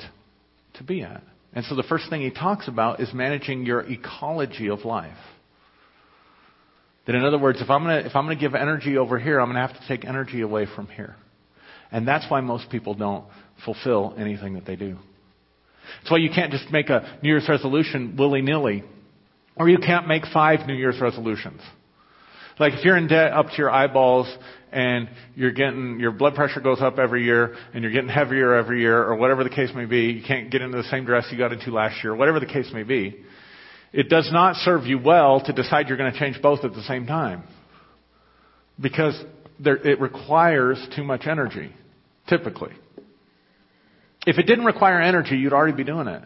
to 0.75 0.85
be 0.85 1.03
at? 1.03 1.23
And 1.53 1.65
so 1.65 1.75
the 1.75 1.83
first 1.83 2.11
thing 2.11 2.21
he 2.21 2.31
talks 2.31 2.69
about 2.69 3.01
is 3.01 3.13
managing 3.15 3.65
your 3.65 3.81
ecology 3.81 4.69
of 4.69 4.85
life. 4.85 5.17
That 7.07 7.15
in 7.15 7.25
other 7.25 7.39
words, 7.39 7.61
if 7.61 7.71
I'm 7.71 7.85
to, 7.85 8.05
if 8.05 8.17
I'm 8.17 8.29
to 8.29 8.37
give 8.37 8.55
energy 8.55 8.99
over 8.99 9.19
here, 9.19 9.41
I'm 9.41 9.53
to 9.53 9.59
have 9.59 9.73
to 9.73 9.89
take 9.89 10.05
energy 10.05 10.41
away 10.41 10.67
from 10.75 10.89
here. 10.89 11.17
And 11.93 12.07
that's 12.07 12.29
why 12.29 12.41
most 12.41 12.69
people 12.69 12.95
don't 12.95 13.25
fulfill 13.65 14.15
anything 14.19 14.55
that 14.55 14.67
they 14.67 14.77
do. 14.77 14.97
That's 16.01 16.11
why 16.11 16.19
you 16.19 16.31
can't 16.31 16.51
just 16.51 16.71
make 16.73 16.89
a 16.89 17.19
New 17.23 17.29
Year's 17.29 17.49
resolution 17.49 18.17
willy-nilly. 18.19 18.83
Or 19.57 19.69
you 19.69 19.79
can't 19.79 20.07
make 20.07 20.25
five 20.33 20.67
New 20.67 20.75
Year's 20.75 21.01
resolutions. 21.01 21.61
Like 22.59 22.75
if 22.75 22.85
you're 22.85 22.97
in 22.97 23.07
debt 23.07 23.33
up 23.33 23.47
to 23.51 23.57
your 23.57 23.71
eyeballs 23.71 24.35
and 24.73 25.09
you're 25.35 25.53
getting, 25.53 26.01
your 26.01 26.11
blood 26.11 26.35
pressure 26.35 26.61
goes 26.61 26.81
up 26.81 26.99
every 26.99 27.25
year 27.25 27.55
and 27.73 27.83
you're 27.83 27.93
getting 27.93 28.09
heavier 28.09 28.55
every 28.55 28.81
year 28.81 29.03
or 29.03 29.15
whatever 29.17 29.45
the 29.45 29.51
case 29.51 29.71
may 29.75 29.85
be, 29.85 30.13
you 30.13 30.23
can't 30.27 30.51
get 30.51 30.63
into 30.63 30.77
the 30.77 30.89
same 30.91 31.05
dress 31.05 31.27
you 31.31 31.39
got 31.39 31.53
into 31.53 31.71
last 31.71 32.03
year, 32.03 32.15
whatever 32.15 32.41
the 32.41 32.47
case 32.47 32.71
may 32.73 32.83
be, 32.83 33.25
it 33.93 34.09
does 34.09 34.31
not 34.33 34.57
serve 34.57 34.85
you 34.85 34.99
well 34.99 35.41
to 35.41 35.53
decide 35.53 35.89
you're 35.89 35.97
going 35.97 36.13
to 36.13 36.19
change 36.19 36.41
both 36.43 36.65
at 36.65 36.75
the 36.75 36.83
same 36.83 37.07
time. 37.07 37.45
Because 38.81 39.19
there, 39.59 39.77
it 39.77 40.01
requires 40.01 40.85
too 40.95 41.05
much 41.05 41.27
energy, 41.27 41.73
typically. 42.29 42.73
If 44.27 44.39
it 44.39 44.43
didn't 44.43 44.65
require 44.65 45.01
energy, 45.01 45.37
you'd 45.37 45.53
already 45.53 45.77
be 45.77 45.85
doing 45.85 46.09
it. 46.09 46.23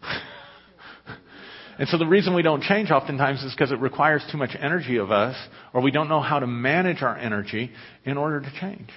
and 1.78 1.88
so 1.88 1.98
the 1.98 2.06
reason 2.06 2.34
we 2.34 2.42
don't 2.42 2.62
change 2.62 2.90
oftentimes 2.90 3.42
is 3.42 3.52
because 3.52 3.72
it 3.72 3.80
requires 3.80 4.24
too 4.30 4.38
much 4.38 4.56
energy 4.58 4.96
of 4.96 5.10
us, 5.10 5.36
or 5.74 5.82
we 5.82 5.90
don't 5.90 6.08
know 6.08 6.20
how 6.20 6.38
to 6.38 6.46
manage 6.46 7.02
our 7.02 7.16
energy 7.16 7.72
in 8.04 8.16
order 8.16 8.40
to 8.40 8.50
change. 8.60 8.88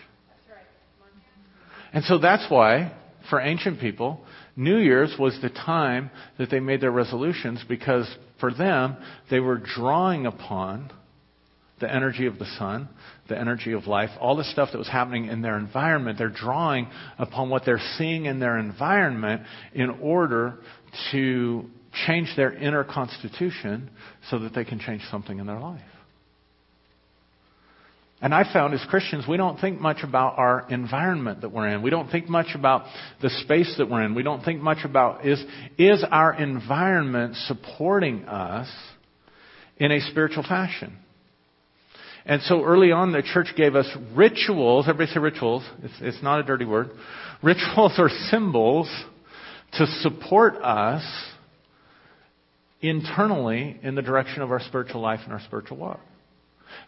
And 1.94 2.06
so 2.06 2.20
that's 2.20 2.50
why, 2.50 2.94
for 3.30 3.42
ancient 3.42 3.80
people, 3.80 4.22
New 4.56 4.78
Year's 4.78 5.16
was 5.18 5.38
the 5.42 5.50
time 5.50 6.12
that 6.38 6.50
they 6.50 6.60
made 6.60 6.82
their 6.82 6.92
resolutions 6.92 7.64
because 7.68 8.08
for 8.40 8.54
them, 8.54 8.98
they 9.30 9.40
were 9.40 9.58
drawing 9.58 10.26
upon 10.26 10.92
the 11.80 11.94
energy 11.94 12.28
of 12.28 12.38
the 12.38 12.46
sun, 12.58 12.88
the 13.28 13.38
energy 13.38 13.74
of 13.74 13.88
life, 13.88 14.10
all 14.20 14.36
the 14.36 14.44
stuff 14.44 14.70
that 14.72 14.78
was 14.78 14.88
happening 14.88 15.26
in 15.26 15.42
their 15.42 15.58
environment. 15.58 16.18
They're 16.18 16.30
drawing 16.30 16.88
upon 17.18 17.50
what 17.50 17.66
they're 17.66 17.82
seeing 17.98 18.26
in 18.26 18.40
their 18.40 18.58
environment 18.58 19.44
in 19.74 19.90
order 19.90 20.60
to 21.12 21.66
change 22.06 22.30
their 22.36 22.54
inner 22.54 22.84
constitution 22.84 23.90
so 24.30 24.40
that 24.40 24.54
they 24.54 24.64
can 24.64 24.80
change 24.80 25.02
something 25.10 25.40
in 25.40 25.48
their 25.48 25.60
life. 25.60 25.82
And 28.22 28.36
I 28.36 28.44
found 28.52 28.76
as 28.76 28.86
Christians, 28.88 29.26
we 29.28 29.36
don't 29.36 29.60
think 29.60 29.82
much 29.82 30.04
about 30.04 30.38
our 30.38 30.68
environment 30.70 31.42
that 31.42 31.52
we're 31.52 31.68
in. 31.70 31.82
We 31.82 31.90
don't 31.90 32.10
think 32.10 32.30
much 32.30 32.54
about 32.54 32.84
the 33.20 33.32
space 33.32 33.74
that 33.80 33.90
we're 33.90 34.04
in. 34.04 34.14
We 34.14 34.22
don't 34.22 34.44
think 34.44 34.62
much 34.62 34.86
about 34.86 35.26
is, 35.26 35.44
is 35.80 36.06
our 36.10 36.34
environment 36.34 37.36
supporting 37.48 38.26
us 38.26 38.72
in 39.78 39.92
a 39.92 40.00
spiritual 40.02 40.44
fashion? 40.44 40.98
And 42.24 42.44
so 42.44 42.64
early 42.64 42.92
on, 42.92 43.12
the 43.12 43.24
church 43.24 43.54
gave 43.58 43.76
us 43.76 43.88
rituals. 44.14 44.86
Everybody 44.88 45.12
say 45.12 45.20
rituals. 45.20 45.64
It's, 45.82 45.94
it's 46.02 46.24
not 46.24 46.40
a 46.40 46.44
dirty 46.44 46.66
word. 46.66 46.92
Rituals 47.42 47.94
are 47.98 48.10
symbols 48.30 48.88
to 49.74 49.88
support 49.88 50.58
us 50.58 51.04
internally 52.82 53.80
in 53.82 53.96
the 53.96 54.04
direction 54.04 54.44
of 54.44 54.52
our 54.52 54.60
spiritual 54.60 55.02
life 55.02 55.22
and 55.24 55.34
our 55.34 55.42
spiritual 55.42 55.78
walk. 55.78 56.00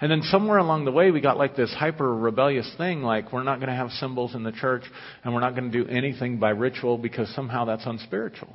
And 0.02 0.12
then 0.12 0.22
somewhere 0.24 0.58
along 0.58 0.86
the 0.86 0.92
way, 0.92 1.12
we 1.12 1.22
got 1.22 1.38
like 1.38 1.56
this 1.56 1.74
hyper 1.74 2.16
rebellious 2.16 2.70
thing, 2.78 3.02
like 3.02 3.32
we're 3.32 3.44
not 3.44 3.60
going 3.60 3.70
to 3.70 3.76
have 3.76 3.90
symbols 3.92 4.36
in 4.36 4.44
the 4.44 4.52
church 4.52 4.84
and 5.24 5.34
we're 5.34 5.40
not 5.40 5.56
going 5.56 5.72
to 5.72 5.84
do 5.84 5.90
anything 5.90 6.40
by 6.40 6.50
ritual 6.50 6.98
because 6.98 7.34
somehow 7.36 7.66
that's 7.66 7.86
unspiritual. 7.86 8.54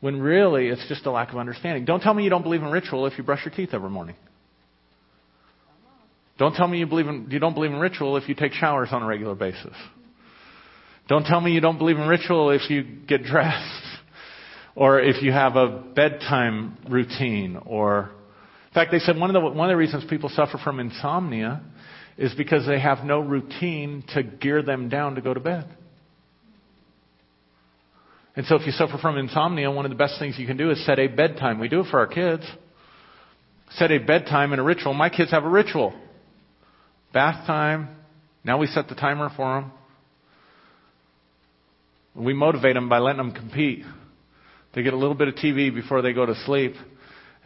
When 0.00 0.20
really, 0.20 0.68
it's 0.68 0.86
just 0.88 1.06
a 1.06 1.10
lack 1.10 1.32
of 1.32 1.38
understanding. 1.38 1.84
Don't 1.84 2.00
tell 2.00 2.14
me 2.14 2.22
you 2.24 2.30
don't 2.30 2.42
believe 2.42 2.62
in 2.62 2.70
ritual 2.70 3.06
if 3.06 3.18
you 3.18 3.24
brush 3.24 3.44
your 3.44 3.54
teeth 3.54 3.70
every 3.72 3.90
morning. 3.90 4.14
Don't 6.38 6.54
tell 6.54 6.68
me 6.68 6.78
you 6.78 6.86
believe 6.86 7.08
in, 7.08 7.26
you 7.30 7.40
don't 7.40 7.54
believe 7.54 7.72
in 7.72 7.78
ritual 7.78 8.16
if 8.16 8.28
you 8.28 8.34
take 8.34 8.52
showers 8.52 8.90
on 8.92 9.02
a 9.02 9.06
regular 9.06 9.34
basis. 9.34 9.74
Don't 11.08 11.24
tell 11.24 11.40
me 11.40 11.52
you 11.52 11.60
don't 11.60 11.78
believe 11.78 11.96
in 11.96 12.06
ritual 12.06 12.50
if 12.50 12.70
you 12.70 12.84
get 13.06 13.24
dressed. 13.24 13.84
Or 14.76 15.00
if 15.00 15.22
you 15.22 15.32
have 15.32 15.56
a 15.56 15.66
bedtime 15.96 16.78
routine 16.88 17.58
or, 17.66 18.12
in 18.68 18.74
fact, 18.74 18.92
they 18.92 18.98
said 18.98 19.16
one 19.16 19.34
of 19.34 19.34
the, 19.34 19.48
one 19.48 19.70
of 19.70 19.72
the 19.72 19.76
reasons 19.76 20.04
people 20.08 20.28
suffer 20.28 20.58
from 20.62 20.78
insomnia 20.78 21.62
is 22.18 22.34
because 22.34 22.66
they 22.66 22.78
have 22.78 23.04
no 23.04 23.20
routine 23.20 24.04
to 24.14 24.22
gear 24.22 24.62
them 24.62 24.88
down 24.88 25.14
to 25.14 25.22
go 25.22 25.32
to 25.32 25.40
bed. 25.40 25.66
And 28.36 28.46
so 28.46 28.56
if 28.56 28.66
you 28.66 28.72
suffer 28.72 28.98
from 28.98 29.16
insomnia, 29.16 29.70
one 29.70 29.86
of 29.86 29.90
the 29.90 29.96
best 29.96 30.18
things 30.18 30.38
you 30.38 30.46
can 30.46 30.56
do 30.56 30.70
is 30.70 30.84
set 30.84 30.98
a 30.98 31.06
bedtime. 31.06 31.58
We 31.58 31.68
do 31.68 31.80
it 31.80 31.86
for 31.90 31.98
our 31.98 32.06
kids. 32.06 32.44
Set 33.72 33.90
a 33.90 33.98
bedtime 33.98 34.52
and 34.52 34.60
a 34.60 34.64
ritual. 34.64 34.94
My 34.94 35.08
kids 35.08 35.30
have 35.30 35.44
a 35.44 35.48
ritual. 35.48 35.92
Bath 37.12 37.46
time. 37.46 37.96
Now 38.44 38.58
we 38.58 38.66
set 38.66 38.88
the 38.88 38.94
timer 38.94 39.30
for 39.34 39.60
them. 39.60 39.72
We 42.14 42.34
motivate 42.34 42.74
them 42.74 42.88
by 42.88 42.98
letting 42.98 43.18
them 43.18 43.32
compete. 43.32 43.84
They 44.74 44.82
get 44.82 44.92
a 44.92 44.96
little 44.96 45.14
bit 45.14 45.28
of 45.28 45.34
TV 45.34 45.74
before 45.74 46.02
they 46.02 46.12
go 46.12 46.26
to 46.26 46.34
sleep. 46.44 46.74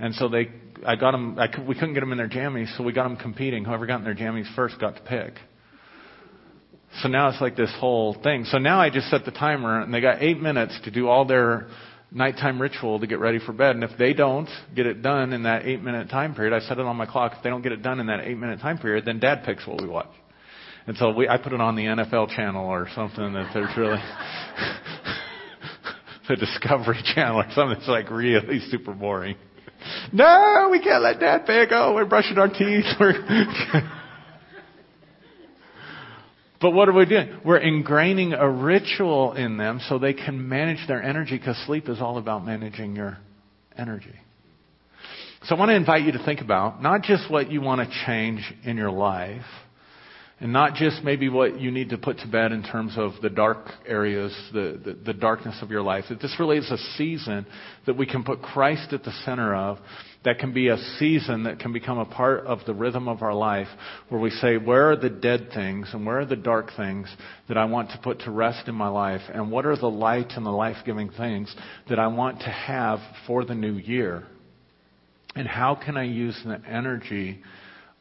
And 0.02 0.16
so 0.16 0.28
they, 0.28 0.50
I 0.84 0.96
got 0.96 1.12
them, 1.12 1.38
I, 1.38 1.46
we 1.66 1.76
couldn't 1.76 1.94
get 1.94 2.00
them 2.00 2.10
in 2.10 2.18
their 2.18 2.28
jammies, 2.28 2.76
so 2.76 2.82
we 2.82 2.92
got 2.92 3.04
them 3.04 3.16
competing. 3.16 3.64
Whoever 3.64 3.86
got 3.86 4.00
in 4.00 4.04
their 4.04 4.16
jammies 4.16 4.52
first 4.56 4.80
got 4.80 4.96
to 4.96 5.02
pick. 5.02 5.34
So 7.00 7.08
now 7.08 7.28
it's 7.28 7.40
like 7.40 7.54
this 7.54 7.72
whole 7.78 8.20
thing. 8.20 8.44
So 8.46 8.58
now 8.58 8.80
I 8.80 8.90
just 8.90 9.08
set 9.10 9.24
the 9.24 9.30
timer, 9.30 9.80
and 9.80 9.94
they 9.94 10.00
got 10.00 10.20
eight 10.20 10.40
minutes 10.40 10.76
to 10.84 10.90
do 10.90 11.08
all 11.08 11.24
their 11.24 11.68
nighttime 12.10 12.60
ritual 12.60 12.98
to 12.98 13.06
get 13.06 13.20
ready 13.20 13.38
for 13.38 13.52
bed. 13.52 13.76
And 13.76 13.84
if 13.84 13.96
they 13.96 14.12
don't 14.12 14.48
get 14.74 14.86
it 14.86 15.02
done 15.02 15.32
in 15.32 15.44
that 15.44 15.66
eight 15.66 15.80
minute 15.80 16.10
time 16.10 16.34
period, 16.34 16.52
I 16.52 16.66
set 16.66 16.78
it 16.78 16.84
on 16.84 16.96
my 16.96 17.06
clock. 17.06 17.34
If 17.36 17.44
they 17.44 17.50
don't 17.50 17.62
get 17.62 17.70
it 17.70 17.82
done 17.82 18.00
in 18.00 18.08
that 18.08 18.24
eight 18.24 18.36
minute 18.36 18.58
time 18.58 18.78
period, 18.78 19.04
then 19.04 19.20
dad 19.20 19.44
picks 19.44 19.64
what 19.68 19.80
we 19.80 19.86
watch. 19.86 20.10
And 20.88 20.96
so 20.96 21.12
we, 21.12 21.28
I 21.28 21.38
put 21.38 21.52
it 21.52 21.60
on 21.60 21.76
the 21.76 21.84
NFL 21.84 22.34
channel 22.34 22.66
or 22.66 22.88
something 22.92 23.34
that 23.34 23.52
there's 23.54 23.74
really 23.76 23.98
the 26.28 26.34
Discovery 26.34 27.00
Channel 27.14 27.38
or 27.38 27.46
something 27.54 27.78
that's 27.78 27.88
like 27.88 28.10
really 28.10 28.58
super 28.68 28.92
boring. 28.92 29.36
No, 30.12 30.68
we 30.70 30.80
can't 30.80 31.02
let 31.02 31.20
dad 31.20 31.46
pick. 31.46 31.70
Oh, 31.72 31.94
we're 31.94 32.04
brushing 32.04 32.38
our 32.38 32.48
teeth. 32.48 32.84
but 36.60 36.70
what 36.70 36.88
are 36.88 36.92
we 36.92 37.06
doing? 37.06 37.40
We're 37.44 37.60
ingraining 37.60 38.38
a 38.38 38.48
ritual 38.48 39.32
in 39.34 39.56
them 39.56 39.80
so 39.88 39.98
they 39.98 40.14
can 40.14 40.48
manage 40.48 40.86
their 40.88 41.02
energy 41.02 41.38
because 41.38 41.56
sleep 41.66 41.88
is 41.88 42.00
all 42.00 42.18
about 42.18 42.44
managing 42.44 42.96
your 42.96 43.18
energy. 43.76 44.14
So 45.44 45.56
I 45.56 45.58
want 45.58 45.70
to 45.70 45.74
invite 45.74 46.02
you 46.02 46.12
to 46.12 46.24
think 46.24 46.40
about 46.40 46.80
not 46.82 47.02
just 47.02 47.28
what 47.30 47.50
you 47.50 47.60
want 47.60 47.80
to 47.80 48.04
change 48.06 48.40
in 48.64 48.76
your 48.76 48.92
life, 48.92 49.42
and 50.42 50.52
not 50.52 50.74
just 50.74 51.04
maybe 51.04 51.28
what 51.28 51.60
you 51.60 51.70
need 51.70 51.90
to 51.90 51.96
put 51.96 52.18
to 52.18 52.26
bed 52.26 52.50
in 52.50 52.64
terms 52.64 52.94
of 52.96 53.12
the 53.22 53.30
dark 53.30 53.64
areas, 53.86 54.36
the, 54.52 54.80
the, 54.84 54.94
the, 54.94 55.12
darkness 55.12 55.56
of 55.62 55.70
your 55.70 55.82
life. 55.82 56.06
That 56.08 56.20
this 56.20 56.34
really 56.40 56.58
is 56.58 56.68
a 56.68 56.78
season 56.96 57.46
that 57.86 57.96
we 57.96 58.06
can 58.06 58.24
put 58.24 58.42
Christ 58.42 58.92
at 58.92 59.04
the 59.04 59.12
center 59.24 59.54
of, 59.54 59.78
that 60.24 60.40
can 60.40 60.52
be 60.52 60.66
a 60.66 60.76
season 60.98 61.44
that 61.44 61.60
can 61.60 61.72
become 61.72 61.98
a 61.98 62.04
part 62.04 62.44
of 62.44 62.58
the 62.66 62.74
rhythm 62.74 63.06
of 63.06 63.22
our 63.22 63.32
life, 63.32 63.68
where 64.08 64.20
we 64.20 64.30
say, 64.30 64.56
where 64.56 64.90
are 64.90 64.96
the 64.96 65.10
dead 65.10 65.50
things 65.54 65.90
and 65.92 66.04
where 66.04 66.18
are 66.18 66.26
the 66.26 66.34
dark 66.34 66.70
things 66.76 67.06
that 67.46 67.56
I 67.56 67.66
want 67.66 67.90
to 67.90 67.98
put 67.98 68.22
to 68.22 68.32
rest 68.32 68.66
in 68.66 68.74
my 68.74 68.88
life? 68.88 69.22
And 69.32 69.48
what 69.48 69.64
are 69.64 69.76
the 69.76 69.86
light 69.86 70.32
and 70.34 70.44
the 70.44 70.50
life 70.50 70.78
giving 70.84 71.10
things 71.10 71.54
that 71.88 72.00
I 72.00 72.08
want 72.08 72.40
to 72.40 72.50
have 72.50 72.98
for 73.28 73.44
the 73.44 73.54
new 73.54 73.74
year? 73.74 74.24
And 75.36 75.46
how 75.46 75.76
can 75.76 75.96
I 75.96 76.02
use 76.02 76.36
the 76.44 76.60
energy 76.68 77.42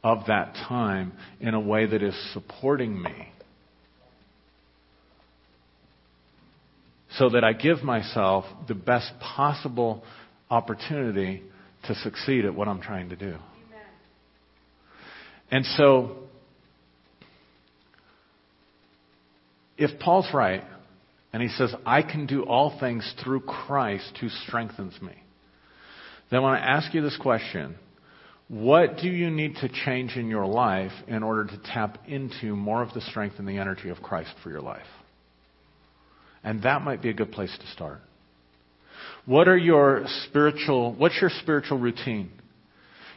of 0.02 0.26
that 0.26 0.54
time 0.54 1.12
in 1.40 1.54
a 1.54 1.60
way 1.60 1.86
that 1.86 2.02
is 2.02 2.14
supporting 2.32 3.00
me. 3.00 3.28
So 7.18 7.28
that 7.30 7.44
I 7.44 7.52
give 7.52 7.82
myself 7.82 8.44
the 8.68 8.74
best 8.74 9.12
possible 9.20 10.02
opportunity 10.50 11.42
to 11.84 11.94
succeed 11.96 12.44
at 12.44 12.54
what 12.54 12.68
I'm 12.68 12.80
trying 12.80 13.10
to 13.10 13.16
do. 13.16 13.26
Amen. 13.26 13.86
And 15.50 15.66
so, 15.66 16.16
if 19.76 19.98
Paul's 20.00 20.28
right, 20.32 20.64
and 21.32 21.42
he 21.42 21.48
says, 21.48 21.74
I 21.84 22.02
can 22.02 22.26
do 22.26 22.44
all 22.44 22.78
things 22.78 23.10
through 23.22 23.40
Christ 23.40 24.18
who 24.20 24.28
strengthens 24.46 25.00
me, 25.00 25.14
then 26.30 26.40
I 26.40 26.42
want 26.42 26.62
to 26.62 26.68
ask 26.68 26.94
you 26.94 27.02
this 27.02 27.16
question 27.20 27.76
what 28.52 28.98
do 28.98 29.08
you 29.08 29.30
need 29.30 29.54
to 29.62 29.68
change 29.86 30.16
in 30.16 30.28
your 30.28 30.44
life 30.44 30.92
in 31.08 31.22
order 31.22 31.46
to 31.46 31.58
tap 31.64 31.96
into 32.06 32.54
more 32.54 32.82
of 32.82 32.92
the 32.92 33.00
strength 33.00 33.36
and 33.38 33.48
the 33.48 33.56
energy 33.56 33.88
of 33.88 34.02
Christ 34.02 34.28
for 34.42 34.50
your 34.50 34.60
life? 34.60 34.84
And 36.44 36.62
that 36.64 36.82
might 36.82 37.00
be 37.00 37.08
a 37.08 37.14
good 37.14 37.32
place 37.32 37.56
to 37.58 37.66
start. 37.68 38.00
What 39.24 39.48
are 39.48 39.56
your 39.56 40.04
spiritual, 40.26 40.94
what's 40.94 41.18
your 41.18 41.30
spiritual 41.40 41.78
routine? 41.78 42.30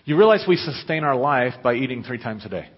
You 0.06 0.16
realize 0.16 0.46
we 0.48 0.56
sustain 0.56 1.04
our 1.04 1.18
life 1.18 1.56
by 1.62 1.74
eating 1.74 2.04
three 2.04 2.22
times 2.24 2.46
a 2.46 2.50
day. 2.50 2.70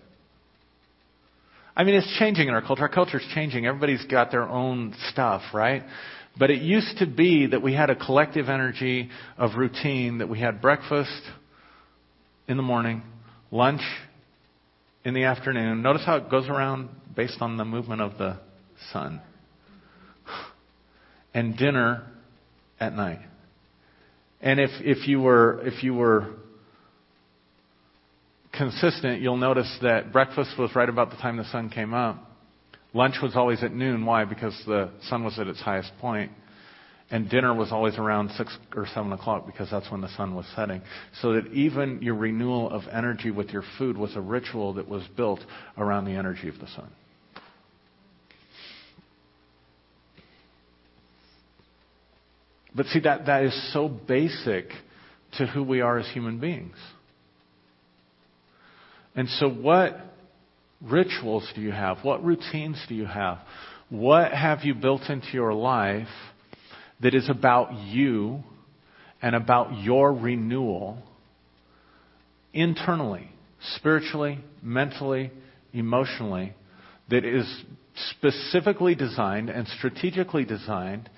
I 1.76 1.84
mean, 1.84 1.94
it's 1.94 2.18
changing 2.18 2.48
in 2.48 2.56
our 2.56 2.64
culture. 2.64 2.82
Our 2.82 2.90
culture 2.90 3.20
is 3.20 3.28
changing. 3.36 3.68
Everybody's 3.68 4.06
got 4.06 4.32
their 4.32 4.50
own 4.50 4.96
stuff, 5.12 5.44
right? 5.54 5.84
But 6.40 6.50
it 6.50 6.64
used 6.64 6.98
to 6.98 7.06
be 7.06 7.46
that 7.46 7.62
we 7.62 7.76
had 7.76 7.92
a 7.92 7.96
collective 7.96 8.50
energy 8.50 9.12
of 9.38 9.52
routine, 9.58 10.18
that 10.18 10.28
we 10.30 10.40
had 10.40 10.60
breakfast, 10.60 11.22
in 12.48 12.58
the 12.58 12.64
morning, 12.64 13.02
lunch 13.52 13.82
in 15.04 15.14
the 15.14 15.24
afternoon. 15.24 15.82
Notice 15.82 16.04
how 16.06 16.18
it 16.18 16.30
goes 16.30 16.48
around 16.48 16.90
based 17.16 17.42
on 17.42 17.58
the 17.58 17.66
movement 17.66 18.02
of 18.02 18.18
the 18.18 18.40
sun. 18.92 19.22
And 21.34 21.56
dinner 21.56 22.08
at 22.80 22.96
night. 22.96 23.20
And 24.42 24.60
if, 24.60 24.72
if 24.80 25.08
you 25.08 25.20
were, 25.20 25.62
if 25.64 25.84
you 25.84 25.94
were 25.94 26.34
consistent, 28.54 29.22
you'll 29.22 29.38
notice 29.38 29.72
that 29.84 30.12
breakfast 30.12 30.58
was 30.58 30.76
right 30.76 30.90
about 30.90 31.12
the 31.12 31.18
time 31.18 31.38
the 31.38 31.46
sun 31.52 31.70
came 31.70 31.94
up. 31.94 32.24
Lunch 32.94 33.18
was 33.22 33.36
always 33.36 33.62
at 33.62 33.72
noon. 33.72 34.04
Why? 34.04 34.26
Because 34.26 34.60
the 34.66 34.90
sun 35.04 35.24
was 35.24 35.38
at 35.38 35.46
its 35.46 35.60
highest 35.60 35.92
point 36.02 36.32
and 37.10 37.30
dinner 37.30 37.54
was 37.54 37.72
always 37.72 37.98
around 37.98 38.32
six 38.32 38.58
or 38.76 38.86
seven 38.94 39.14
o'clock 39.14 39.46
because 39.46 39.70
that's 39.72 39.90
when 39.90 40.02
the 40.02 40.10
sun 40.18 40.36
was 40.36 40.46
setting. 40.56 40.82
So 41.22 41.34
that 41.34 41.48
even 41.54 42.02
your 42.02 42.16
renewal 42.16 42.70
of 42.70 42.84
energy 42.92 43.32
with 43.32 43.50
your 43.50 43.64
food 43.78 43.98
was 43.98 44.16
a 44.16 44.22
ritual 44.22 44.74
that 44.74 44.90
was 44.90 45.04
built 45.16 45.40
around 45.78 46.06
the 46.06 46.12
energy 46.12 46.50
of 46.50 46.60
the 46.60 46.68
sun. 46.68 46.90
But 52.76 52.88
see, 52.88 53.00
that, 53.00 53.26
that 53.26 53.44
is 53.44 53.74
so 53.74 53.88
basic 53.88 54.66
to 55.38 55.48
who 55.48 55.64
we 55.64 55.82
are 55.82 55.98
as 55.98 56.08
human 56.10 56.40
beings. 56.40 56.76
And 59.16 59.28
so, 59.30 59.50
what 59.50 59.98
rituals 60.82 61.50
do 61.56 61.62
you 61.62 61.72
have? 61.72 62.00
What 62.04 62.24
routines 62.24 62.80
do 62.88 62.94
you 62.94 63.08
have? 63.08 63.40
What 63.90 64.32
have 64.32 64.64
you 64.64 64.76
built 64.76 65.10
into 65.10 65.30
your 65.34 65.54
life 65.54 66.08
that 67.02 67.14
is 67.14 67.30
about 67.30 67.74
you 67.74 68.44
and 69.22 69.36
about 69.36 69.78
your 69.82 70.14
renewal 70.14 70.98
internally, 72.54 73.30
spiritually, 73.76 74.40
mentally, 74.62 75.32
emotionally, 75.74 76.54
that 77.10 77.24
is 77.24 77.64
specifically 78.12 78.96
designed 78.96 79.50
and 79.50 79.68
strategically 79.68 80.46
designed 80.46 81.10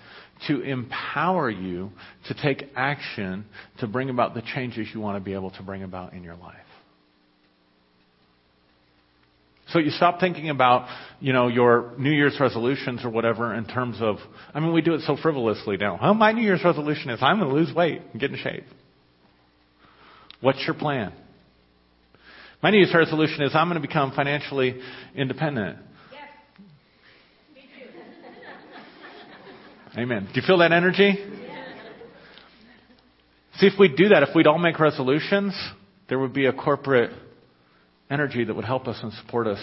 to 0.47 0.61
empower 0.61 1.49
you 1.49 1.91
to 2.27 2.34
take 2.34 2.69
action 2.75 3.45
to 3.80 3.88
bring 3.88 4.09
about 4.09 4.34
the 4.34 4.41
changes 4.53 4.88
you 4.93 4.99
want 4.99 5.17
to 5.17 5.23
be 5.23 5.34
able 5.34 5.51
to 5.51 5.63
bring 5.63 5.84
about 5.84 6.13
in 6.13 6.23
your 6.23 6.36
life. 6.36 6.55
So 9.72 9.78
you 9.78 9.91
stop 9.91 10.20
thinking 10.20 10.49
about, 10.49 10.88
you 11.20 11.32
know, 11.32 11.47
your 11.47 11.93
New 11.99 12.09
Year's 12.09 12.38
resolutions 12.39 13.05
or 13.05 13.09
whatever 13.09 13.53
in 13.53 13.65
terms 13.65 13.97
of, 14.01 14.17
I 14.53 14.59
mean, 14.59 14.74
we 14.74 14.82
do 14.82 14.95
it 14.95 15.01
so 15.01 15.15
frivolously 15.15 15.78
now. 15.78 15.99
Oh, 16.01 16.13
my 16.15 16.32
New 16.32 16.41
Year's 16.41 16.63
resolution 16.63 17.11
is 17.11 17.20
I'm 17.22 17.39
going 17.39 17.49
to 17.49 17.55
lose 17.55 17.74
weight 17.74 18.01
and 18.11 18.20
get 18.20 18.32
in 18.32 18.38
shape. 18.38 18.63
What's 20.41 20.63
your 20.65 20.74
plan? 20.74 21.13
My 22.63 22.72
New 22.72 22.78
Year's 22.78 22.93
resolution 22.93 23.43
is 23.43 23.51
I'm 23.53 23.70
going 23.70 23.80
to 23.80 23.88
become 23.88 24.11
financially 24.11 24.80
independent. 25.15 25.78
Yes. 26.11 27.67
Amen. 29.97 30.30
Do 30.34 30.41
you 30.41 30.47
feel 30.47 30.57
that 30.59 30.72
energy? 30.72 31.13
Yes. 31.15 31.67
See, 33.57 33.67
if 33.67 33.74
we 33.78 33.88
do 33.88 34.09
that, 34.09 34.24
if 34.24 34.30
we'd 34.34 34.47
all 34.47 34.57
make 34.57 34.80
resolutions, 34.80 35.53
there 36.07 36.17
would 36.17 36.34
be 36.34 36.47
a 36.47 36.53
corporate 36.53 37.11
energy 38.10 38.43
that 38.43 38.55
would 38.55 38.66
help 38.66 38.88
us 38.88 38.97
and 39.01 39.14
support 39.14 39.47
us 39.47 39.60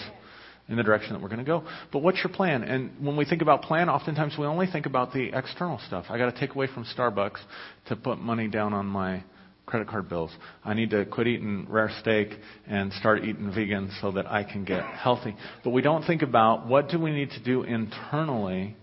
in 0.69 0.75
the 0.75 0.83
direction 0.83 1.13
that 1.13 1.21
we're 1.21 1.29
going 1.29 1.39
to 1.39 1.45
go. 1.45 1.63
But 1.91 1.99
what's 1.99 2.17
your 2.17 2.33
plan? 2.33 2.63
And 2.63 2.91
when 3.05 3.15
we 3.15 3.25
think 3.25 3.41
about 3.41 3.61
plan, 3.61 3.89
oftentimes 3.89 4.35
we 4.37 4.45
only 4.45 4.67
think 4.67 4.85
about 4.85 5.13
the 5.13 5.31
external 5.33 5.79
stuff. 5.87 6.05
I 6.09 6.17
got 6.17 6.33
to 6.33 6.39
take 6.39 6.55
away 6.55 6.67
from 6.67 6.85
Starbucks 6.97 7.39
to 7.87 7.95
put 7.95 8.19
money 8.19 8.47
down 8.47 8.73
on 8.73 8.85
my 8.85 9.23
credit 9.65 9.87
card 9.87 10.07
bills. 10.09 10.31
I 10.63 10.73
need 10.73 10.89
to 10.91 11.05
quit 11.05 11.27
eating 11.27 11.67
rare 11.69 11.91
steak 11.99 12.29
and 12.67 12.91
start 12.93 13.23
eating 13.23 13.51
vegan 13.53 13.91
so 14.01 14.11
that 14.11 14.25
I 14.25 14.43
can 14.43 14.65
get 14.65 14.83
healthy. 14.83 15.35
But 15.63 15.71
we 15.71 15.81
don't 15.81 16.03
think 16.03 16.21
about 16.21 16.67
what 16.67 16.89
do 16.89 16.99
we 16.99 17.11
need 17.11 17.31
to 17.31 17.43
do 17.43 17.63
internally 17.63 18.75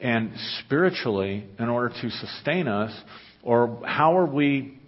And 0.00 0.32
spiritually, 0.64 1.44
in 1.58 1.68
order 1.68 1.94
to 2.00 2.10
sustain 2.10 2.68
us, 2.68 2.90
or 3.42 3.82
how 3.84 4.16
are 4.16 4.24
we, 4.24 4.78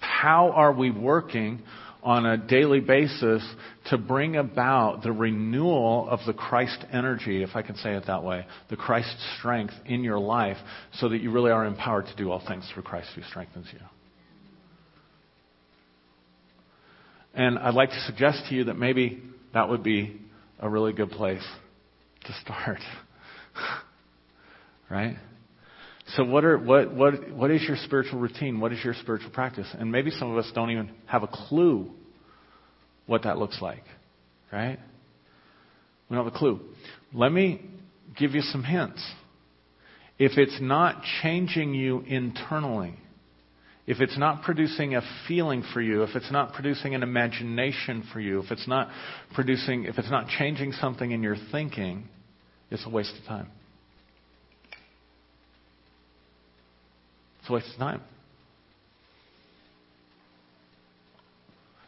how 0.00 0.52
are 0.52 0.72
we 0.72 0.90
working 0.90 1.62
on 2.02 2.26
a 2.26 2.36
daily 2.36 2.80
basis 2.80 3.46
to 3.86 3.96
bring 3.96 4.36
about 4.36 5.02
the 5.02 5.12
renewal 5.12 6.08
of 6.08 6.18
the 6.26 6.32
Christ 6.32 6.84
energy, 6.92 7.42
if 7.42 7.50
I 7.54 7.62
can 7.62 7.76
say 7.76 7.94
it 7.94 8.04
that 8.08 8.24
way, 8.24 8.44
the 8.70 8.76
Christ 8.76 9.14
strength 9.38 9.74
in 9.86 10.02
your 10.02 10.18
life 10.18 10.56
so 10.94 11.08
that 11.08 11.20
you 11.20 11.30
really 11.30 11.52
are 11.52 11.64
empowered 11.64 12.06
to 12.06 12.16
do 12.16 12.30
all 12.30 12.42
things 12.46 12.68
through 12.74 12.82
Christ 12.82 13.10
who 13.14 13.22
strengthens 13.22 13.68
you. 13.72 13.78
And 17.34 17.58
I'd 17.58 17.74
like 17.74 17.90
to 17.90 18.00
suggest 18.00 18.44
to 18.48 18.54
you 18.54 18.64
that 18.64 18.76
maybe 18.76 19.22
that 19.54 19.68
would 19.68 19.82
be 19.82 20.20
a 20.58 20.68
really 20.68 20.92
good 20.92 21.10
place 21.10 21.44
to 22.24 22.32
start. 22.42 22.80
right? 24.90 25.16
So 26.16 26.24
what 26.24 26.44
are 26.44 26.58
what 26.58 26.92
what 26.92 27.30
what 27.30 27.50
is 27.50 27.62
your 27.62 27.76
spiritual 27.76 28.20
routine? 28.20 28.60
What 28.60 28.72
is 28.72 28.84
your 28.84 28.94
spiritual 28.94 29.30
practice? 29.30 29.66
And 29.78 29.90
maybe 29.90 30.10
some 30.10 30.30
of 30.30 30.36
us 30.36 30.50
don't 30.54 30.70
even 30.70 30.90
have 31.06 31.22
a 31.22 31.28
clue 31.28 31.90
what 33.06 33.22
that 33.22 33.38
looks 33.38 33.62
like. 33.62 33.84
Right? 34.52 34.78
We 36.08 36.16
don't 36.16 36.24
have 36.24 36.34
a 36.34 36.38
clue. 36.38 36.60
Let 37.14 37.32
me 37.32 37.62
give 38.16 38.32
you 38.32 38.42
some 38.42 38.62
hints. 38.62 39.02
If 40.18 40.36
it's 40.36 40.58
not 40.60 41.02
changing 41.22 41.74
you 41.74 42.00
internally, 42.00 42.94
if 43.86 44.00
it's 44.00 44.18
not 44.18 44.42
producing 44.42 44.94
a 44.94 45.02
feeling 45.26 45.64
for 45.72 45.80
you, 45.80 46.02
if 46.02 46.14
it's 46.14 46.30
not 46.30 46.52
producing 46.52 46.94
an 46.94 47.02
imagination 47.02 48.04
for 48.12 48.20
you, 48.20 48.40
if 48.40 48.50
it's 48.50 48.68
not 48.68 48.90
producing, 49.34 49.84
if 49.84 49.98
it's 49.98 50.10
not 50.10 50.28
changing 50.28 50.72
something 50.72 51.10
in 51.10 51.22
your 51.22 51.36
thinking, 51.50 52.08
it's 52.70 52.84
a 52.86 52.90
waste 52.90 53.14
of 53.18 53.24
time. 53.26 53.48
It's 57.42 57.50
a 57.50 57.52
waste 57.54 57.72
of 57.72 57.78
time. 57.78 58.00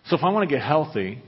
So 0.08 0.16
if 0.16 0.24
I 0.24 0.30
want 0.30 0.48
to 0.48 0.52
get 0.52 0.64
healthy, 0.64 1.22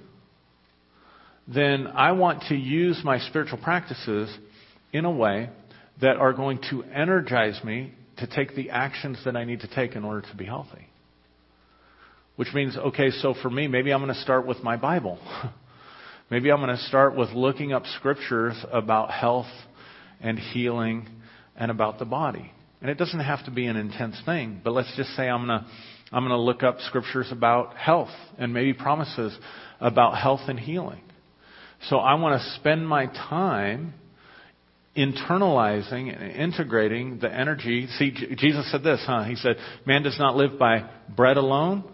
then 1.46 1.86
I 1.86 2.12
want 2.12 2.42
to 2.48 2.56
use 2.56 3.00
my 3.04 3.20
spiritual 3.20 3.58
practices 3.58 4.36
in 4.92 5.04
a 5.04 5.10
way 5.10 5.48
that 6.00 6.16
are 6.16 6.32
going 6.32 6.58
to 6.70 6.82
energize 6.82 7.62
me 7.62 7.92
to 8.18 8.26
take 8.26 8.56
the 8.56 8.70
actions 8.70 9.18
that 9.24 9.36
I 9.36 9.44
need 9.44 9.60
to 9.60 9.68
take 9.68 9.94
in 9.94 10.04
order 10.04 10.26
to 10.28 10.36
be 10.36 10.44
healthy. 10.44 10.88
Which 12.34 12.48
means, 12.52 12.76
okay, 12.76 13.10
so 13.10 13.34
for 13.40 13.48
me, 13.48 13.68
maybe 13.68 13.92
I'm 13.92 14.02
going 14.02 14.12
to 14.12 14.20
start 14.20 14.44
with 14.44 14.62
my 14.62 14.76
Bible. 14.76 15.18
maybe 16.30 16.50
I'm 16.50 16.60
going 16.60 16.76
to 16.76 16.82
start 16.82 17.16
with 17.16 17.30
looking 17.30 17.72
up 17.72 17.84
scriptures 17.98 18.56
about 18.72 19.12
health 19.12 19.46
and 20.20 20.36
healing 20.36 21.08
and 21.54 21.70
about 21.70 22.00
the 22.00 22.04
body. 22.04 22.50
And 22.80 22.90
it 22.90 22.98
doesn't 22.98 23.20
have 23.20 23.44
to 23.46 23.50
be 23.50 23.66
an 23.66 23.76
intense 23.76 24.20
thing, 24.24 24.60
but 24.62 24.72
let's 24.72 24.94
just 24.96 25.10
say 25.16 25.28
I'm 25.28 25.46
going 25.46 25.60
to 25.60 25.66
I'm 26.12 26.22
going 26.22 26.30
to 26.30 26.40
look 26.40 26.62
up 26.62 26.78
scriptures 26.80 27.28
about 27.32 27.76
health 27.76 28.14
and 28.38 28.54
maybe 28.54 28.72
promises 28.72 29.36
about 29.80 30.16
health 30.16 30.42
and 30.46 30.58
healing. 30.58 31.00
So 31.88 31.96
I 31.96 32.14
want 32.14 32.40
to 32.40 32.54
spend 32.60 32.86
my 32.86 33.06
time 33.06 33.94
internalizing 34.96 36.14
and 36.14 36.32
integrating 36.32 37.18
the 37.18 37.32
energy. 37.32 37.86
See, 37.98 38.12
Jesus 38.36 38.70
said 38.70 38.82
this, 38.82 39.02
huh? 39.04 39.24
He 39.24 39.34
said, 39.34 39.56
Man 39.84 40.02
does 40.02 40.18
not 40.18 40.36
live 40.36 40.58
by 40.58 40.88
bread 41.14 41.36
alone. 41.36 41.84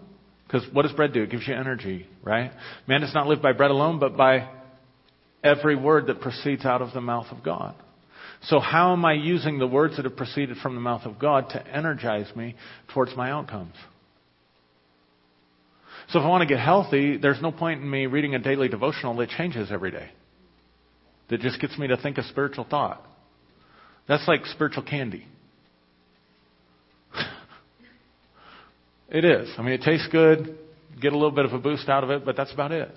Because 0.46 0.66
what 0.72 0.82
does 0.82 0.92
bread 0.92 1.14
do? 1.14 1.22
It 1.22 1.30
gives 1.30 1.48
you 1.48 1.54
energy, 1.54 2.06
right? 2.22 2.52
Man 2.86 3.00
does 3.00 3.14
not 3.14 3.26
live 3.26 3.40
by 3.40 3.52
bread 3.52 3.70
alone, 3.70 3.98
but 3.98 4.16
by 4.18 4.50
every 5.42 5.74
word 5.74 6.08
that 6.08 6.20
proceeds 6.20 6.66
out 6.66 6.82
of 6.82 6.92
the 6.92 7.00
mouth 7.00 7.26
of 7.30 7.42
God. 7.42 7.74
So 8.45 8.59
how 8.59 8.93
am 8.93 9.05
I 9.05 9.12
using 9.12 9.59
the 9.59 9.66
words 9.66 9.97
that 9.97 10.05
have 10.05 10.16
proceeded 10.16 10.57
from 10.59 10.74
the 10.74 10.80
mouth 10.80 11.03
of 11.05 11.18
God 11.18 11.51
to 11.51 11.66
energize 11.66 12.34
me 12.34 12.57
towards 12.93 13.16
my 13.16 13.30
outcomes? 13.30 13.74
So 16.09 16.18
if 16.18 16.24
I 16.24 16.28
want 16.28 16.43
to 16.43 16.53
get 16.53 16.62
healthy, 16.62 17.16
there's 17.16 17.40
no 17.40 17.53
point 17.53 17.80
in 17.80 17.88
me 17.88 18.07
reading 18.07 18.34
a 18.34 18.38
daily 18.38 18.68
devotional 18.68 19.16
that 19.16 19.28
changes 19.30 19.70
every 19.70 19.93
day 19.93 20.11
that 21.30 21.40
just 21.40 21.61
gets 21.61 21.78
me 21.78 21.86
to 21.86 21.97
think 21.97 22.18
a 22.18 22.24
spiritual 22.24 22.66
thought. 22.68 23.03
That's 24.07 24.26
like 24.28 24.45
spiritual 24.47 24.82
candy. 24.82 25.26
it 29.09 29.24
is. 29.24 29.49
I 29.57 29.62
mean, 29.62 29.72
it 29.72 29.82
tastes 29.82 30.09
good, 30.12 30.59
get 31.01 31.12
a 31.12 31.16
little 31.16 31.30
bit 31.30 31.47
of 31.47 31.55
a 31.55 31.59
boost 31.59 31.88
out 31.88 32.05
of 32.05 32.11
it, 32.11 32.24
but 32.24 32.36
that's 32.36 32.53
about 32.53 32.72
it. 32.72 32.90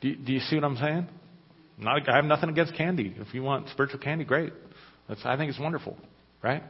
Do 0.00 0.08
you, 0.08 0.16
do 0.16 0.32
you 0.32 0.40
see 0.40 0.56
what 0.56 0.64
I'm 0.64 0.76
saying? 0.76 1.08
Not, 1.80 2.08
I 2.08 2.16
have 2.16 2.24
nothing 2.24 2.50
against 2.50 2.74
candy. 2.74 3.14
If 3.16 3.34
you 3.34 3.42
want 3.42 3.68
spiritual 3.70 4.00
candy, 4.00 4.24
great. 4.24 4.52
That's, 5.08 5.20
I 5.24 5.36
think 5.36 5.50
it's 5.50 5.58
wonderful, 5.58 5.96
right? 6.42 6.62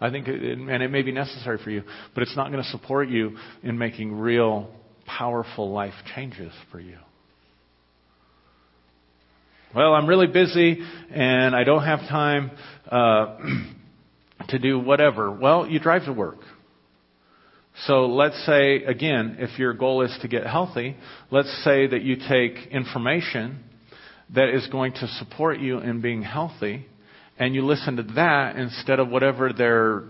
I 0.00 0.10
think, 0.10 0.28
it, 0.28 0.58
and 0.58 0.82
it 0.82 0.90
may 0.90 1.02
be 1.02 1.12
necessary 1.12 1.58
for 1.62 1.70
you, 1.70 1.82
but 2.14 2.22
it's 2.22 2.36
not 2.36 2.50
going 2.50 2.62
to 2.62 2.70
support 2.70 3.08
you 3.08 3.36
in 3.62 3.76
making 3.76 4.12
real, 4.12 4.70
powerful 5.06 5.70
life 5.70 5.92
changes 6.14 6.52
for 6.72 6.80
you. 6.80 6.96
Well, 9.74 9.94
I'm 9.94 10.08
really 10.08 10.26
busy 10.26 10.82
and 11.10 11.54
I 11.54 11.62
don't 11.62 11.84
have 11.84 12.00
time 12.00 12.50
uh, 12.90 13.38
to 14.48 14.58
do 14.58 14.80
whatever. 14.80 15.30
Well, 15.30 15.68
you 15.68 15.78
drive 15.78 16.06
to 16.06 16.12
work. 16.12 16.38
So 17.86 18.06
let's 18.06 18.44
say, 18.46 18.82
again, 18.84 19.36
if 19.38 19.58
your 19.58 19.74
goal 19.74 20.02
is 20.02 20.16
to 20.22 20.28
get 20.28 20.46
healthy, 20.46 20.96
let's 21.30 21.62
say 21.62 21.86
that 21.86 22.02
you 22.02 22.16
take 22.28 22.66
information 22.72 23.62
that 24.34 24.48
is 24.54 24.66
going 24.68 24.92
to 24.92 25.06
support 25.18 25.58
you 25.58 25.78
in 25.78 26.00
being 26.00 26.22
healthy 26.22 26.86
and 27.40 27.54
you 27.54 27.64
listen 27.64 27.96
to 27.96 28.02
that 28.02 28.56
instead 28.56 29.00
of 29.00 29.08
whatever 29.08 29.52
they're 29.52 30.04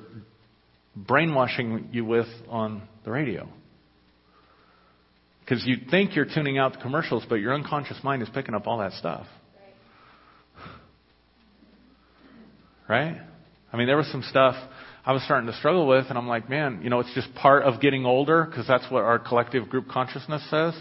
brainwashing 0.96 1.88
you 1.92 2.04
with 2.04 2.26
on 2.48 2.82
the 3.04 3.10
radio. 3.10 3.48
Because 5.40 5.64
you 5.64 5.76
think 5.90 6.16
you're 6.16 6.26
tuning 6.26 6.58
out 6.58 6.72
the 6.72 6.80
commercials, 6.80 7.24
but 7.28 7.36
your 7.36 7.54
unconscious 7.54 7.98
mind 8.02 8.22
is 8.22 8.28
picking 8.34 8.54
up 8.54 8.66
all 8.66 8.78
that 8.78 8.92
stuff. 8.94 9.26
Right? 12.88 13.20
I 13.72 13.76
mean, 13.76 13.86
there 13.86 13.96
was 13.96 14.10
some 14.10 14.24
stuff 14.28 14.56
I 15.06 15.12
was 15.12 15.22
starting 15.22 15.46
to 15.46 15.56
struggle 15.56 15.86
with, 15.86 16.06
and 16.08 16.18
I'm 16.18 16.26
like, 16.26 16.50
man, 16.50 16.80
you 16.82 16.90
know, 16.90 16.98
it's 16.98 17.14
just 17.14 17.32
part 17.36 17.62
of 17.62 17.80
getting 17.80 18.04
older 18.04 18.44
because 18.44 18.66
that's 18.66 18.90
what 18.90 19.04
our 19.04 19.20
collective 19.20 19.68
group 19.68 19.88
consciousness 19.88 20.42
says. 20.50 20.74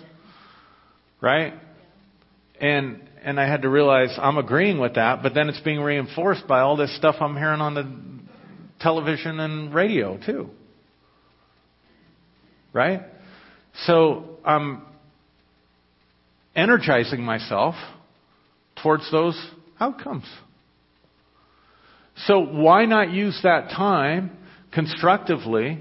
Right? 1.21 1.53
And 2.60 3.01
and 3.24 3.39
I 3.39 3.47
had 3.47 3.64
to 3.64 3.70
realize 3.70 4.18
I'm 4.18 4.38
agreeing 4.38 4.80
with 4.80 4.95
that, 4.95 5.22
but 5.22 5.34
then 5.34 5.49
it's 5.49 5.60
being 5.60 5.82
reinforced 5.82 6.47
by 6.47 6.62
all 6.62 6.78
this 6.78 6.95
stuff 6.95 7.16
I'm 7.20 7.36
hearing 7.36 7.62
on 7.62 7.74
the 7.74 7.91
television 8.80 9.39
and 9.39 9.74
radio 9.74 10.18
too. 10.18 10.49
Right? 12.72 13.01
So 13.86 14.38
I'm 14.45 14.84
energizing 16.55 17.22
myself 17.22 17.76
towards 18.82 19.10
those 19.12 19.39
outcomes. 19.80 20.26
So 22.26 22.39
why 22.39 22.86
not 22.86 23.12
use 23.12 23.39
that 23.43 23.70
time 23.70 24.38
constructively 24.74 25.80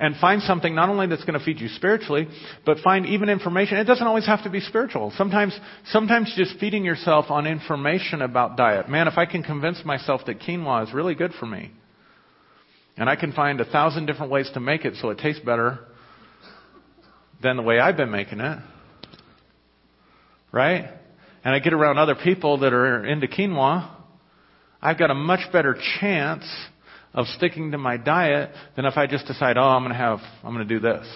and 0.00 0.16
find 0.16 0.40
something 0.42 0.74
not 0.74 0.88
only 0.88 1.06
that's 1.06 1.24
going 1.24 1.38
to 1.38 1.44
feed 1.44 1.60
you 1.60 1.68
spiritually, 1.68 2.26
but 2.64 2.78
find 2.78 3.04
even 3.04 3.28
information. 3.28 3.76
It 3.76 3.84
doesn't 3.84 4.06
always 4.06 4.26
have 4.26 4.42
to 4.44 4.50
be 4.50 4.60
spiritual. 4.60 5.12
Sometimes, 5.16 5.56
sometimes 5.88 6.32
just 6.34 6.58
feeding 6.58 6.84
yourself 6.84 7.26
on 7.28 7.46
information 7.46 8.22
about 8.22 8.56
diet. 8.56 8.88
Man, 8.88 9.06
if 9.08 9.18
I 9.18 9.26
can 9.26 9.42
convince 9.42 9.84
myself 9.84 10.22
that 10.26 10.40
quinoa 10.40 10.88
is 10.88 10.94
really 10.94 11.14
good 11.14 11.32
for 11.38 11.44
me, 11.44 11.70
and 12.96 13.10
I 13.10 13.16
can 13.16 13.32
find 13.32 13.60
a 13.60 13.64
thousand 13.66 14.06
different 14.06 14.32
ways 14.32 14.50
to 14.54 14.60
make 14.60 14.86
it 14.86 14.94
so 14.96 15.10
it 15.10 15.18
tastes 15.18 15.44
better 15.44 15.78
than 17.42 17.58
the 17.58 17.62
way 17.62 17.78
I've 17.78 17.96
been 17.98 18.10
making 18.10 18.40
it, 18.40 18.58
right? 20.50 20.88
And 21.44 21.54
I 21.54 21.58
get 21.58 21.74
around 21.74 21.98
other 21.98 22.14
people 22.14 22.58
that 22.60 22.72
are 22.72 23.04
into 23.04 23.26
quinoa, 23.26 23.90
I've 24.80 24.98
got 24.98 25.10
a 25.10 25.14
much 25.14 25.40
better 25.52 25.76
chance 26.00 26.44
of 27.12 27.26
sticking 27.26 27.72
to 27.72 27.78
my 27.78 27.96
diet 27.96 28.50
than 28.76 28.84
if 28.84 28.96
I 28.96 29.06
just 29.06 29.26
decide, 29.26 29.56
oh, 29.56 29.62
I'm 29.62 29.82
going 29.82 29.92
to 29.92 29.98
have, 29.98 30.20
I'm 30.44 30.54
going 30.54 30.66
to 30.66 30.74
do 30.74 30.80
this. 30.80 31.06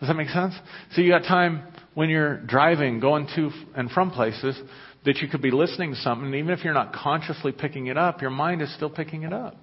Does 0.00 0.08
that 0.08 0.14
make 0.14 0.28
sense? 0.28 0.54
So 0.92 1.00
you 1.00 1.10
got 1.10 1.22
time 1.22 1.62
when 1.94 2.10
you're 2.10 2.38
driving, 2.38 3.00
going 3.00 3.26
to 3.36 3.50
and 3.74 3.90
from 3.90 4.10
places 4.10 4.60
that 5.04 5.18
you 5.18 5.28
could 5.28 5.40
be 5.40 5.50
listening 5.50 5.92
to 5.92 5.96
something, 6.00 6.26
and 6.26 6.34
even 6.34 6.50
if 6.50 6.64
you're 6.64 6.74
not 6.74 6.92
consciously 6.92 7.52
picking 7.52 7.86
it 7.86 7.96
up, 7.96 8.20
your 8.20 8.30
mind 8.30 8.62
is 8.62 8.74
still 8.74 8.90
picking 8.90 9.22
it 9.22 9.32
up. 9.32 9.56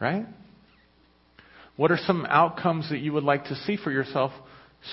Right? 0.00 0.26
What 1.76 1.90
are 1.90 1.98
some 1.98 2.26
outcomes 2.26 2.88
that 2.90 2.98
you 2.98 3.12
would 3.12 3.24
like 3.24 3.44
to 3.44 3.54
see 3.54 3.76
for 3.76 3.90
yourself 3.90 4.32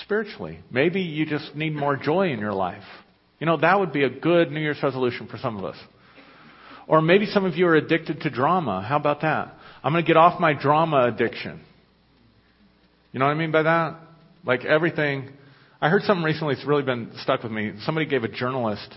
spiritually? 0.02 0.60
Maybe 0.70 1.00
you 1.00 1.26
just 1.26 1.54
need 1.54 1.74
more 1.74 1.96
joy 1.96 2.30
in 2.30 2.38
your 2.38 2.52
life. 2.52 2.84
You 3.38 3.46
know, 3.46 3.56
that 3.58 3.78
would 3.78 3.92
be 3.92 4.04
a 4.04 4.10
good 4.10 4.50
New 4.50 4.60
Year's 4.60 4.82
resolution 4.82 5.28
for 5.28 5.38
some 5.38 5.56
of 5.56 5.64
us. 5.64 5.76
Or 6.86 7.00
maybe 7.02 7.26
some 7.26 7.44
of 7.44 7.54
you 7.56 7.66
are 7.66 7.76
addicted 7.76 8.22
to 8.22 8.30
drama. 8.30 8.82
How 8.82 8.96
about 8.96 9.20
that? 9.20 9.54
I'm 9.84 9.92
going 9.92 10.04
to 10.04 10.06
get 10.06 10.16
off 10.16 10.40
my 10.40 10.54
drama 10.54 11.06
addiction. 11.06 11.60
You 13.12 13.20
know 13.20 13.26
what 13.26 13.32
I 13.32 13.34
mean 13.34 13.52
by 13.52 13.62
that? 13.62 13.96
Like 14.44 14.64
everything. 14.64 15.30
I 15.80 15.88
heard 15.90 16.02
something 16.02 16.24
recently 16.24 16.54
that's 16.54 16.66
really 16.66 16.82
been 16.82 17.12
stuck 17.22 17.42
with 17.42 17.52
me. 17.52 17.74
Somebody 17.84 18.06
gave 18.06 18.24
a 18.24 18.28
journalist 18.28 18.92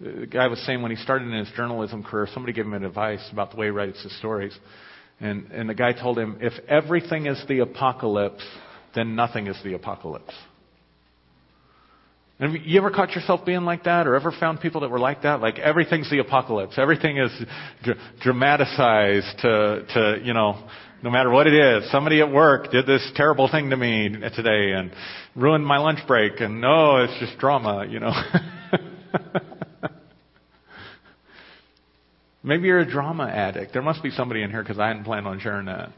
The 0.00 0.26
guy 0.26 0.48
was 0.48 0.58
saying 0.66 0.82
when 0.82 0.90
he 0.90 0.96
started 0.96 1.28
in 1.28 1.34
his 1.38 1.50
journalism 1.56 2.02
career, 2.02 2.28
somebody 2.32 2.52
gave 2.52 2.66
him 2.66 2.74
advice 2.74 3.26
about 3.32 3.52
the 3.52 3.56
way 3.56 3.66
he 3.66 3.70
writes 3.70 4.02
his 4.02 4.16
stories. 4.18 4.56
And, 5.20 5.50
and 5.52 5.68
the 5.68 5.74
guy 5.74 5.92
told 5.92 6.18
him, 6.18 6.38
if 6.40 6.52
everything 6.68 7.26
is 7.26 7.42
the 7.48 7.60
apocalypse, 7.60 8.44
then 8.94 9.14
nothing 9.14 9.46
is 9.46 9.56
the 9.62 9.74
apocalypse. 9.74 10.34
And 12.40 12.66
you 12.66 12.78
ever 12.78 12.90
caught 12.90 13.12
yourself 13.12 13.46
being 13.46 13.62
like 13.62 13.84
that, 13.84 14.08
or 14.08 14.16
ever 14.16 14.32
found 14.32 14.60
people 14.60 14.80
that 14.80 14.90
were 14.90 14.98
like 14.98 15.22
that? 15.22 15.40
Like 15.40 15.58
everything's 15.58 16.10
the 16.10 16.18
apocalypse. 16.18 16.74
Everything 16.78 17.18
is 17.18 17.30
dr- 17.84 17.96
dramatized 18.20 19.38
to, 19.38 19.86
to, 19.94 20.20
you 20.22 20.34
know, 20.34 20.68
no 21.02 21.10
matter 21.10 21.30
what 21.30 21.46
it 21.46 21.54
is. 21.54 21.88
Somebody 21.92 22.20
at 22.20 22.32
work 22.32 22.72
did 22.72 22.86
this 22.86 23.08
terrible 23.14 23.48
thing 23.48 23.70
to 23.70 23.76
me 23.76 24.08
today 24.34 24.72
and 24.72 24.90
ruined 25.36 25.64
my 25.64 25.78
lunch 25.78 26.00
break, 26.08 26.40
and 26.40 26.60
no, 26.60 26.96
it's 27.04 27.16
just 27.20 27.38
drama, 27.38 27.86
you 27.88 28.00
know. 28.00 28.12
Maybe 32.42 32.66
you're 32.66 32.80
a 32.80 32.90
drama 32.90 33.24
addict. 33.24 33.72
There 33.72 33.82
must 33.82 34.02
be 34.02 34.10
somebody 34.10 34.42
in 34.42 34.50
here 34.50 34.62
because 34.62 34.78
I 34.78 34.88
hadn't 34.88 35.04
planned 35.04 35.26
on 35.26 35.40
sharing 35.40 35.66
that. 35.66 35.90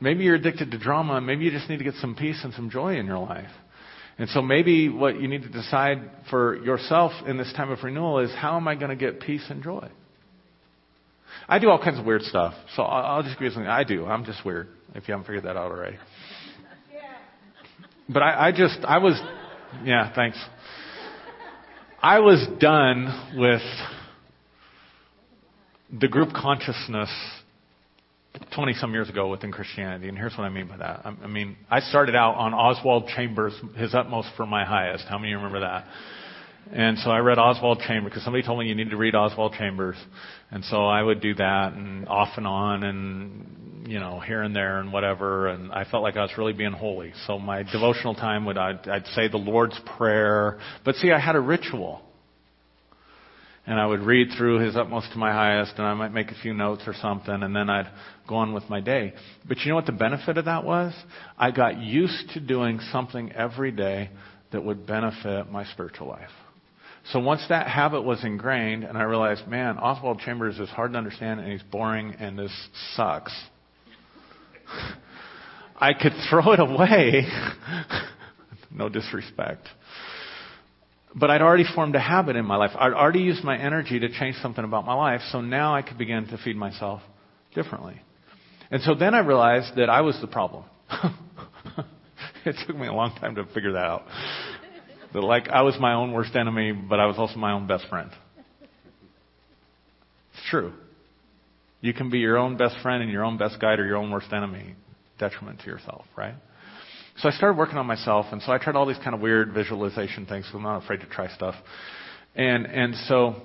Maybe 0.00 0.24
you're 0.24 0.36
addicted 0.36 0.70
to 0.70 0.78
drama. 0.78 1.20
Maybe 1.20 1.44
you 1.44 1.50
just 1.50 1.68
need 1.68 1.78
to 1.78 1.84
get 1.84 1.94
some 1.94 2.14
peace 2.14 2.40
and 2.42 2.54
some 2.54 2.70
joy 2.70 2.96
in 2.96 3.06
your 3.06 3.18
life. 3.18 3.50
And 4.18 4.28
so 4.30 4.42
maybe 4.42 4.88
what 4.88 5.20
you 5.20 5.28
need 5.28 5.42
to 5.42 5.48
decide 5.48 5.98
for 6.28 6.56
yourself 6.62 7.12
in 7.26 7.36
this 7.38 7.52
time 7.54 7.70
of 7.70 7.82
renewal 7.82 8.18
is 8.18 8.30
how 8.34 8.56
am 8.56 8.68
I 8.68 8.74
going 8.74 8.90
to 8.90 8.96
get 8.96 9.20
peace 9.20 9.44
and 9.48 9.62
joy? 9.62 9.88
I 11.48 11.58
do 11.58 11.70
all 11.70 11.82
kinds 11.82 11.98
of 11.98 12.04
weird 12.04 12.22
stuff. 12.22 12.54
So 12.76 12.82
I'll 12.82 13.22
just 13.22 13.36
give 13.36 13.46
you 13.46 13.50
something. 13.50 13.68
I 13.68 13.84
do. 13.84 14.06
I'm 14.06 14.24
just 14.24 14.44
weird, 14.44 14.68
if 14.94 15.08
you 15.08 15.12
haven't 15.12 15.26
figured 15.26 15.44
that 15.44 15.56
out 15.56 15.70
already. 15.70 15.96
But 18.08 18.22
I, 18.22 18.48
I 18.48 18.52
just, 18.52 18.80
I 18.84 18.98
was, 18.98 19.20
yeah, 19.84 20.12
thanks. 20.14 20.38
I 22.02 22.18
was 22.18 22.46
done 22.58 23.36
with 23.36 23.62
the 26.00 26.08
group 26.08 26.32
consciousness 26.32 27.10
20 28.54 28.74
some 28.74 28.92
years 28.92 29.08
ago 29.08 29.28
within 29.28 29.50
Christianity, 29.50 30.08
and 30.08 30.16
here's 30.16 30.32
what 30.36 30.44
I 30.44 30.50
mean 30.50 30.68
by 30.68 30.76
that. 30.76 31.04
I 31.04 31.26
mean, 31.26 31.56
I 31.68 31.80
started 31.80 32.14
out 32.14 32.36
on 32.36 32.54
Oswald 32.54 33.08
Chambers, 33.08 33.54
His 33.76 33.94
Utmost 33.94 34.28
for 34.36 34.46
My 34.46 34.64
Highest. 34.64 35.04
How 35.08 35.18
many 35.18 35.32
of 35.32 35.40
you 35.40 35.44
remember 35.44 35.60
that? 35.60 35.84
And 36.72 36.98
so 36.98 37.10
I 37.10 37.18
read 37.18 37.38
Oswald 37.38 37.80
Chambers 37.86 38.10
because 38.10 38.22
somebody 38.22 38.44
told 38.44 38.60
me 38.60 38.66
you 38.66 38.74
need 38.76 38.90
to 38.90 38.96
read 38.96 39.16
Oswald 39.16 39.54
Chambers. 39.58 39.96
And 40.50 40.64
so 40.64 40.86
I 40.86 41.02
would 41.02 41.20
do 41.20 41.34
that 41.34 41.72
and 41.72 42.06
off 42.08 42.36
and 42.36 42.46
on 42.46 42.84
and, 42.84 43.88
you 43.88 43.98
know, 43.98 44.20
here 44.20 44.42
and 44.42 44.54
there 44.54 44.78
and 44.78 44.92
whatever. 44.92 45.48
And 45.48 45.72
I 45.72 45.84
felt 45.84 46.04
like 46.04 46.16
I 46.16 46.22
was 46.22 46.30
really 46.38 46.52
being 46.52 46.72
holy. 46.72 47.12
So 47.26 47.38
my 47.38 47.64
devotional 47.64 48.14
time 48.14 48.44
would, 48.46 48.58
I'd, 48.58 48.88
I'd 48.88 49.06
say 49.08 49.26
the 49.26 49.38
Lord's 49.38 49.78
Prayer. 49.96 50.60
But 50.84 50.94
see, 50.96 51.10
I 51.10 51.18
had 51.18 51.34
a 51.34 51.40
ritual 51.40 52.02
and 53.70 53.78
I 53.78 53.86
would 53.86 54.00
read 54.00 54.30
through 54.36 54.58
his 54.58 54.74
utmost 54.74 55.12
to 55.12 55.18
my 55.18 55.30
highest, 55.30 55.74
and 55.78 55.86
I 55.86 55.94
might 55.94 56.12
make 56.12 56.32
a 56.32 56.34
few 56.34 56.52
notes 56.52 56.82
or 56.88 56.94
something, 57.00 57.44
and 57.44 57.54
then 57.54 57.70
I'd 57.70 57.88
go 58.28 58.34
on 58.34 58.52
with 58.52 58.68
my 58.68 58.80
day. 58.80 59.14
But 59.46 59.58
you 59.58 59.68
know 59.68 59.76
what 59.76 59.86
the 59.86 59.92
benefit 59.92 60.38
of 60.38 60.46
that 60.46 60.64
was? 60.64 60.92
I 61.38 61.52
got 61.52 61.78
used 61.78 62.30
to 62.30 62.40
doing 62.40 62.80
something 62.90 63.30
every 63.30 63.70
day 63.70 64.10
that 64.50 64.64
would 64.64 64.88
benefit 64.88 65.52
my 65.52 65.64
spiritual 65.66 66.08
life. 66.08 66.32
So 67.12 67.20
once 67.20 67.46
that 67.48 67.68
habit 67.68 68.02
was 68.02 68.24
ingrained, 68.24 68.82
and 68.82 68.98
I 68.98 69.02
realized, 69.02 69.46
man, 69.46 69.78
Oswald 69.78 70.18
Chambers 70.18 70.58
is 70.58 70.68
hard 70.70 70.90
to 70.94 70.98
understand, 70.98 71.38
and 71.38 71.52
he's 71.52 71.62
boring, 71.62 72.16
and 72.18 72.36
this 72.36 72.68
sucks. 72.96 73.32
I 75.76 75.92
could 75.92 76.14
throw 76.28 76.54
it 76.54 76.58
away. 76.58 77.24
no 78.72 78.88
disrespect. 78.88 79.68
But 81.14 81.30
I'd 81.30 81.42
already 81.42 81.64
formed 81.74 81.94
a 81.96 82.00
habit 82.00 82.36
in 82.36 82.44
my 82.44 82.56
life. 82.56 82.70
I'd 82.78 82.92
already 82.92 83.20
used 83.20 83.42
my 83.42 83.58
energy 83.58 83.98
to 83.98 84.08
change 84.08 84.36
something 84.36 84.64
about 84.64 84.86
my 84.86 84.94
life, 84.94 85.20
so 85.32 85.40
now 85.40 85.74
I 85.74 85.82
could 85.82 85.98
begin 85.98 86.26
to 86.28 86.38
feed 86.38 86.56
myself 86.56 87.02
differently. 87.54 88.00
And 88.70 88.82
so 88.82 88.94
then 88.94 89.14
I 89.14 89.18
realized 89.20 89.76
that 89.76 89.90
I 89.90 90.02
was 90.02 90.16
the 90.20 90.28
problem. 90.28 90.64
it 92.44 92.54
took 92.66 92.76
me 92.76 92.86
a 92.86 92.92
long 92.92 93.14
time 93.16 93.34
to 93.34 93.44
figure 93.46 93.72
that 93.72 93.84
out. 93.84 94.04
That 95.12 95.22
like 95.22 95.48
I 95.48 95.62
was 95.62 95.76
my 95.80 95.94
own 95.94 96.12
worst 96.12 96.36
enemy, 96.36 96.72
but 96.72 97.00
I 97.00 97.06
was 97.06 97.16
also 97.18 97.36
my 97.36 97.52
own 97.52 97.66
best 97.66 97.88
friend. 97.88 98.10
It's 100.34 100.48
true. 100.48 100.72
You 101.80 101.92
can 101.92 102.10
be 102.10 102.18
your 102.18 102.36
own 102.38 102.56
best 102.56 102.76
friend 102.82 103.02
and 103.02 103.10
your 103.10 103.24
own 103.24 103.36
best 103.36 103.60
guide 103.60 103.80
or 103.80 103.86
your 103.86 103.96
own 103.96 104.10
worst 104.10 104.32
enemy, 104.32 104.76
detriment 105.18 105.60
to 105.60 105.66
yourself, 105.66 106.04
right? 106.16 106.34
So 107.20 107.28
I 107.28 107.32
started 107.32 107.58
working 107.58 107.76
on 107.76 107.86
myself, 107.86 108.26
and 108.32 108.40
so 108.40 108.50
I 108.50 108.56
tried 108.56 108.76
all 108.76 108.86
these 108.86 108.96
kind 108.98 109.14
of 109.14 109.20
weird 109.20 109.52
visualization 109.52 110.24
things. 110.24 110.48
So 110.50 110.56
I'm 110.56 110.62
not 110.62 110.82
afraid 110.82 111.00
to 111.00 111.06
try 111.06 111.28
stuff. 111.28 111.54
And 112.34 112.64
and 112.64 112.94
so 113.08 113.36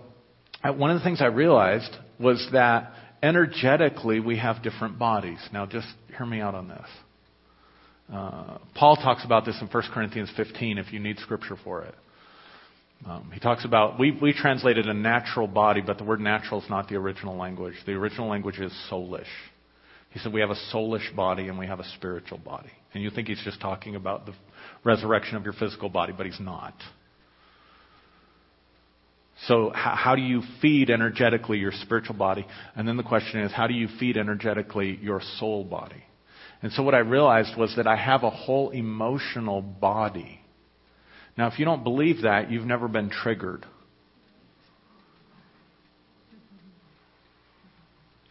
I, 0.64 0.70
one 0.70 0.92
of 0.92 0.98
the 0.98 1.04
things 1.04 1.22
I 1.22 1.26
realized 1.26 1.94
was 2.18 2.48
that 2.54 2.94
energetically 3.22 4.22
we 4.22 4.38
have 4.38 4.64
different 4.64 4.98
bodies. 4.98 5.40
Now, 5.52 5.66
just 5.66 5.88
hear 6.16 6.26
me 6.26 6.40
out 6.40 6.56
on 6.56 6.70
this. 6.70 6.88
Uh, 8.14 8.58
Paul 8.76 8.96
talks 8.96 9.26
about 9.26 9.46
this 9.46 9.58
in 9.60 9.68
1 9.68 9.84
Corinthians 9.94 10.32
15. 10.38 10.78
If 10.78 10.94
you 10.94 11.00
need 11.00 11.20
scripture 11.20 11.58
for 11.62 11.82
it. 11.84 11.96
Um, 13.06 13.30
he 13.34 13.40
talks 13.42 13.66
about, 13.66 14.00
we, 14.00 14.18
we 14.22 14.32
translated 14.32 14.88
a 14.88 14.94
natural 14.94 15.48
body, 15.48 15.82
but 15.82 15.98
the 15.98 16.06
word 16.06 16.22
natural 16.22 16.62
is 16.62 16.70
not 16.70 16.88
the 16.88 16.96
original 16.96 17.36
language. 17.36 17.76
The 17.86 17.92
original 17.92 18.30
language 18.30 18.58
is 18.60 18.72
soulish. 18.90 19.26
He 20.12 20.20
said 20.20 20.32
we 20.32 20.40
have 20.40 20.50
a 20.50 20.56
soulish 20.74 21.14
body 21.14 21.50
and 21.50 21.60
we 21.60 21.68
have 21.68 21.82
a 21.82 21.88
spiritual 21.96 22.38
body. 22.38 22.72
And 22.96 23.04
you 23.04 23.10
think 23.10 23.28
he's 23.28 23.44
just 23.44 23.60
talking 23.60 23.98
about 23.98 24.26
the 24.26 24.34
resurrection 24.86 25.36
of 25.36 25.44
your 25.44 25.52
physical 25.52 25.90
body, 25.90 26.14
but 26.16 26.26
he's 26.26 26.40
not. 26.40 26.74
So, 29.48 29.70
how, 29.76 30.16
do 30.16 30.22
you 30.22 30.42
feed 30.62 30.90
energetically 30.90 31.58
your 31.58 31.74
spiritual 31.74 32.16
body? 32.16 32.48
And 32.74 32.88
then 32.88 32.96
the 32.96 33.04
question 33.04 33.42
is, 33.42 33.52
how 33.52 33.68
do 33.68 33.74
you 33.74 33.90
feed 34.00 34.16
energetically 34.16 34.98
your 35.02 35.22
soul 35.40 35.66
body? 35.66 36.06
And 36.62 36.72
so, 36.72 36.84
what 36.84 36.96
I 36.96 37.00
realized 37.00 37.58
was 37.58 37.76
that 37.76 37.86
I 37.86 37.98
have 37.98 38.24
a 38.24 38.30
whole 38.30 38.70
emotional 38.70 39.62
body. 39.62 40.40
Now, 41.38 41.48
if 41.48 41.60
you 41.60 41.66
don't 41.66 41.84
believe 41.84 42.22
that, 42.22 42.50
you've 42.50 42.66
never 42.66 42.88
been 42.88 43.10
triggered. 43.10 43.66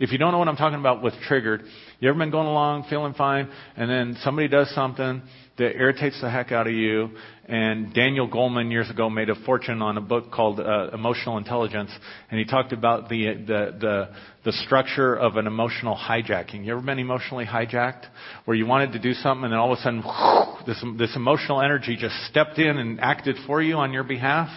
If 0.04 0.12
you 0.12 0.18
don't 0.18 0.32
know 0.32 0.38
what 0.38 0.48
I'm 0.48 0.56
talking 0.56 0.78
about 0.78 1.02
with 1.02 1.14
triggered, 1.26 1.62
you 1.98 2.10
ever 2.10 2.18
been 2.18 2.30
going 2.30 2.46
along 2.46 2.84
feeling 2.90 3.14
fine 3.14 3.48
and 3.74 3.88
then 3.88 4.18
somebody 4.20 4.48
does 4.48 4.70
something 4.74 5.22
that 5.56 5.76
irritates 5.76 6.20
the 6.20 6.28
heck 6.28 6.52
out 6.52 6.66
of 6.66 6.74
you 6.74 7.08
and 7.48 7.94
Daniel 7.94 8.28
Goleman 8.28 8.70
years 8.70 8.90
ago 8.90 9.08
made 9.08 9.30
a 9.30 9.34
fortune 9.46 9.80
on 9.80 9.96
a 9.96 10.02
book 10.02 10.30
called 10.30 10.60
uh, 10.60 10.90
Emotional 10.92 11.38
Intelligence 11.38 11.90
and 12.30 12.38
he 12.38 12.44
talked 12.44 12.74
about 12.74 13.08
the, 13.08 13.32
the, 13.32 13.78
the, 13.80 14.08
the 14.44 14.52
structure 14.66 15.14
of 15.14 15.36
an 15.36 15.46
emotional 15.46 15.96
hijacking. 15.96 16.66
You 16.66 16.72
ever 16.72 16.82
been 16.82 16.98
emotionally 16.98 17.46
hijacked 17.46 18.04
where 18.44 18.54
you 18.54 18.66
wanted 18.66 18.92
to 18.92 18.98
do 18.98 19.14
something 19.14 19.44
and 19.44 19.54
then 19.54 19.58
all 19.58 19.72
of 19.72 19.78
a 19.78 19.80
sudden 19.80 20.02
whoosh, 20.02 20.66
this, 20.66 20.84
this 20.98 21.16
emotional 21.16 21.62
energy 21.62 21.96
just 21.98 22.14
stepped 22.26 22.58
in 22.58 22.76
and 22.76 23.00
acted 23.00 23.36
for 23.46 23.62
you 23.62 23.76
on 23.76 23.94
your 23.94 24.04
behalf 24.04 24.50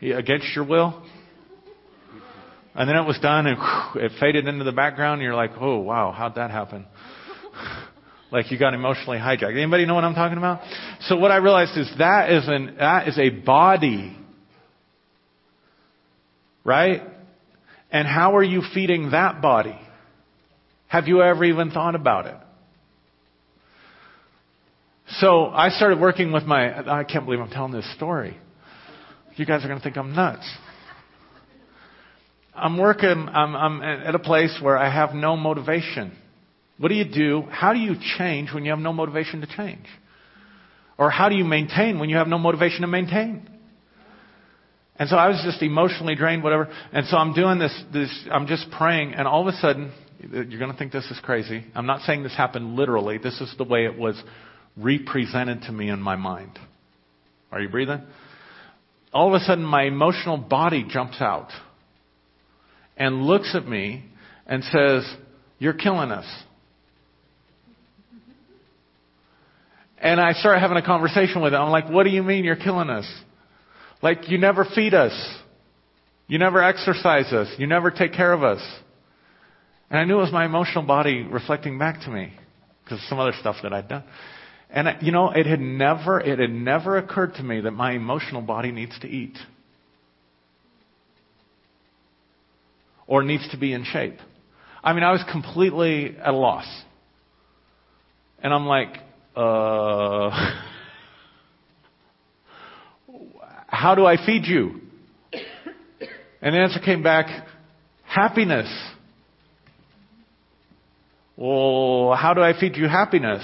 against 0.00 0.56
your 0.56 0.64
will? 0.64 1.04
And 2.76 2.88
then 2.88 2.96
it 2.96 3.06
was 3.06 3.18
done 3.20 3.46
and 3.46 3.58
whew, 3.58 4.02
it 4.02 4.12
faded 4.20 4.46
into 4.46 4.64
the 4.64 4.72
background 4.72 5.14
and 5.14 5.22
you're 5.22 5.34
like, 5.34 5.52
oh 5.58 5.78
wow, 5.78 6.12
how'd 6.12 6.34
that 6.34 6.50
happen? 6.50 6.84
like 8.30 8.50
you 8.50 8.58
got 8.58 8.74
emotionally 8.74 9.16
hijacked. 9.16 9.52
Anybody 9.52 9.86
know 9.86 9.94
what 9.94 10.04
I'm 10.04 10.14
talking 10.14 10.36
about? 10.36 10.60
So 11.02 11.16
what 11.16 11.30
I 11.30 11.36
realized 11.36 11.76
is 11.78 11.90
that 11.98 12.30
is 12.30 12.46
an, 12.46 12.76
that 12.78 13.08
is 13.08 13.18
a 13.18 13.30
body. 13.30 14.14
Right? 16.64 17.02
And 17.90 18.06
how 18.06 18.36
are 18.36 18.42
you 18.42 18.62
feeding 18.74 19.12
that 19.12 19.40
body? 19.40 19.80
Have 20.88 21.08
you 21.08 21.22
ever 21.22 21.44
even 21.44 21.70
thought 21.70 21.94
about 21.94 22.26
it? 22.26 22.36
So 25.18 25.46
I 25.46 25.70
started 25.70 25.98
working 25.98 26.30
with 26.30 26.44
my, 26.44 27.00
I 27.00 27.04
can't 27.04 27.24
believe 27.24 27.40
I'm 27.40 27.48
telling 27.48 27.72
this 27.72 27.90
story. 27.94 28.36
You 29.36 29.46
guys 29.46 29.64
are 29.64 29.68
going 29.68 29.78
to 29.78 29.84
think 29.84 29.96
I'm 29.96 30.14
nuts. 30.14 30.46
I'm 32.56 32.78
working, 32.78 33.28
I'm, 33.32 33.54
I'm 33.54 33.82
at 33.82 34.14
a 34.14 34.18
place 34.18 34.58
where 34.60 34.78
I 34.78 34.92
have 34.92 35.14
no 35.14 35.36
motivation. 35.36 36.16
What 36.78 36.88
do 36.88 36.94
you 36.94 37.04
do? 37.04 37.42
How 37.50 37.72
do 37.72 37.78
you 37.78 37.94
change 38.18 38.52
when 38.52 38.64
you 38.64 38.70
have 38.70 38.80
no 38.80 38.92
motivation 38.92 39.40
to 39.42 39.46
change? 39.46 39.86
Or 40.98 41.10
how 41.10 41.28
do 41.28 41.36
you 41.36 41.44
maintain 41.44 41.98
when 41.98 42.08
you 42.08 42.16
have 42.16 42.28
no 42.28 42.38
motivation 42.38 42.80
to 42.80 42.86
maintain? 42.86 43.48
And 44.98 45.08
so 45.08 45.16
I 45.16 45.28
was 45.28 45.42
just 45.44 45.62
emotionally 45.62 46.14
drained, 46.14 46.42
whatever. 46.42 46.68
And 46.92 47.06
so 47.06 47.18
I'm 47.18 47.34
doing 47.34 47.58
this, 47.58 47.84
this, 47.92 48.10
I'm 48.30 48.46
just 48.46 48.70
praying, 48.70 49.12
and 49.14 49.28
all 49.28 49.46
of 49.46 49.54
a 49.54 49.56
sudden, 49.58 49.92
you're 50.18 50.58
going 50.58 50.72
to 50.72 50.78
think 50.78 50.92
this 50.92 51.04
is 51.10 51.20
crazy. 51.22 51.64
I'm 51.74 51.86
not 51.86 52.00
saying 52.02 52.22
this 52.22 52.34
happened 52.34 52.76
literally. 52.76 53.18
This 53.18 53.40
is 53.40 53.54
the 53.58 53.64
way 53.64 53.84
it 53.84 53.98
was 53.98 54.20
represented 54.76 55.62
to 55.62 55.72
me 55.72 55.90
in 55.90 56.00
my 56.00 56.16
mind. 56.16 56.58
Are 57.52 57.60
you 57.60 57.68
breathing? 57.68 58.00
All 59.12 59.28
of 59.28 59.40
a 59.40 59.44
sudden, 59.44 59.64
my 59.64 59.84
emotional 59.84 60.38
body 60.38 60.86
jumps 60.88 61.20
out 61.20 61.50
and 62.96 63.22
looks 63.22 63.54
at 63.54 63.66
me 63.66 64.04
and 64.46 64.64
says, 64.64 65.04
You're 65.58 65.74
killing 65.74 66.10
us. 66.10 66.26
And 69.98 70.20
I 70.20 70.32
start 70.32 70.60
having 70.60 70.76
a 70.76 70.84
conversation 70.84 71.42
with 71.42 71.54
him. 71.54 71.60
I'm 71.60 71.70
like, 71.70 71.88
What 71.90 72.04
do 72.04 72.10
you 72.10 72.22
mean 72.22 72.44
you're 72.44 72.56
killing 72.56 72.90
us? 72.90 73.10
Like, 74.02 74.28
you 74.28 74.38
never 74.38 74.64
feed 74.64 74.94
us. 74.94 75.12
You 76.26 76.38
never 76.38 76.62
exercise 76.62 77.32
us. 77.32 77.48
You 77.58 77.66
never 77.66 77.90
take 77.90 78.12
care 78.12 78.32
of 78.32 78.42
us. 78.42 78.60
And 79.90 79.98
I 79.98 80.04
knew 80.04 80.18
it 80.18 80.22
was 80.22 80.32
my 80.32 80.44
emotional 80.44 80.84
body 80.84 81.22
reflecting 81.22 81.78
back 81.78 82.02
to 82.02 82.10
me 82.10 82.32
because 82.84 82.98
of 82.98 83.04
some 83.08 83.18
other 83.18 83.32
stuff 83.40 83.56
that 83.62 83.72
I'd 83.72 83.88
done. 83.88 84.04
And 84.68 84.88
you 85.00 85.12
know, 85.12 85.30
it 85.30 85.46
had 85.46 85.60
never, 85.60 86.20
it 86.20 86.38
had 86.38 86.50
never 86.50 86.98
occurred 86.98 87.34
to 87.34 87.42
me 87.42 87.60
that 87.60 87.70
my 87.70 87.92
emotional 87.92 88.42
body 88.42 88.72
needs 88.72 88.98
to 89.00 89.08
eat. 89.08 89.36
Or 93.06 93.22
needs 93.22 93.48
to 93.50 93.56
be 93.56 93.72
in 93.72 93.84
shape. 93.84 94.18
I 94.82 94.92
mean, 94.92 95.02
I 95.02 95.12
was 95.12 95.24
completely 95.30 96.16
at 96.16 96.28
a 96.28 96.36
loss. 96.36 96.66
And 98.42 98.52
I'm 98.52 98.66
like, 98.66 98.96
uh, 99.34 100.30
how 103.66 103.94
do 103.94 104.06
I 104.06 104.16
feed 104.24 104.46
you? 104.46 104.80
And 106.40 106.54
the 106.54 106.60
answer 106.60 106.80
came 106.80 107.02
back, 107.02 107.46
happiness. 108.04 108.68
Well, 111.36 112.14
how 112.14 112.34
do 112.34 112.40
I 112.40 112.58
feed 112.58 112.76
you 112.76 112.88
happiness? 112.88 113.42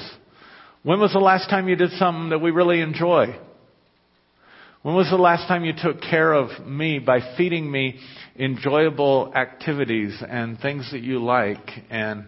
When 0.82 1.00
was 1.00 1.12
the 1.12 1.18
last 1.18 1.50
time 1.50 1.68
you 1.68 1.76
did 1.76 1.90
something 1.92 2.30
that 2.30 2.40
we 2.40 2.50
really 2.50 2.80
enjoy? 2.80 3.36
When 4.82 4.96
was 4.96 5.08
the 5.10 5.16
last 5.16 5.46
time 5.46 5.64
you 5.64 5.74
took 5.80 6.00
care 6.00 6.32
of 6.32 6.66
me 6.66 6.98
by 6.98 7.20
feeding 7.36 7.70
me 7.70 8.00
enjoyable 8.36 9.32
activities 9.32 10.20
and 10.28 10.58
things 10.58 10.90
that 10.90 11.02
you 11.02 11.22
like 11.22 11.70
and 11.88 12.24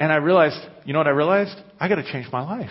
and 0.00 0.12
I 0.12 0.16
realized, 0.16 0.58
you 0.84 0.92
know 0.92 1.00
what 1.00 1.08
I 1.08 1.10
realized? 1.10 1.56
I 1.80 1.88
got 1.88 1.96
to 1.96 2.12
change 2.12 2.26
my 2.32 2.42
life. 2.42 2.70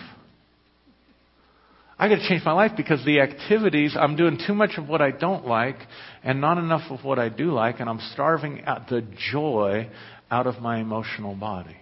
I 1.98 2.08
got 2.08 2.16
to 2.16 2.28
change 2.28 2.42
my 2.44 2.52
life 2.52 2.72
because 2.76 3.04
the 3.04 3.20
activities, 3.20 3.96
I'm 3.98 4.16
doing 4.16 4.38
too 4.46 4.54
much 4.54 4.78
of 4.78 4.88
what 4.88 5.02
I 5.02 5.10
don't 5.10 5.46
like 5.46 5.76
and 6.22 6.40
not 6.40 6.56
enough 6.56 6.90
of 6.90 7.04
what 7.04 7.18
I 7.18 7.28
do 7.28 7.50
like, 7.50 7.80
and 7.80 7.90
I'm 7.90 8.00
starving 8.12 8.62
out 8.64 8.88
the 8.88 9.06
joy 9.32 9.90
out 10.30 10.46
of 10.46 10.60
my 10.60 10.78
emotional 10.78 11.34
body. 11.34 11.76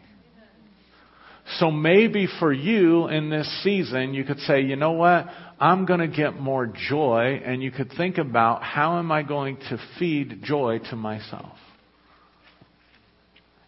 So 1.59 1.71
maybe 1.71 2.27
for 2.41 2.53
you 2.53 3.07
in 3.07 3.31
this 3.31 3.63
season, 3.63 4.15
you 4.15 4.25
could 4.25 4.41
say, 4.41 4.63
you 4.63 4.75
know 4.75 4.93
what? 4.93 5.27
I'm 5.59 5.87
going 5.87 6.01
to 6.01 6.09
get 6.09 6.39
more 6.39 6.67
joy, 6.67 7.41
and 7.45 7.63
you 7.63 7.71
could 7.71 7.93
think 7.97 8.19
about 8.19 8.63
how 8.63 8.99
am 8.99 9.11
I 9.11 9.23
going 9.23 9.57
to 9.57 9.79
feed 9.99 10.43
joy 10.43 10.81
to 10.91 10.97
myself? 10.97 11.57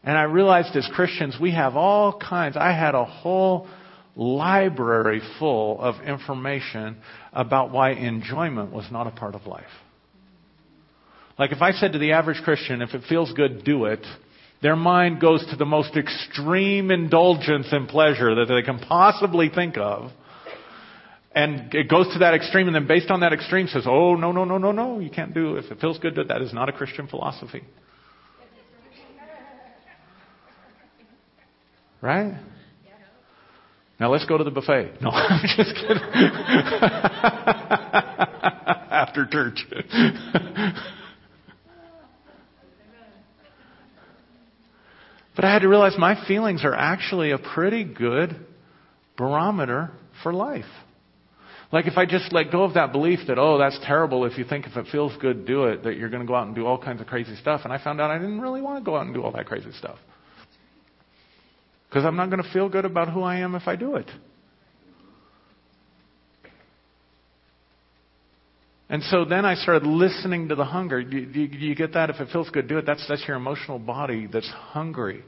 And 0.04 0.16
I 0.16 0.24
realized 0.24 0.76
as 0.76 0.88
Christians, 0.94 1.36
we 1.40 1.52
have 1.52 1.76
all 1.76 2.18
kinds. 2.18 2.56
I 2.56 2.72
had 2.72 2.94
a 2.94 3.04
whole 3.04 3.66
library 4.16 5.22
full 5.38 5.80
of 5.80 6.02
information 6.02 6.96
about 7.32 7.72
why 7.72 7.92
enjoyment 7.92 8.72
was 8.72 8.86
not 8.90 9.06
a 9.06 9.10
part 9.10 9.34
of 9.34 9.46
life. 9.46 9.64
Like 11.38 11.52
if 11.52 11.62
I 11.62 11.72
said 11.72 11.92
to 11.92 11.98
the 11.98 12.12
average 12.12 12.42
Christian, 12.42 12.82
if 12.82 12.94
it 12.94 13.02
feels 13.08 13.32
good, 13.32 13.64
do 13.64 13.84
it, 13.84 14.04
their 14.60 14.76
mind 14.76 15.20
goes 15.20 15.46
to 15.50 15.56
the 15.56 15.64
most 15.64 15.96
extreme 15.96 16.90
indulgence 16.90 17.68
and 17.70 17.88
pleasure 17.88 18.34
that 18.34 18.52
they 18.52 18.62
can 18.62 18.80
possibly 18.80 19.48
think 19.48 19.76
of. 19.78 20.10
And 21.32 21.74
it 21.74 21.88
goes 21.88 22.12
to 22.14 22.20
that 22.20 22.34
extreme, 22.34 22.66
and 22.66 22.74
then 22.74 22.86
based 22.86 23.10
on 23.10 23.20
that 23.20 23.32
extreme 23.32 23.68
says, 23.68 23.84
oh, 23.86 24.14
no, 24.14 24.32
no, 24.32 24.44
no, 24.44 24.58
no, 24.58 24.72
no, 24.72 24.98
you 24.98 25.10
can't 25.10 25.34
do 25.34 25.56
it. 25.56 25.66
If 25.66 25.72
it 25.72 25.80
feels 25.80 25.98
good, 25.98 26.16
that 26.16 26.42
is 26.42 26.52
not 26.52 26.68
a 26.68 26.72
Christian 26.72 27.06
philosophy. 27.06 27.62
Right? 32.00 32.38
Now 34.00 34.12
let's 34.12 34.24
go 34.26 34.38
to 34.38 34.44
the 34.44 34.50
buffet. 34.50 35.00
No, 35.00 35.10
I'm 35.10 35.42
just 35.56 35.74
kidding. 35.74 36.02
After 38.90 39.26
church. 39.26 39.64
but 45.34 45.44
I 45.44 45.52
had 45.52 45.62
to 45.62 45.68
realize 45.68 45.96
my 45.98 46.26
feelings 46.26 46.64
are 46.64 46.74
actually 46.74 47.32
a 47.32 47.38
pretty 47.38 47.84
good 47.84 48.36
barometer 49.16 49.90
for 50.22 50.32
life. 50.32 50.64
Like 51.70 51.86
if 51.86 51.98
I 51.98 52.06
just 52.06 52.32
let 52.32 52.50
go 52.50 52.64
of 52.64 52.74
that 52.74 52.92
belief 52.92 53.20
that, 53.28 53.38
oh, 53.38 53.58
that's 53.58 53.78
terrible 53.84 54.24
if 54.24 54.38
you 54.38 54.44
think 54.44 54.66
if 54.66 54.76
it 54.76 54.86
feels 54.90 55.14
good, 55.18 55.46
do 55.46 55.64
it, 55.64 55.84
that 55.84 55.96
you're 55.96 56.08
going 56.08 56.22
to 56.22 56.26
go 56.26 56.34
out 56.34 56.46
and 56.46 56.56
do 56.56 56.66
all 56.66 56.78
kinds 56.78 57.00
of 57.00 57.06
crazy 57.06 57.36
stuff. 57.36 57.60
And 57.64 57.72
I 57.72 57.82
found 57.82 58.00
out 58.00 58.10
I 58.10 58.18
didn't 58.18 58.40
really 58.40 58.62
want 58.62 58.82
to 58.82 58.84
go 58.84 58.96
out 58.96 59.04
and 59.04 59.14
do 59.14 59.22
all 59.22 59.32
that 59.32 59.46
crazy 59.46 59.70
stuff. 59.72 59.98
Because 61.88 62.04
I'm 62.04 62.16
not 62.16 62.30
going 62.30 62.42
to 62.42 62.50
feel 62.52 62.68
good 62.68 62.86
about 62.86 63.12
who 63.12 63.22
I 63.22 63.38
am 63.38 63.54
if 63.54 63.68
I 63.68 63.76
do 63.76 63.96
it. 63.96 64.10
And 68.90 69.02
so 69.02 69.26
then 69.26 69.44
I 69.44 69.54
started 69.54 69.86
listening 69.86 70.48
to 70.48 70.54
the 70.54 70.64
hunger. 70.64 71.02
Do 71.02 71.18
you, 71.18 71.46
you, 71.46 71.74
get 71.74 71.92
that? 71.92 72.08
If 72.08 72.16
it 72.16 72.28
feels 72.32 72.48
good, 72.48 72.68
do 72.68 72.78
it. 72.78 72.86
That's, 72.86 73.06
that's 73.06 73.26
your 73.28 73.36
emotional 73.36 73.78
body 73.78 74.26
that's 74.26 74.48
hungry 74.48 75.22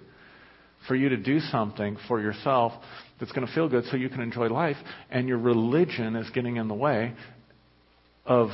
for 0.88 0.94
you 0.94 1.10
to 1.10 1.16
do 1.16 1.40
something 1.40 1.96
for 2.08 2.20
yourself 2.20 2.72
that's 3.18 3.32
going 3.32 3.46
to 3.46 3.52
feel 3.52 3.68
good 3.68 3.84
so 3.90 3.96
you 3.96 4.08
can 4.08 4.20
enjoy 4.20 4.48
life. 4.48 4.76
And 5.10 5.28
your 5.28 5.38
religion 5.38 6.16
is 6.16 6.28
getting 6.30 6.56
in 6.56 6.68
the 6.68 6.74
way 6.74 7.14
of 8.24 8.48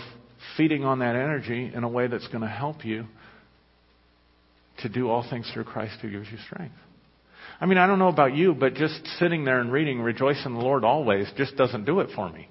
feeding 0.57 0.85
on 0.85 1.01
that 1.01 1.17
energy 1.17 1.71
in 1.75 1.85
a 1.85 1.89
way 1.89 2.07
that's 2.09 2.27
going 2.29 2.43
to 2.43 2.49
help 2.49 2.85
you 2.85 3.07
to 4.79 4.89
do 4.89 5.09
all 5.09 5.27
things 5.29 5.51
through 5.55 5.65
Christ 5.65 5.99
who 6.03 6.11
gives 6.11 6.31
you 6.31 6.39
strength. 6.47 6.75
I 7.61 7.67
mean, 7.67 7.79
I 7.79 7.87
don't 7.87 7.99
know 7.99 8.09
about 8.09 8.35
you, 8.35 8.55
but 8.55 8.75
just 8.75 9.07
sitting 9.19 9.45
there 9.45 9.61
and 9.61 9.73
reading 9.73 10.01
Rejoice 10.01 10.45
in 10.45 10.55
the 10.55 10.61
Lord 10.61 10.85
always 10.85 11.27
just 11.37 11.57
doesn't 11.57 11.87
do 11.87 12.01
it 12.01 12.11
for 12.15 12.31
me. 12.31 12.49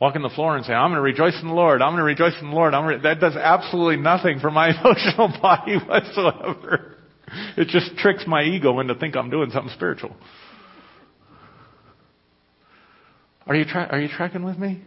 Walking 0.00 0.22
the 0.22 0.30
floor 0.30 0.56
and 0.56 0.64
say, 0.64 0.72
I'm 0.72 0.90
going 0.90 0.96
to 0.96 1.02
rejoice 1.02 1.38
in 1.42 1.48
the 1.48 1.54
Lord. 1.54 1.82
I'm 1.82 1.90
going 1.90 1.98
to 1.98 2.04
rejoice 2.04 2.40
in 2.40 2.48
the 2.48 2.56
Lord. 2.56 2.72
Re-. 2.72 3.02
That 3.02 3.20
does 3.20 3.36
absolutely 3.36 3.98
nothing 3.98 4.40
for 4.40 4.50
my 4.50 4.68
emotional 4.80 5.38
body 5.42 5.76
whatsoever. 5.76 6.96
It 7.56 7.68
just 7.68 7.96
tricks 7.96 8.24
my 8.26 8.42
ego 8.42 8.80
into 8.80 8.94
think 8.94 9.16
I'm 9.16 9.30
doing 9.30 9.50
something 9.50 9.72
spiritual. 9.74 10.16
Are 13.46 13.54
you, 13.54 13.64
tra- 13.64 13.88
are 13.90 14.00
you 14.00 14.08
tracking 14.08 14.44
with 14.44 14.58
me? 14.58 14.82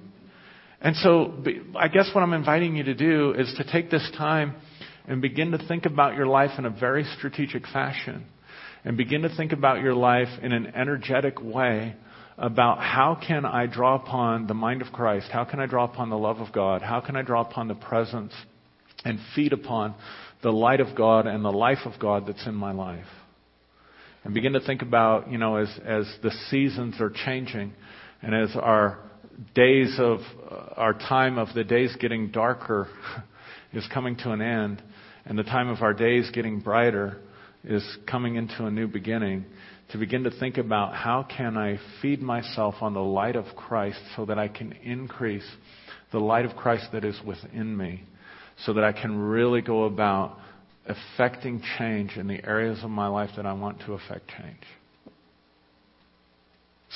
And 0.82 0.96
so 0.98 1.34
I 1.76 1.88
guess 1.88 2.10
what 2.14 2.22
I'm 2.22 2.34
inviting 2.34 2.76
you 2.76 2.84
to 2.84 2.94
do 2.94 3.34
is 3.38 3.54
to 3.58 3.64
take 3.72 3.90
this 3.90 4.10
time 4.18 4.56
and 5.08 5.22
begin 5.22 5.52
to 5.52 5.58
think 5.58 5.86
about 5.86 6.16
your 6.16 6.28
life 6.28 6.52
in 6.58 6.66
a 6.66 6.70
very 6.70 7.06
strategic 7.18 7.66
fashion 7.68 8.26
and 8.84 8.98
begin 8.98 9.22
to 9.22 9.36
think 9.36 9.54
about 9.54 9.82
your 9.82 9.94
life 9.94 10.28
in 10.42 10.52
an 10.52 10.68
energetic 10.76 11.42
way 11.42 11.96
about 12.38 12.80
how 12.80 13.18
can 13.26 13.46
I 13.46 13.66
draw 13.66 13.96
upon 13.96 14.48
the 14.48 14.54
mind 14.54 14.82
of 14.82 14.92
Christ? 14.92 15.28
How 15.32 15.46
can 15.46 15.60
I 15.60 15.66
draw 15.66 15.86
upon 15.86 16.10
the 16.10 16.18
love 16.18 16.38
of 16.38 16.52
God? 16.52 16.82
How 16.82 17.00
can 17.00 17.16
I 17.16 17.22
draw 17.22 17.42
upon 17.42 17.68
the 17.68 17.76
presence 17.76 18.34
and 19.06 19.20
feed 19.36 19.54
upon 19.54 19.96
the 20.44 20.52
light 20.52 20.80
of 20.80 20.96
God 20.96 21.26
and 21.26 21.44
the 21.44 21.52
life 21.52 21.80
of 21.86 22.00
God 22.00 22.28
that's 22.28 22.46
in 22.46 22.56
my 22.56 22.72
life? 22.72 23.08
And 24.24 24.34
begin 24.34 24.54
to 24.54 24.60
think 24.60 24.82
about, 24.82 25.32
you 25.32 25.38
know, 25.38 25.58
as, 25.58 25.70
as 25.86 26.06
the 26.22 26.32
seasons 26.50 27.02
are 27.02 27.10
changing 27.10 27.74
and 28.22 28.34
as 28.36 28.56
our 28.56 29.00
days 29.56 29.96
of, 30.00 30.20
uh, 30.50 30.56
our 30.78 30.94
time 30.94 31.38
of 31.38 31.50
the 31.56 31.64
days 31.64 31.96
getting 32.00 32.32
darker 32.32 32.88
is 33.74 33.86
coming 33.94 34.16
to 34.18 34.32
an 34.32 34.42
end 34.42 34.82
and 35.26 35.38
the 35.38 35.44
time 35.44 35.70
of 35.70 35.82
our 35.82 35.94
days 35.94 36.30
getting 36.32 36.60
brighter, 36.60 37.18
is 37.64 37.98
coming 38.10 38.36
into 38.36 38.66
a 38.66 38.72
new 38.72 38.88
beginning 38.88 39.46
to 39.92 39.98
begin 39.98 40.24
to 40.24 40.32
think 40.32 40.58
about 40.58 40.94
how 40.94 41.24
can 41.24 41.56
I 41.56 41.80
feed 42.02 42.22
myself 42.22 42.76
on 42.82 42.94
the 42.94 43.02
light 43.02 43.36
of 43.36 43.46
Christ 43.56 44.00
so 44.16 44.26
that 44.26 44.38
I 44.38 44.50
can 44.50 44.74
increase 44.84 45.48
the 46.12 46.20
light 46.20 46.46
of 46.46 46.56
Christ 46.58 46.88
that 46.92 47.06
is 47.06 47.20
within 47.26 47.76
me 47.78 48.04
so 48.66 48.74
that 48.74 48.84
I 48.84 48.92
can 48.92 49.18
really 49.18 49.62
go 49.62 49.86
about 49.86 50.38
affecting 50.86 51.62
change 51.78 52.18
in 52.18 52.28
the 52.28 52.44
areas 52.46 52.84
of 52.84 52.90
my 52.90 53.08
life 53.08 53.32
that 53.36 53.46
I 53.46 53.54
want 53.54 53.80
to 53.82 53.94
affect 53.94 54.28
change. 54.30 54.64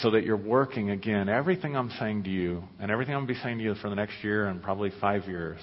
So 0.01 0.11
that 0.11 0.23
you're 0.23 0.37
working 0.37 0.91
again, 0.91 1.27
everything 1.27 1.75
I'm 1.75 1.89
saying 1.99 2.23
to 2.25 2.29
you, 2.29 2.63
and 2.79 2.91
everything 2.91 3.15
I'm 3.15 3.25
going 3.25 3.29
to 3.29 3.33
be 3.33 3.39
saying 3.43 3.57
to 3.57 3.63
you 3.63 3.75
for 3.75 3.89
the 3.89 3.95
next 3.95 4.23
year 4.23 4.47
and 4.47 4.61
probably 4.61 4.91
five 5.01 5.25
years, 5.27 5.59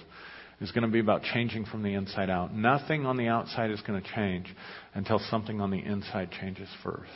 is 0.61 0.73
going 0.73 0.83
to 0.83 0.91
be 0.91 0.99
about 0.99 1.23
changing 1.23 1.67
from 1.67 1.83
the 1.83 1.95
inside 1.95 2.31
out. 2.31 2.55
Nothing 2.55 3.07
on 3.07 3.17
the 3.17 3.29
outside 3.29 3.71
is 3.71 3.81
going 3.83 4.03
to 4.03 4.09
change 4.15 4.53
until 4.95 5.21
something 5.31 5.61
on 5.61 5.71
the 5.71 5.79
inside 5.79 6.31
changes 6.41 6.69
first. 6.83 7.11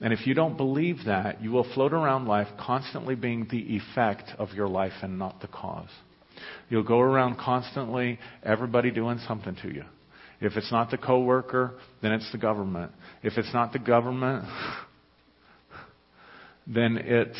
And 0.00 0.12
if 0.12 0.26
you 0.26 0.34
don't 0.34 0.56
believe 0.56 1.04
that, 1.06 1.42
you 1.42 1.50
will 1.50 1.66
float 1.74 1.92
around 1.92 2.26
life 2.26 2.48
constantly 2.58 3.14
being 3.14 3.46
the 3.50 3.76
effect 3.76 4.30
of 4.38 4.52
your 4.52 4.68
life 4.68 4.92
and 5.02 5.18
not 5.18 5.40
the 5.40 5.48
cause. 5.48 5.88
You'll 6.68 6.82
go 6.82 7.00
around 7.00 7.38
constantly, 7.38 8.18
everybody 8.42 8.90
doing 8.90 9.18
something 9.26 9.56
to 9.62 9.72
you. 9.72 9.84
If 10.40 10.56
it's 10.56 10.70
not 10.70 10.90
the 10.90 10.98
coworker, 10.98 11.74
then 12.02 12.12
it's 12.12 12.30
the 12.32 12.38
government. 12.38 12.92
If 13.22 13.38
it's 13.38 13.52
not 13.54 13.72
the 13.72 13.78
government, 13.78 14.44
then 16.66 16.98
it's 16.98 17.38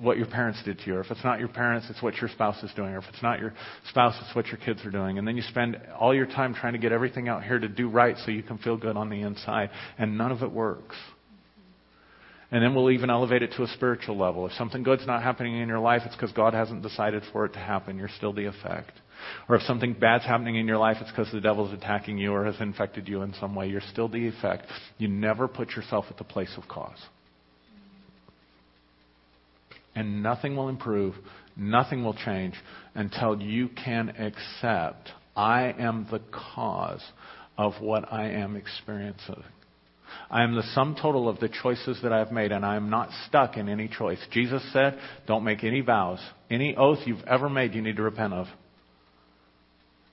what 0.00 0.18
your 0.18 0.26
parents 0.26 0.62
did 0.64 0.78
to 0.80 0.86
you. 0.86 0.96
Or 0.96 1.00
if 1.00 1.10
it's 1.10 1.24
not 1.24 1.38
your 1.38 1.48
parents, 1.48 1.86
it's 1.90 2.02
what 2.02 2.14
your 2.16 2.28
spouse 2.28 2.62
is 2.62 2.70
doing. 2.76 2.90
Or 2.90 2.98
if 2.98 3.04
it's 3.08 3.22
not 3.22 3.40
your 3.40 3.54
spouse, 3.88 4.14
it's 4.24 4.34
what 4.36 4.46
your 4.46 4.58
kids 4.58 4.84
are 4.84 4.90
doing. 4.90 5.18
And 5.18 5.26
then 5.26 5.36
you 5.36 5.42
spend 5.42 5.80
all 5.98 6.14
your 6.14 6.26
time 6.26 6.54
trying 6.54 6.74
to 6.74 6.78
get 6.78 6.92
everything 6.92 7.28
out 7.28 7.42
here 7.42 7.58
to 7.58 7.68
do 7.68 7.88
right 7.88 8.16
so 8.24 8.30
you 8.30 8.42
can 8.42 8.58
feel 8.58 8.76
good 8.76 8.96
on 8.96 9.08
the 9.08 9.22
inside. 9.22 9.70
And 9.98 10.18
none 10.18 10.32
of 10.32 10.42
it 10.42 10.52
works. 10.52 10.96
And 12.50 12.62
then 12.62 12.74
we'll 12.74 12.92
even 12.92 13.10
elevate 13.10 13.42
it 13.42 13.52
to 13.56 13.64
a 13.64 13.68
spiritual 13.68 14.16
level. 14.16 14.46
If 14.46 14.52
something 14.52 14.84
good's 14.84 15.06
not 15.06 15.22
happening 15.22 15.60
in 15.60 15.68
your 15.68 15.80
life, 15.80 16.02
it's 16.04 16.14
because 16.14 16.32
God 16.32 16.54
hasn't 16.54 16.82
decided 16.82 17.24
for 17.32 17.44
it 17.44 17.52
to 17.54 17.58
happen. 17.58 17.96
You're 17.98 18.08
still 18.08 18.32
the 18.32 18.46
effect. 18.46 18.92
Or 19.48 19.56
if 19.56 19.62
something 19.62 19.94
bad's 19.94 20.24
happening 20.24 20.56
in 20.56 20.66
your 20.66 20.78
life, 20.78 20.98
it's 21.00 21.10
because 21.10 21.30
the 21.32 21.40
devil's 21.40 21.72
attacking 21.72 22.18
you 22.18 22.32
or 22.32 22.44
has 22.44 22.60
infected 22.60 23.08
you 23.08 23.22
in 23.22 23.34
some 23.34 23.54
way. 23.54 23.68
You're 23.68 23.80
still 23.80 24.08
the 24.08 24.28
effect. 24.28 24.66
You 24.98 25.08
never 25.08 25.48
put 25.48 25.70
yourself 25.70 26.04
at 26.08 26.18
the 26.18 26.24
place 26.24 26.52
of 26.56 26.68
cause. 26.68 26.98
And 29.96 30.22
nothing 30.22 30.56
will 30.56 30.68
improve, 30.68 31.14
nothing 31.56 32.04
will 32.04 32.14
change 32.14 32.54
until 32.94 33.40
you 33.40 33.68
can 33.68 34.10
accept 34.10 35.10
I 35.34 35.74
am 35.78 36.06
the 36.10 36.20
cause 36.30 37.02
of 37.58 37.74
what 37.80 38.12
I 38.12 38.28
am 38.28 38.56
experiencing. 38.56 39.42
I 40.30 40.42
am 40.42 40.54
the 40.54 40.62
sum 40.74 40.96
total 41.00 41.28
of 41.28 41.40
the 41.40 41.48
choices 41.48 41.98
that 42.02 42.12
I've 42.12 42.32
made, 42.32 42.52
and 42.52 42.64
I 42.64 42.76
am 42.76 42.90
not 42.90 43.10
stuck 43.26 43.56
in 43.56 43.68
any 43.68 43.88
choice. 43.88 44.18
Jesus 44.32 44.62
said, 44.72 44.98
Don't 45.26 45.44
make 45.44 45.64
any 45.64 45.80
vows. 45.80 46.20
Any 46.50 46.76
oath 46.76 46.98
you've 47.06 47.24
ever 47.26 47.48
made, 47.48 47.74
you 47.74 47.82
need 47.82 47.96
to 47.96 48.02
repent 48.02 48.32
of. 48.32 48.46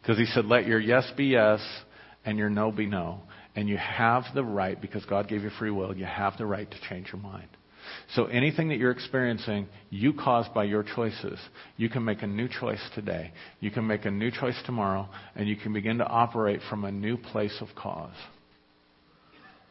Because 0.04 0.18
he 0.18 0.26
said, 0.26 0.46
let 0.46 0.68
your 0.68 0.80
yes 0.80 1.10
be 1.16 1.26
yes 1.26 1.62
and 2.26 2.38
your 2.38 2.50
no 2.50 2.72
be 2.72 2.86
no. 2.86 3.22
And 3.56 3.70
you 3.70 3.78
have 3.78 4.24
the 4.34 4.44
right, 4.44 4.80
because 4.80 5.06
God 5.06 5.30
gave 5.30 5.44
you 5.44 5.50
free 5.60 5.72
will, 5.72 5.96
you 5.96 6.06
have 6.06 6.38
the 6.38 6.46
right 6.46 6.70
to 6.70 6.78
change 6.90 7.08
your 7.14 7.22
mind. 7.22 7.48
So 8.16 8.26
anything 8.26 8.70
that 8.70 8.78
you're 8.78 8.92
experiencing, 8.92 9.68
you 9.90 10.14
caused 10.14 10.54
by 10.54 10.64
your 10.66 10.84
choices. 10.84 11.40
You 11.78 11.90
can 11.90 12.04
make 12.04 12.22
a 12.22 12.28
new 12.28 12.50
choice 12.50 12.82
today. 12.96 13.32
You 13.60 13.72
can 13.72 13.86
make 13.86 14.06
a 14.06 14.12
new 14.12 14.32
choice 14.32 14.60
tomorrow, 14.66 15.08
and 15.36 15.48
you 15.48 15.56
can 15.56 15.72
begin 15.72 16.00
to 16.00 16.08
operate 16.08 16.62
from 16.70 16.84
a 16.84 16.92
new 16.92 17.18
place 17.18 17.56
of 17.62 17.68
cause. 17.76 18.16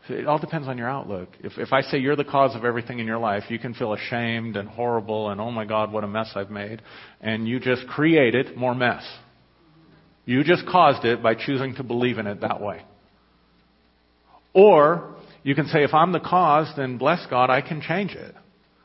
It 0.09 0.27
all 0.27 0.39
depends 0.39 0.67
on 0.67 0.79
your 0.79 0.89
outlook. 0.89 1.29
If, 1.41 1.59
if 1.59 1.73
I 1.73 1.83
say 1.83 1.99
you're 1.99 2.17
the 2.17 2.25
cause 2.25 2.57
of 2.57 2.65
everything 2.65 2.99
in 2.99 3.07
your 3.07 3.19
life, 3.19 3.45
you 3.49 3.59
can 3.59 3.73
feel 3.73 3.93
ashamed 3.93 4.57
and 4.57 4.69
horrible 4.69 5.31
and, 5.31 5.41
oh 5.41 5.51
my 5.51 5.65
God, 5.65 5.93
what 5.93 6.03
a 6.03 6.09
mess 6.09 6.33
I've 6.35 6.51
made. 6.51 6.83
And 7.21 7.47
you 7.47 7.61
just 7.61 7.87
created 7.87 8.57
more 8.57 8.75
mess. 8.75 9.05
You 10.25 10.43
just 10.43 10.67
caused 10.67 11.05
it 11.05 11.23
by 11.23 11.35
choosing 11.35 11.77
to 11.77 11.85
believe 11.85 12.19
in 12.19 12.27
it 12.27 12.41
that 12.41 12.61
way. 12.61 12.83
Or 14.53 15.17
you 15.43 15.55
can 15.55 15.67
say, 15.67 15.85
if 15.85 15.95
I'm 15.95 16.13
the 16.13 16.21
cause, 16.21 16.73
then 16.77 16.99
bless 16.99 17.25
God, 17.31 17.51
I 17.51 17.61
can 17.61 17.81
change 17.81 18.13
it. 18.13 18.35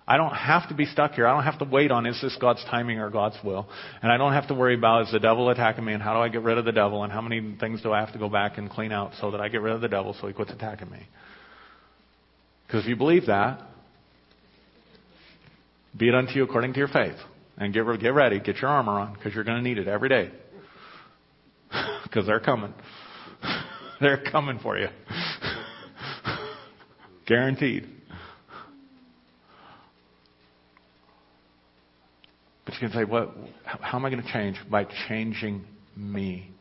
I 0.08 0.16
don't 0.16 0.34
have 0.34 0.70
to 0.70 0.74
be 0.74 0.86
stuck 0.86 1.14
here. 1.14 1.28
I 1.28 1.34
don't 1.34 1.44
have 1.44 1.60
to 1.60 1.66
wait 1.66 1.92
on 1.92 2.06
is 2.06 2.20
this 2.22 2.38
God's 2.40 2.64
timing 2.66 3.00
or 3.00 3.10
God's 3.10 3.38
will. 3.44 3.68
And 4.02 4.10
I 4.10 4.16
don't 4.16 4.32
have 4.32 4.48
to 4.48 4.54
worry 4.54 4.74
about 4.74 5.08
is 5.08 5.12
the 5.12 5.20
devil 5.20 5.50
attacking 5.50 5.84
me 5.84 5.92
and 5.92 6.02
how 6.02 6.14
do 6.14 6.20
I 6.20 6.30
get 6.30 6.44
rid 6.44 6.58
of 6.58 6.64
the 6.64 6.72
devil 6.72 7.04
and 7.04 7.12
how 7.12 7.20
many 7.20 7.58
things 7.60 7.82
do 7.82 7.92
I 7.92 8.00
have 8.00 8.14
to 8.14 8.20
go 8.20 8.30
back 8.30 8.58
and 8.58 8.70
clean 8.70 8.94
out 8.94 9.12
so 9.20 9.32
that 9.32 9.42
I 9.42 9.50
get 9.50 9.62
rid 9.62 9.74
of 9.74 9.82
the 9.82 9.90
devil 9.90 10.16
so 10.20 10.28
he 10.28 10.34
quits 10.34 10.52
attacking 10.52 10.90
me. 10.90 11.06
Because 12.66 12.84
if 12.84 12.90
you 12.90 12.96
believe 12.96 13.26
that, 13.26 13.62
be 15.98 16.08
it 16.08 16.16
unto 16.16 16.32
you 16.34 16.44
according 16.44 16.72
to 16.74 16.80
your 16.80 16.88
faith. 16.88 17.18
And 17.58 17.74
get, 17.74 17.84
get 18.00 18.14
ready, 18.14 18.40
get 18.40 18.58
your 18.58 18.70
armor 18.70 19.00
on 19.00 19.14
because 19.14 19.34
you're 19.34 19.44
going 19.44 19.58
to 19.58 19.64
need 19.64 19.78
it 19.78 19.90
every 19.90 20.10
day 20.10 20.32
because 22.04 22.26
they're 22.26 22.40
coming. 22.40 22.74
they're 24.00 24.24
coming 24.32 24.60
for 24.60 24.78
you. 24.78 24.88
Guaranteed. 27.26 27.97
But 32.68 32.74
you 32.74 32.82
can 32.82 32.92
say, 32.92 33.06
what, 33.06 33.34
how 33.64 33.98
am 33.98 34.04
I 34.04 34.10
going 34.10 34.22
to 34.22 34.34
change? 34.34 34.58
By 34.70 34.86
changing 35.08 35.64
me 35.96 36.52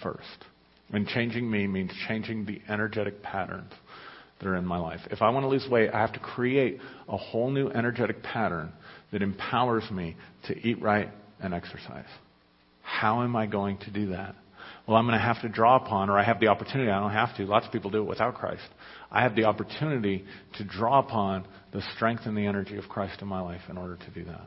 first. 0.00 0.44
And 0.92 1.08
changing 1.08 1.50
me 1.50 1.66
means 1.66 1.90
changing 2.06 2.46
the 2.46 2.62
energetic 2.72 3.20
patterns 3.20 3.72
that 4.38 4.46
are 4.46 4.54
in 4.54 4.64
my 4.64 4.78
life. 4.78 5.00
If 5.10 5.20
I 5.20 5.30
want 5.30 5.42
to 5.42 5.48
lose 5.48 5.66
weight, 5.68 5.90
I 5.92 5.98
have 5.98 6.12
to 6.12 6.20
create 6.20 6.78
a 7.08 7.16
whole 7.16 7.50
new 7.50 7.68
energetic 7.68 8.22
pattern 8.22 8.72
that 9.10 9.20
empowers 9.20 9.82
me 9.90 10.14
to 10.46 10.56
eat 10.56 10.80
right 10.80 11.08
and 11.40 11.52
exercise. 11.52 12.06
How 12.82 13.22
am 13.22 13.34
I 13.34 13.46
going 13.46 13.78
to 13.78 13.90
do 13.90 14.10
that? 14.10 14.36
Well, 14.86 14.96
I'm 14.96 15.06
going 15.06 15.18
to 15.18 15.24
have 15.24 15.42
to 15.42 15.48
draw 15.48 15.84
upon, 15.84 16.10
or 16.10 16.16
I 16.16 16.22
have 16.22 16.38
the 16.38 16.46
opportunity, 16.46 16.92
I 16.92 17.00
don't 17.00 17.10
have 17.10 17.36
to. 17.38 17.44
Lots 17.44 17.66
of 17.66 17.72
people 17.72 17.90
do 17.90 17.98
it 17.98 18.08
without 18.08 18.36
Christ. 18.36 18.62
I 19.10 19.22
have 19.24 19.34
the 19.34 19.44
opportunity 19.44 20.24
to 20.58 20.64
draw 20.64 21.00
upon 21.00 21.44
the 21.72 21.82
strength 21.96 22.22
and 22.26 22.36
the 22.36 22.46
energy 22.46 22.76
of 22.78 22.84
Christ 22.88 23.20
in 23.20 23.26
my 23.26 23.40
life 23.40 23.62
in 23.68 23.76
order 23.76 23.96
to 23.96 24.10
do 24.14 24.24
that. 24.26 24.46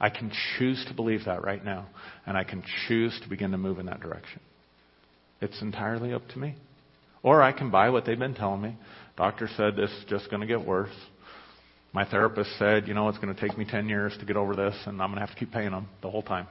I 0.00 0.10
can 0.10 0.30
choose 0.58 0.84
to 0.88 0.94
believe 0.94 1.24
that 1.24 1.42
right 1.42 1.64
now, 1.64 1.86
and 2.26 2.36
I 2.36 2.44
can 2.44 2.62
choose 2.86 3.18
to 3.22 3.28
begin 3.28 3.50
to 3.50 3.58
move 3.58 3.78
in 3.78 3.86
that 3.86 4.00
direction. 4.00 4.40
It's 5.40 5.60
entirely 5.60 6.12
up 6.12 6.26
to 6.28 6.38
me. 6.38 6.54
Or 7.22 7.42
I 7.42 7.52
can 7.52 7.70
buy 7.70 7.90
what 7.90 8.04
they've 8.04 8.18
been 8.18 8.34
telling 8.34 8.62
me. 8.62 8.76
Doctor 9.16 9.48
said 9.56 9.74
this 9.76 9.90
is 9.90 10.04
just 10.08 10.30
going 10.30 10.40
to 10.40 10.46
get 10.46 10.64
worse. 10.64 10.94
My 11.92 12.04
therapist 12.08 12.50
said, 12.58 12.86
you 12.86 12.94
know, 12.94 13.08
it's 13.08 13.18
going 13.18 13.34
to 13.34 13.40
take 13.40 13.58
me 13.58 13.64
10 13.68 13.88
years 13.88 14.16
to 14.20 14.26
get 14.26 14.36
over 14.36 14.54
this, 14.54 14.74
and 14.86 15.02
I'm 15.02 15.10
going 15.10 15.20
to 15.20 15.26
have 15.26 15.30
to 15.30 15.36
keep 15.36 15.50
paying 15.50 15.70
them 15.70 15.88
the 16.02 16.10
whole 16.10 16.22
time. 16.22 16.46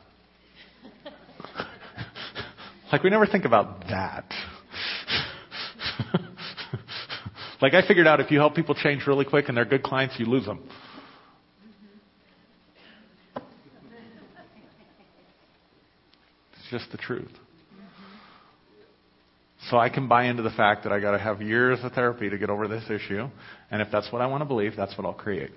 like, 2.92 3.04
we 3.04 3.10
never 3.10 3.28
think 3.28 3.46
about 3.46 3.82
that. 3.88 4.26
like, 7.62 7.74
I 7.74 7.88
figured 7.88 8.08
out 8.08 8.20
if 8.20 8.32
you 8.32 8.40
help 8.40 8.56
people 8.56 8.76
change 8.76 9.06
really 9.06 9.26
quick 9.26 9.48
and 9.48 9.56
they're 9.56 9.64
good 9.64 9.84
clients, 9.84 10.16
you 10.18 10.26
lose 10.26 10.46
them. 10.46 10.68
It's 16.54 16.57
just 16.70 16.92
the 16.92 16.98
truth. 16.98 17.32
So 19.70 19.78
I 19.78 19.90
can 19.90 20.08
buy 20.08 20.26
into 20.26 20.44
the 20.44 20.52
fact 20.52 20.84
that 20.84 20.94
I 20.94 21.00
got 21.00 21.12
to 21.12 21.20
have 21.20 21.42
years 21.42 21.80
of 21.84 21.92
therapy 21.92 22.30
to 22.30 22.38
get 22.38 22.50
over 22.50 22.68
this 22.68 22.84
issue, 22.90 23.28
and 23.72 23.82
if 23.82 23.90
that's 23.92 24.12
what 24.12 24.22
I 24.22 24.28
want 24.28 24.42
to 24.42 24.46
believe, 24.46 24.74
that's 24.78 24.98
what 24.98 25.06
I'll 25.06 25.14
create. 25.14 25.52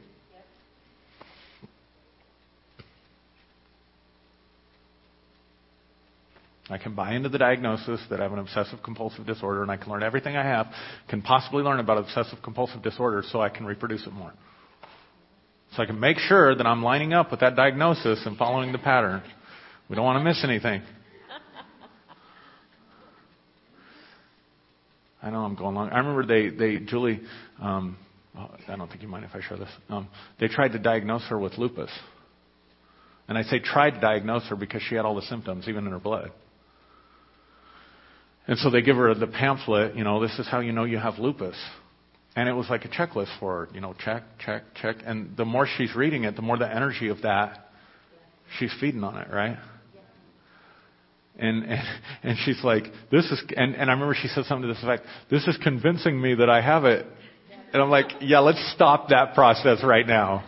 I 6.70 6.78
can 6.78 6.94
buy 6.94 7.14
into 7.14 7.28
the 7.28 7.38
diagnosis 7.38 8.00
that 8.10 8.20
I 8.20 8.22
have 8.22 8.32
an 8.32 8.38
obsessive 8.38 8.80
compulsive 8.84 9.26
disorder 9.26 9.62
and 9.62 9.70
I 9.72 9.76
can 9.76 9.90
learn 9.90 10.04
everything 10.04 10.36
I 10.36 10.44
have, 10.44 10.68
can 11.08 11.20
possibly 11.20 11.64
learn 11.64 11.80
about 11.80 11.98
obsessive 11.98 12.38
compulsive 12.44 12.80
disorder 12.80 13.24
so 13.28 13.40
I 13.40 13.48
can 13.48 13.66
reproduce 13.66 14.06
it 14.06 14.12
more. 14.12 14.32
So 15.74 15.82
I 15.82 15.86
can 15.86 15.98
make 15.98 16.18
sure 16.18 16.54
that 16.54 16.66
I'm 16.66 16.82
lining 16.82 17.12
up 17.12 17.32
with 17.32 17.40
that 17.40 17.56
diagnosis 17.56 18.24
and 18.24 18.36
following 18.36 18.70
the 18.70 18.78
pattern. 18.78 19.22
We 19.88 19.96
don't 19.96 20.04
want 20.04 20.20
to 20.20 20.24
miss 20.24 20.44
anything. 20.44 20.82
I 25.22 25.30
know 25.30 25.40
I'm 25.40 25.54
going 25.54 25.74
long. 25.74 25.90
I 25.90 25.98
remember 25.98 26.24
they, 26.26 26.48
they 26.48 26.84
Julie, 26.84 27.20
um, 27.60 27.96
I 28.36 28.76
don't 28.76 28.88
think 28.88 29.02
you 29.02 29.08
mind 29.08 29.24
if 29.24 29.34
I 29.34 29.46
share 29.46 29.58
this. 29.58 29.70
Um, 29.88 30.08
they 30.38 30.48
tried 30.48 30.72
to 30.72 30.78
diagnose 30.78 31.22
her 31.24 31.38
with 31.38 31.58
lupus. 31.58 31.90
And 33.28 33.36
I 33.36 33.42
say 33.42 33.58
tried 33.60 33.90
to 33.90 34.00
diagnose 34.00 34.44
her 34.48 34.56
because 34.56 34.82
she 34.88 34.94
had 34.94 35.04
all 35.04 35.14
the 35.14 35.22
symptoms, 35.22 35.68
even 35.68 35.86
in 35.86 35.92
her 35.92 35.98
blood. 35.98 36.32
And 38.46 38.58
so 38.58 38.70
they 38.70 38.82
give 38.82 38.96
her 38.96 39.14
the 39.14 39.26
pamphlet, 39.26 39.94
you 39.94 40.02
know, 40.02 40.20
this 40.20 40.36
is 40.38 40.48
how 40.48 40.60
you 40.60 40.72
know 40.72 40.84
you 40.84 40.98
have 40.98 41.18
lupus. 41.18 41.56
And 42.34 42.48
it 42.48 42.52
was 42.52 42.68
like 42.70 42.84
a 42.84 42.88
checklist 42.88 43.38
for 43.38 43.66
her, 43.66 43.74
you 43.74 43.80
know, 43.80 43.94
check, 44.04 44.22
check, 44.44 44.62
check. 44.80 44.96
And 45.04 45.36
the 45.36 45.44
more 45.44 45.68
she's 45.76 45.94
reading 45.94 46.24
it, 46.24 46.36
the 46.36 46.42
more 46.42 46.56
the 46.56 46.68
energy 46.68 47.08
of 47.08 47.22
that, 47.22 47.70
she's 48.58 48.72
feeding 48.80 49.04
on 49.04 49.18
it, 49.18 49.28
right? 49.32 49.58
And, 51.40 51.64
and, 51.70 51.82
and 52.22 52.38
she's 52.44 52.62
like, 52.62 52.84
this 53.10 53.24
is, 53.30 53.42
and, 53.56 53.74
and 53.74 53.90
I 53.90 53.94
remember 53.94 54.14
she 54.14 54.28
said 54.28 54.44
something 54.44 54.68
to 54.68 54.74
this 54.74 54.82
effect, 54.82 55.04
this 55.30 55.46
is 55.46 55.58
convincing 55.62 56.20
me 56.20 56.34
that 56.36 56.50
I 56.50 56.60
have 56.60 56.84
it. 56.84 57.06
And 57.72 57.82
I'm 57.82 57.90
like, 57.90 58.06
yeah, 58.20 58.40
let's 58.40 58.72
stop 58.74 59.08
that 59.08 59.34
process 59.34 59.82
right 59.84 60.06
now. 60.06 60.44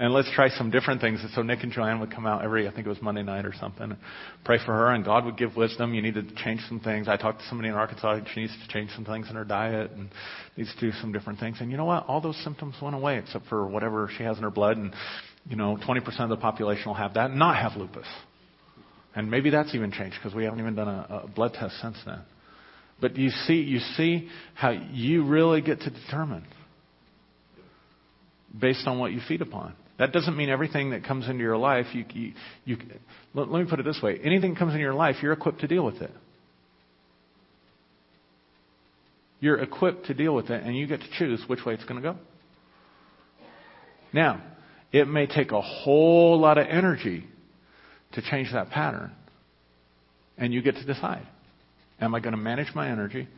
And 0.00 0.14
let's 0.14 0.30
try 0.32 0.48
some 0.48 0.70
different 0.70 1.00
things. 1.00 1.20
And 1.22 1.30
so 1.32 1.42
Nick 1.42 1.64
and 1.64 1.72
Joanne 1.72 1.98
would 1.98 2.14
come 2.14 2.24
out 2.24 2.44
every, 2.44 2.68
I 2.68 2.72
think 2.72 2.86
it 2.86 2.88
was 2.88 3.02
Monday 3.02 3.24
night 3.24 3.44
or 3.44 3.52
something, 3.58 3.96
pray 4.44 4.58
for 4.64 4.72
her, 4.72 4.94
and 4.94 5.04
God 5.04 5.24
would 5.24 5.36
give 5.36 5.56
wisdom. 5.56 5.92
You 5.92 6.00
need 6.00 6.14
to 6.14 6.22
change 6.36 6.60
some 6.68 6.78
things. 6.78 7.08
I 7.08 7.16
talked 7.16 7.40
to 7.40 7.46
somebody 7.48 7.68
in 7.68 7.74
Arkansas, 7.74 8.20
she 8.32 8.42
needs 8.42 8.52
to 8.64 8.72
change 8.72 8.92
some 8.92 9.04
things 9.04 9.28
in 9.28 9.34
her 9.34 9.44
diet 9.44 9.90
and 9.90 10.08
needs 10.56 10.72
to 10.72 10.80
do 10.80 10.92
some 11.00 11.10
different 11.10 11.40
things. 11.40 11.56
And 11.60 11.72
you 11.72 11.76
know 11.76 11.84
what? 11.84 12.06
All 12.06 12.20
those 12.20 12.36
symptoms 12.44 12.76
went 12.80 12.94
away 12.94 13.18
except 13.18 13.46
for 13.46 13.66
whatever 13.66 14.08
she 14.16 14.22
has 14.22 14.36
in 14.36 14.44
her 14.44 14.52
blood. 14.52 14.76
And, 14.76 14.94
you 15.46 15.56
know, 15.56 15.76
20% 15.76 16.20
of 16.20 16.28
the 16.28 16.36
population 16.36 16.84
will 16.86 16.94
have 16.94 17.14
that 17.14 17.30
and 17.30 17.38
not 17.38 17.56
have 17.56 17.76
lupus. 17.76 18.06
And 19.14 19.30
maybe 19.30 19.50
that's 19.50 19.74
even 19.74 19.90
changed 19.90 20.16
because 20.16 20.34
we 20.34 20.44
haven't 20.44 20.60
even 20.60 20.74
done 20.74 20.88
a, 20.88 21.22
a 21.24 21.28
blood 21.28 21.54
test 21.54 21.80
since 21.80 21.96
then. 22.04 22.20
But 23.00 23.16
you 23.16 23.30
see, 23.30 23.54
you 23.54 23.78
see 23.78 24.28
how 24.54 24.70
you 24.70 25.24
really 25.24 25.60
get 25.60 25.80
to 25.80 25.90
determine 25.90 26.44
based 28.58 28.86
on 28.86 28.98
what 28.98 29.12
you 29.12 29.20
feed 29.26 29.42
upon. 29.42 29.74
That 29.98 30.12
doesn't 30.12 30.36
mean 30.36 30.48
everything 30.48 30.90
that 30.90 31.04
comes 31.04 31.28
into 31.28 31.42
your 31.42 31.56
life, 31.56 31.86
you, 31.92 32.04
you, 32.12 32.32
you 32.64 32.76
let, 33.34 33.48
let 33.48 33.64
me 33.64 33.68
put 33.68 33.80
it 33.80 33.84
this 33.84 34.00
way 34.02 34.18
anything 34.22 34.52
that 34.54 34.58
comes 34.58 34.72
into 34.72 34.82
your 34.82 34.94
life, 34.94 35.16
you're 35.22 35.32
equipped 35.32 35.60
to 35.60 35.66
deal 35.66 35.84
with 35.84 36.00
it. 36.00 36.10
You're 39.40 39.58
equipped 39.58 40.06
to 40.06 40.14
deal 40.14 40.34
with 40.34 40.50
it, 40.50 40.64
and 40.64 40.76
you 40.76 40.86
get 40.86 41.00
to 41.00 41.06
choose 41.16 41.42
which 41.46 41.64
way 41.64 41.74
it's 41.74 41.84
going 41.84 42.02
to 42.02 42.12
go. 42.12 42.18
Now, 44.12 44.42
it 44.92 45.06
may 45.06 45.26
take 45.26 45.52
a 45.52 45.60
whole 45.60 46.38
lot 46.38 46.58
of 46.58 46.66
energy 46.66 47.24
to 48.12 48.22
change 48.22 48.52
that 48.52 48.70
pattern, 48.70 49.12
and 50.36 50.52
you 50.52 50.62
get 50.62 50.76
to 50.76 50.84
decide. 50.84 51.26
Am 52.00 52.14
I 52.14 52.20
going 52.20 52.32
to 52.32 52.40
manage 52.40 52.74
my 52.74 52.88
energy 52.88 53.28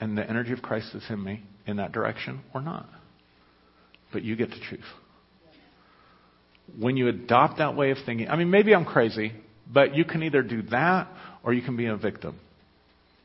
and 0.00 0.16
the 0.16 0.28
energy 0.28 0.52
of 0.52 0.62
Christ 0.62 0.90
that's 0.92 1.08
in 1.10 1.22
me 1.22 1.42
in 1.66 1.76
that 1.76 1.92
direction 1.92 2.40
or 2.54 2.62
not? 2.62 2.88
But 4.12 4.22
you 4.22 4.36
get 4.36 4.50
to 4.50 4.60
choose. 4.70 4.84
When 6.78 6.96
you 6.96 7.08
adopt 7.08 7.58
that 7.58 7.76
way 7.76 7.90
of 7.90 7.98
thinking, 8.06 8.28
I 8.28 8.36
mean, 8.36 8.50
maybe 8.50 8.74
I'm 8.74 8.84
crazy, 8.84 9.32
but 9.72 9.94
you 9.94 10.04
can 10.04 10.22
either 10.22 10.42
do 10.42 10.62
that 10.62 11.08
or 11.42 11.52
you 11.52 11.62
can 11.62 11.76
be 11.76 11.86
a 11.86 11.96
victim. 11.96 12.38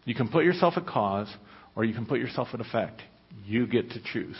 You 0.05 0.15
can 0.15 0.27
put 0.27 0.43
yourself 0.43 0.73
at 0.75 0.85
cause 0.85 1.33
or 1.75 1.85
you 1.85 1.93
can 1.93 2.05
put 2.05 2.19
yourself 2.19 2.49
at 2.53 2.59
effect. 2.59 3.01
You 3.45 3.67
get 3.67 3.91
to 3.91 3.99
choose. 4.11 4.37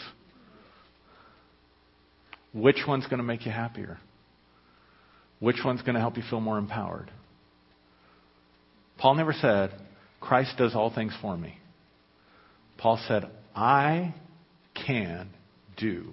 Which 2.54 2.78
one's 2.86 3.04
going 3.06 3.18
to 3.18 3.24
make 3.24 3.44
you 3.44 3.52
happier? 3.52 3.98
Which 5.40 5.58
one's 5.64 5.82
going 5.82 5.94
to 5.94 6.00
help 6.00 6.16
you 6.16 6.22
feel 6.30 6.40
more 6.40 6.56
empowered? 6.56 7.10
Paul 8.98 9.16
never 9.16 9.32
said, 9.32 9.72
Christ 10.20 10.54
does 10.56 10.74
all 10.74 10.94
things 10.94 11.12
for 11.20 11.36
me. 11.36 11.58
Paul 12.78 12.98
said, 13.08 13.28
I 13.54 14.14
can 14.86 15.28
do 15.76 16.12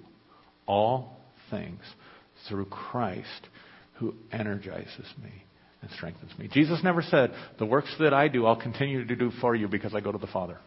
all 0.66 1.16
things 1.50 1.80
through 2.48 2.66
Christ 2.66 3.48
who 3.94 4.14
energizes 4.32 5.06
me 5.22 5.30
and 5.80 5.90
strengthens 5.92 6.36
me. 6.38 6.48
Jesus 6.52 6.80
never 6.82 7.02
said, 7.02 7.32
The 7.58 7.66
works 7.66 7.94
that 8.00 8.12
I 8.12 8.28
do, 8.28 8.46
I'll 8.46 8.60
continue 8.60 9.06
to 9.06 9.16
do 9.16 9.30
for 9.40 9.54
you 9.54 9.68
because 9.68 9.94
I 9.94 10.00
go 10.00 10.12
to 10.12 10.18
the 10.18 10.26
Father. 10.26 10.58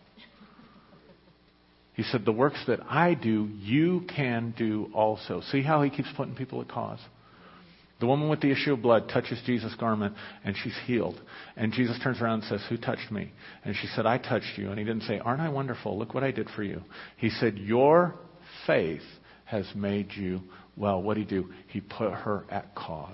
He 1.96 2.04
said, 2.04 2.26
The 2.26 2.32
works 2.32 2.62
that 2.68 2.80
I 2.90 3.14
do, 3.14 3.50
you 3.60 4.06
can 4.14 4.54
do 4.58 4.90
also. 4.94 5.42
See 5.52 5.62
how 5.62 5.82
he 5.82 5.90
keeps 5.90 6.10
putting 6.16 6.36
people 6.36 6.62
at 6.62 6.68
cause? 6.68 7.00
The 8.02 8.08
woman 8.08 8.28
with 8.28 8.42
the 8.42 8.52
issue 8.52 8.74
of 8.74 8.82
blood 8.82 9.08
touches 9.08 9.42
Jesus' 9.46 9.74
garment 9.80 10.16
and 10.44 10.56
she's 10.62 10.78
healed. 10.86 11.20
And 11.56 11.72
Jesus 11.72 11.98
turns 12.04 12.22
around 12.22 12.42
and 12.42 12.50
says, 12.50 12.62
Who 12.70 12.78
touched 12.78 13.10
me? 13.10 13.32
And 13.64 13.76
she 13.76 13.88
said, 13.88 14.06
I 14.06 14.18
touched 14.18 14.58
you. 14.58 14.70
And 14.70 14.78
he 14.78 14.84
didn't 14.84 15.04
say, 15.04 15.20
Aren't 15.20 15.42
I 15.42 15.50
wonderful? 15.50 15.98
Look 15.98 16.14
what 16.14 16.24
I 16.24 16.32
did 16.32 16.50
for 16.50 16.64
you. 16.64 16.82
He 17.18 17.30
said, 17.30 17.58
Your 17.58 18.16
faith 18.68 19.04
has 19.46 19.66
made 19.74 20.12
you 20.14 20.42
well. 20.76 21.02
What 21.02 21.14
did 21.14 21.30
he 21.30 21.36
do? 21.36 21.54
He 21.68 21.80
put 21.80 22.12
her 22.12 22.44
at 22.50 22.76
cause. 22.76 23.14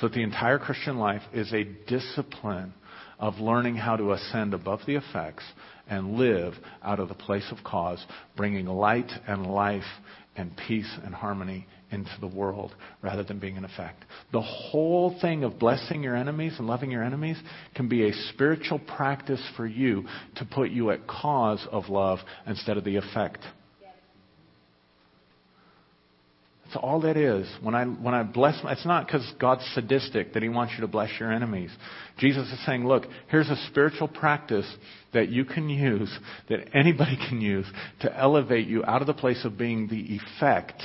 So 0.00 0.08
the 0.08 0.22
entire 0.22 0.58
Christian 0.58 0.98
life 0.98 1.22
is 1.32 1.52
a 1.52 1.64
discipline 1.64 2.72
of 3.18 3.38
learning 3.38 3.76
how 3.76 3.96
to 3.96 4.12
ascend 4.12 4.54
above 4.54 4.80
the 4.86 4.94
effects 4.94 5.44
and 5.90 6.14
live 6.16 6.54
out 6.82 7.00
of 7.00 7.08
the 7.08 7.14
place 7.14 7.46
of 7.50 7.62
cause, 7.64 8.04
bringing 8.36 8.66
light 8.66 9.10
and 9.26 9.46
life 9.46 9.82
and 10.36 10.56
peace 10.68 10.90
and 11.04 11.14
harmony 11.14 11.66
into 11.90 12.10
the 12.20 12.26
world 12.26 12.74
rather 13.02 13.24
than 13.24 13.40
being 13.40 13.58
an 13.58 13.64
effect. 13.64 14.04
The 14.32 14.40
whole 14.40 15.18
thing 15.20 15.42
of 15.42 15.58
blessing 15.58 16.02
your 16.02 16.16
enemies 16.16 16.54
and 16.58 16.66
loving 16.66 16.90
your 16.90 17.02
enemies 17.02 17.36
can 17.74 17.88
be 17.88 18.08
a 18.08 18.12
spiritual 18.32 18.78
practice 18.78 19.44
for 19.56 19.66
you 19.66 20.04
to 20.36 20.44
put 20.44 20.70
you 20.70 20.92
at 20.92 21.06
cause 21.08 21.66
of 21.70 21.88
love 21.88 22.20
instead 22.46 22.76
of 22.76 22.84
the 22.84 22.96
effect 22.96 23.40
That's 26.70 26.84
all 26.84 27.00
that 27.00 27.16
is. 27.16 27.48
When 27.62 27.74
I, 27.74 27.84
when 27.84 28.14
I 28.14 28.22
bless, 28.22 28.60
it's 28.62 28.86
not 28.86 29.06
because 29.06 29.26
God's 29.40 29.64
sadistic 29.74 30.34
that 30.34 30.42
He 30.42 30.48
wants 30.48 30.74
you 30.76 30.82
to 30.82 30.86
bless 30.86 31.10
your 31.18 31.32
enemies. 31.32 31.70
Jesus 32.18 32.46
is 32.46 32.64
saying, 32.64 32.86
look, 32.86 33.06
here's 33.28 33.48
a 33.48 33.56
spiritual 33.68 34.06
practice 34.06 34.72
that 35.12 35.30
you 35.30 35.44
can 35.44 35.68
use, 35.68 36.16
that 36.48 36.68
anybody 36.72 37.18
can 37.28 37.40
use, 37.40 37.66
to 38.02 38.16
elevate 38.16 38.68
you 38.68 38.84
out 38.84 39.00
of 39.00 39.08
the 39.08 39.14
place 39.14 39.44
of 39.44 39.58
being 39.58 39.88
the 39.88 40.20
effect 40.20 40.80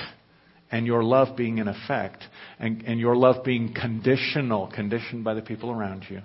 and 0.71 0.87
your 0.87 1.03
love 1.03 1.37
being 1.37 1.59
an 1.59 1.67
effect 1.67 2.23
and, 2.57 2.81
and 2.81 2.99
your 2.99 3.15
love 3.15 3.43
being 3.43 3.71
conditional, 3.71 4.71
conditioned 4.73 5.23
by 5.23 5.35
the 5.35 5.41
people 5.43 5.69
around 5.69 6.03
you 6.09 6.21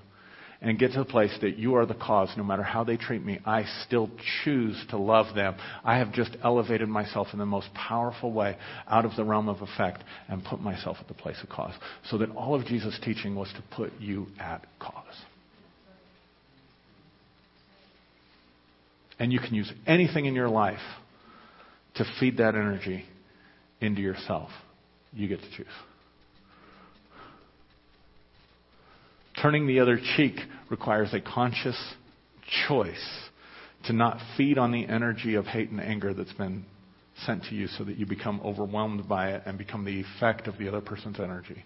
and 0.63 0.79
get 0.79 0.93
to 0.93 0.99
the 0.99 1.05
place 1.05 1.35
that 1.41 1.57
you 1.57 1.75
are 1.75 1.87
the 1.87 1.95
cause. 1.95 2.31
No 2.37 2.45
matter 2.45 2.63
how 2.63 2.85
they 2.85 2.97
treat 2.97 3.25
me, 3.25 3.39
I 3.47 3.65
still 3.87 4.11
choose 4.45 4.83
to 4.91 4.99
love 4.99 5.35
them. 5.35 5.57
I 5.85 5.99
have 5.99 6.13
just 6.13 6.37
elevated 6.43 6.89
myself 6.89 7.29
in 7.33 7.39
the 7.39 7.47
most 7.47 7.73
powerful 7.75 8.33
way 8.33 8.57
out 8.87 9.05
of 9.05 9.17
the 9.17 9.25
realm 9.25 9.49
of 9.49 9.63
effect 9.63 10.05
and 10.29 10.45
put 10.45 10.61
myself 10.61 10.99
at 11.01 11.09
the 11.09 11.15
place 11.15 11.39
of 11.43 11.49
cause. 11.49 11.75
So 12.11 12.19
that 12.19 12.31
all 12.31 12.55
of 12.55 12.67
Jesus' 12.67 12.99
teaching 13.03 13.35
was 13.35 13.49
to 13.55 13.63
put 13.75 13.93
you 13.99 14.27
at 14.39 14.67
cause. 14.79 15.05
And 19.19 19.33
you 19.33 19.39
can 19.39 19.55
use 19.55 19.71
anything 19.87 20.27
in 20.27 20.35
your 20.35 20.49
life 20.49 20.79
to 21.97 22.05
feed 22.19 22.39
that 22.39 22.55
energy 22.55 23.05
into 23.81 24.01
yourself. 24.01 24.51
You 25.13 25.29
get 25.29 25.41
to 25.41 25.51
choose. 25.57 25.67
Turning 29.43 29.66
the 29.66 29.80
other 29.80 29.99
cheek 30.16 30.34
requires 30.68 31.14
a 31.14 31.20
conscious 31.20 31.76
choice 32.68 33.28
to 33.86 33.93
not 33.93 34.18
feed 34.36 34.59
on 34.59 34.72
the 34.72 34.86
energy 34.86 35.34
of 35.34 35.47
hate 35.47 35.70
and 35.70 35.80
anger 35.80 36.12
that's 36.12 36.32
been 36.34 36.64
sent 37.24 37.45
to 37.45 37.55
you 37.55 37.66
so 37.66 37.84
that 37.84 37.97
you 37.97 38.07
become 38.07 38.41
overwhelmed 38.45 39.09
by 39.09 39.30
it 39.30 39.43
and 39.47 39.57
become 39.57 39.84
the 39.84 40.01
effect 40.01 40.47
of 40.47 40.59
the 40.59 40.68
other 40.68 40.80
person's 40.80 41.18
energy. 41.18 41.64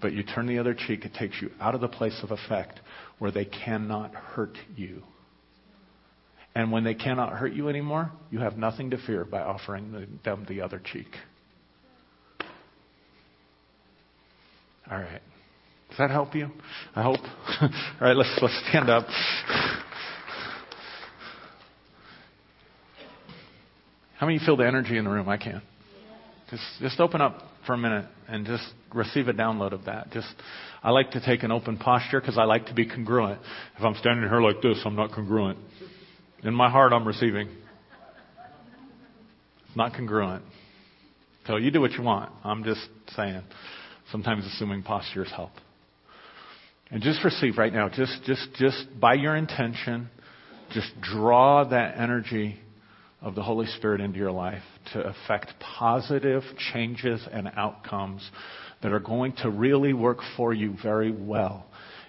But 0.00 0.12
you 0.12 0.22
turn 0.22 0.46
the 0.46 0.58
other 0.58 0.74
cheek, 0.74 1.04
it 1.04 1.14
takes 1.14 1.40
you 1.40 1.50
out 1.60 1.74
of 1.74 1.80
the 1.80 1.88
place 1.88 2.18
of 2.22 2.30
effect 2.30 2.80
where 3.18 3.30
they 3.30 3.44
cannot 3.44 4.14
hurt 4.14 4.56
you. 4.76 5.02
And 6.54 6.72
when 6.72 6.82
they 6.84 6.94
cannot 6.94 7.32
hurt 7.32 7.52
you 7.52 7.68
anymore, 7.68 8.10
you 8.30 8.40
have 8.40 8.56
nothing 8.56 8.90
to 8.90 8.98
fear 9.06 9.24
by 9.24 9.40
offering 9.40 10.18
them 10.24 10.46
the 10.48 10.62
other 10.62 10.80
cheek. 10.84 11.08
All 14.90 14.98
right. 14.98 15.22
Does 15.88 15.98
that 15.98 16.10
help 16.10 16.34
you? 16.34 16.48
I 16.94 17.02
hope. 17.02 17.20
All 17.60 17.68
right, 18.00 18.16
let's 18.16 18.38
let's 18.40 18.68
stand 18.68 18.90
up. 18.90 19.06
How 24.18 24.26
many 24.26 24.38
feel 24.38 24.56
the 24.56 24.66
energy 24.66 24.98
in 24.98 25.04
the 25.04 25.10
room? 25.10 25.28
I 25.28 25.36
can. 25.36 25.62
Just 26.50 26.62
just 26.80 27.00
open 27.00 27.20
up 27.20 27.42
for 27.66 27.74
a 27.74 27.78
minute 27.78 28.06
and 28.26 28.46
just 28.46 28.64
receive 28.94 29.28
a 29.28 29.32
download 29.32 29.72
of 29.72 29.84
that. 29.84 30.10
Just 30.10 30.28
I 30.82 30.90
like 30.90 31.12
to 31.12 31.24
take 31.24 31.42
an 31.42 31.50
open 31.50 31.76
posture 31.76 32.20
because 32.20 32.38
I 32.38 32.44
like 32.44 32.66
to 32.66 32.74
be 32.74 32.86
congruent. 32.86 33.40
If 33.76 33.84
I'm 33.84 33.94
standing 33.96 34.28
here 34.28 34.40
like 34.40 34.60
this, 34.62 34.80
I'm 34.84 34.96
not 34.96 35.12
congruent. 35.12 35.58
In 36.42 36.54
my 36.54 36.70
heart, 36.70 36.92
I'm 36.92 37.06
receiving. 37.06 37.48
It's 39.66 39.76
not 39.76 39.92
congruent. 39.94 40.44
So 41.46 41.56
you 41.56 41.70
do 41.70 41.80
what 41.80 41.92
you 41.92 42.02
want. 42.02 42.30
I'm 42.44 42.64
just 42.64 42.88
saying. 43.16 43.42
Sometimes 44.10 44.46
assuming 44.46 44.82
postures 44.82 45.30
help. 45.30 45.50
And 46.90 47.02
just 47.02 47.22
receive 47.22 47.58
right 47.58 47.72
now, 47.72 47.88
just, 47.88 48.22
just, 48.24 48.48
just 48.54 48.86
by 48.98 49.14
your 49.14 49.36
intention, 49.36 50.08
just 50.72 50.88
draw 51.00 51.64
that 51.64 51.98
energy 51.98 52.58
of 53.20 53.34
the 53.34 53.42
Holy 53.42 53.66
Spirit 53.66 54.00
into 54.00 54.18
your 54.18 54.30
life 54.30 54.62
to 54.92 55.00
affect 55.00 55.52
positive 55.60 56.42
changes 56.72 57.26
and 57.30 57.50
outcomes 57.56 58.28
that 58.82 58.92
are 58.92 59.00
going 59.00 59.32
to 59.42 59.50
really 59.50 59.92
work 59.92 60.18
for 60.36 60.54
you 60.54 60.74
very 60.82 61.10
well 61.10 61.66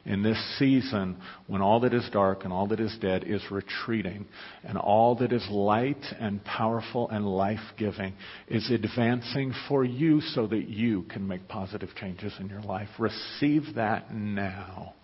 in 0.10 0.24
this 0.24 0.58
season 0.58 1.16
when 1.46 1.62
all 1.62 1.80
that 1.82 1.94
is 1.94 2.10
dark 2.12 2.44
and 2.44 2.52
all 2.52 2.68
that 2.68 2.80
is 2.80 2.98
dead 3.00 3.24
is 3.26 3.44
retreating, 3.52 4.26
and 4.64 4.76
all 4.78 5.16
that 5.16 5.32
is 5.32 5.48
light 5.52 6.04
and 6.20 6.44
powerful 6.44 7.08
and 7.10 7.26
life 7.26 7.60
giving 7.78 8.14
is 8.48 8.70
advancing 8.72 9.54
for 9.70 9.86
you 9.86 10.20
so 10.20 10.48
that 10.48 10.68
you 10.68 11.04
can 11.04 11.28
make 11.28 11.48
positive 11.48 11.90
changes 11.96 12.34
in 12.40 12.50
your 12.50 12.62
life. 12.62 12.90
Receive 12.98 13.76
that 13.76 14.12
now 14.14 14.96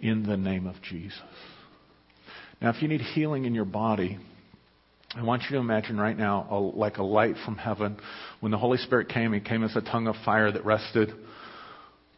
in 0.00 0.22
the 0.22 0.36
name 0.36 0.66
of 0.66 0.76
Jesus. 0.82 1.18
Now, 2.60 2.70
if 2.70 2.82
you 2.82 2.88
need 2.88 3.00
healing 3.00 3.46
in 3.46 3.54
your 3.54 3.64
body, 3.64 4.18
I 5.14 5.22
want 5.22 5.44
you 5.44 5.56
to 5.56 5.58
imagine 5.58 5.98
right 5.98 6.16
now 6.16 6.46
a, 6.50 6.58
like 6.58 6.98
a 6.98 7.02
light 7.02 7.36
from 7.46 7.56
heaven. 7.56 7.96
When 8.40 8.52
the 8.52 8.58
Holy 8.58 8.76
Spirit 8.76 9.08
came, 9.08 9.32
He 9.32 9.40
came 9.40 9.64
as 9.64 9.74
a 9.76 9.80
tongue 9.80 10.08
of 10.08 10.16
fire 10.26 10.52
that 10.52 10.64
rested 10.66 11.10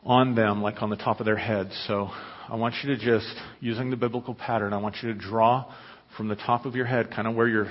on 0.08 0.34
them, 0.34 0.62
like 0.62 0.80
on 0.80 0.88
the 0.88 0.96
top 0.96 1.20
of 1.20 1.26
their 1.26 1.36
heads. 1.36 1.70
So 1.86 2.08
I 2.48 2.56
want 2.56 2.74
you 2.82 2.96
to 2.96 3.04
just, 3.04 3.30
using 3.60 3.90
the 3.90 3.96
biblical 3.96 4.34
pattern, 4.34 4.72
I 4.72 4.78
want 4.78 4.96
you 5.02 5.12
to 5.12 5.18
draw 5.18 5.70
from 6.16 6.28
the 6.28 6.34
top 6.34 6.64
of 6.64 6.74
your 6.74 6.86
head, 6.86 7.10
kind 7.10 7.28
of 7.28 7.34
where 7.34 7.46
your 7.46 7.70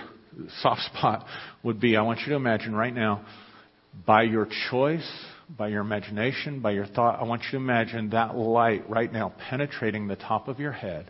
soft 0.62 0.82
spot 0.84 1.26
would 1.64 1.82
be. 1.82 1.98
I 1.98 2.04
want 2.04 2.20
you 2.20 2.28
to 2.28 2.36
imagine 2.36 2.76
right 2.76 2.94
now, 2.94 3.26
by 4.06 4.22
your 4.22 4.48
choice, 4.70 5.10
by 5.58 5.70
your 5.70 5.82
imagination, 5.82 6.62
by 6.62 6.72
your 6.72 6.86
thought, 6.86 7.20
I 7.20 7.24
want 7.24 7.42
you 7.46 7.52
to 7.52 7.58
imagine 7.58 8.12
that 8.12 8.36
light 8.36 8.88
right 8.88 9.12
now 9.12 9.34
penetrating 9.50 10.08
the 10.08 10.16
top 10.16 10.48
of 10.48 10.60
your 10.60 10.74
head. 10.74 11.10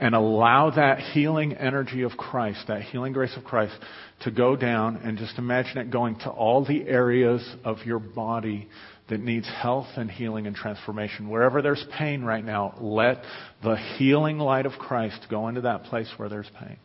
And 0.00 0.14
allow 0.14 0.70
that 0.70 0.98
healing 0.98 1.52
energy 1.52 2.02
of 2.02 2.12
Christ, 2.12 2.64
that 2.68 2.82
healing 2.82 3.12
grace 3.12 3.36
of 3.36 3.44
Christ, 3.44 3.74
to 4.22 4.30
go 4.30 4.56
down 4.56 4.96
and 4.96 5.18
just 5.18 5.38
imagine 5.38 5.76
it 5.76 5.90
going 5.90 6.16
to 6.20 6.30
all 6.30 6.64
the 6.64 6.88
areas 6.88 7.46
of 7.64 7.76
your 7.84 7.98
body 7.98 8.68
that 9.10 9.20
needs 9.20 9.48
health 9.48 9.88
and 9.96 10.10
healing 10.10 10.46
and 10.46 10.56
transformation. 10.56 11.28
Wherever 11.28 11.62
there's 11.62 11.84
pain 11.98 12.22
right 12.22 12.44
now, 12.44 12.74
let 12.80 13.22
the 13.62 13.76
healing 13.98 14.38
light 14.38 14.66
of 14.66 14.72
Christ 14.72 15.26
go 15.30 15.48
into 15.48 15.62
that 15.62 15.84
place 15.84 16.10
where 16.16 16.28
there's 16.28 16.50
pain. 16.58 16.78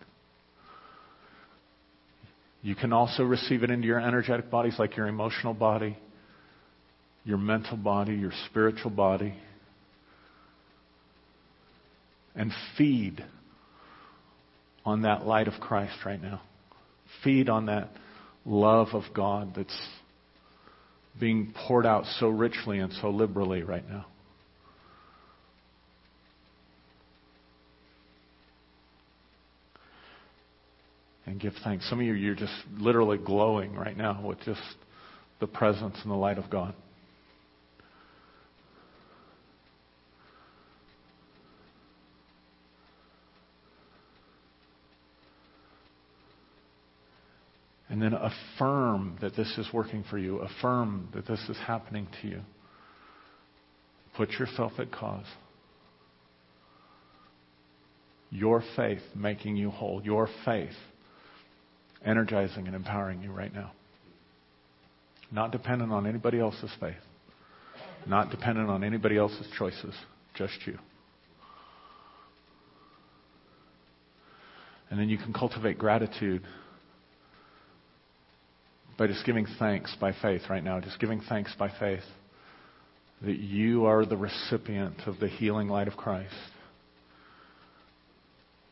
You 2.61 2.75
can 2.75 2.91
also 2.91 3.23
receive 3.23 3.63
it 3.63 3.69
into 3.69 3.87
your 3.87 3.99
energetic 3.99 4.49
bodies, 4.49 4.75
like 4.77 4.97
your 4.97 5.07
emotional 5.07 5.53
body, 5.53 5.97
your 7.23 7.37
mental 7.37 7.77
body, 7.77 8.15
your 8.15 8.31
spiritual 8.49 8.91
body. 8.91 9.35
and 12.35 12.51
feed 12.77 13.23
on 14.85 15.03
that 15.03 15.25
light 15.25 15.47
of 15.47 15.59
Christ 15.59 15.97
right 16.05 16.21
now. 16.21 16.41
Feed 17.23 17.49
on 17.49 17.67
that 17.67 17.89
love 18.45 18.89
of 18.93 19.03
God 19.13 19.53
that's 19.55 19.75
being 21.19 21.53
poured 21.67 21.85
out 21.85 22.05
so 22.19 22.27
richly 22.27 22.79
and 22.79 22.91
so 23.01 23.09
liberally 23.09 23.63
right 23.63 23.87
now. 23.89 24.05
And 31.25 31.39
give 31.39 31.53
thanks. 31.63 31.89
Some 31.89 31.99
of 31.99 32.05
you, 32.05 32.13
you're 32.13 32.35
just 32.35 32.53
literally 32.77 33.17
glowing 33.17 33.73
right 33.73 33.97
now 33.97 34.21
with 34.23 34.39
just 34.41 34.61
the 35.39 35.47
presence 35.47 35.95
and 36.03 36.11
the 36.11 36.15
light 36.15 36.37
of 36.37 36.49
God. 36.49 36.75
And 47.95 48.01
then 48.01 48.13
affirm 48.13 49.15
that 49.21 49.37
this 49.37 49.57
is 49.57 49.69
working 49.71 50.03
for 50.09 50.17
you. 50.17 50.39
Affirm 50.39 51.07
that 51.15 51.25
this 51.25 51.39
is 51.47 51.55
happening 51.65 52.09
to 52.21 52.27
you. 52.27 52.41
Put 54.17 54.31
yourself 54.31 54.73
at 54.79 54.91
cause. 54.91 55.23
Your 58.31 58.61
faith 58.75 58.99
making 59.15 59.55
you 59.55 59.69
whole. 59.69 60.01
Your 60.03 60.27
faith 60.43 60.73
energizing 62.03 62.67
and 62.67 62.75
empowering 62.75 63.21
you 63.21 63.31
right 63.31 63.53
now. 63.53 63.71
Not 65.31 65.53
dependent 65.53 65.93
on 65.93 66.05
anybody 66.05 66.37
else's 66.37 66.71
faith. 66.81 66.95
Not 68.05 68.29
dependent 68.29 68.69
on 68.69 68.83
anybody 68.83 69.15
else's 69.15 69.47
choices. 69.57 69.95
Just 70.35 70.57
you. 70.65 70.77
And 74.89 74.99
then 74.99 75.07
you 75.07 75.17
can 75.17 75.31
cultivate 75.31 75.77
gratitude 75.77 76.43
by 78.97 79.07
just 79.07 79.25
giving 79.25 79.45
thanks 79.59 79.95
by 79.99 80.13
faith 80.21 80.43
right 80.49 80.63
now, 80.63 80.79
just 80.79 80.99
giving 80.99 81.21
thanks 81.21 81.53
by 81.57 81.69
faith 81.79 82.03
that 83.21 83.37
you 83.37 83.85
are 83.85 84.05
the 84.05 84.17
recipient 84.17 84.95
of 85.05 85.19
the 85.19 85.27
healing 85.27 85.67
light 85.67 85.87
of 85.87 85.95
Christ. 85.95 86.33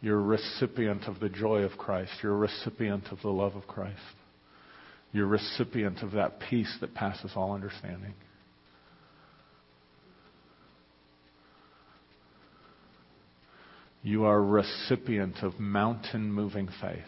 You're 0.01 0.19
a 0.19 0.23
recipient 0.23 1.03
of 1.07 1.19
the 1.19 1.29
joy 1.29 1.61
of 1.61 1.77
Christ. 1.77 2.11
You're 2.21 2.33
a 2.33 2.37
recipient 2.37 3.05
of 3.11 3.21
the 3.21 3.29
love 3.29 3.55
of 3.55 3.67
Christ. 3.67 3.99
You're 5.13 5.25
a 5.25 5.29
recipient 5.29 6.01
of 6.03 6.11
that 6.11 6.39
peace 6.49 6.75
that 6.81 6.93
passes 6.93 7.31
all 7.35 7.53
understanding. 7.53 8.13
You 14.01 14.25
are 14.25 14.37
a 14.37 14.41
recipient 14.41 15.37
of 15.41 15.59
mountain 15.59 16.33
moving 16.33 16.67
faith. 16.81 17.03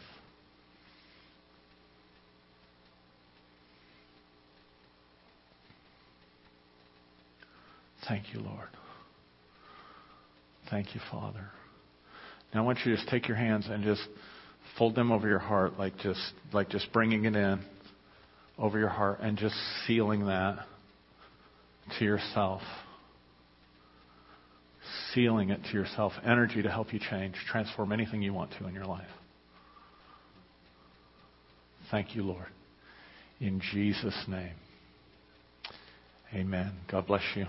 Thank 8.07 8.33
you, 8.33 8.39
Lord. 8.39 8.69
Thank 10.69 10.95
you, 10.95 11.01
Father. 11.11 11.49
Now 12.53 12.61
I 12.61 12.65
want 12.65 12.79
you 12.85 12.91
to 12.91 12.97
just 12.97 13.09
take 13.09 13.27
your 13.27 13.37
hands 13.37 13.67
and 13.69 13.83
just 13.83 14.01
fold 14.77 14.95
them 14.95 15.11
over 15.11 15.27
your 15.27 15.39
heart, 15.39 15.77
like 15.77 15.97
just 15.97 16.19
like 16.53 16.69
just 16.69 16.91
bringing 16.91 17.25
it 17.25 17.35
in 17.35 17.63
over 18.57 18.79
your 18.79 18.89
heart 18.89 19.19
and 19.21 19.37
just 19.37 19.55
sealing 19.85 20.27
that 20.27 20.65
to 21.97 22.05
yourself. 22.05 22.61
Sealing 25.13 25.49
it 25.49 25.61
to 25.71 25.73
yourself. 25.73 26.13
Energy 26.25 26.61
to 26.61 26.69
help 26.69 26.93
you 26.93 26.99
change, 26.99 27.35
transform 27.47 27.91
anything 27.91 28.21
you 28.21 28.33
want 28.33 28.51
to 28.59 28.67
in 28.67 28.73
your 28.73 28.85
life. 28.85 29.07
Thank 31.91 32.15
you, 32.15 32.23
Lord. 32.23 32.47
In 33.39 33.61
Jesus' 33.73 34.25
name. 34.27 34.53
Amen. 36.33 36.73
God 36.89 37.07
bless 37.07 37.23
you. 37.35 37.45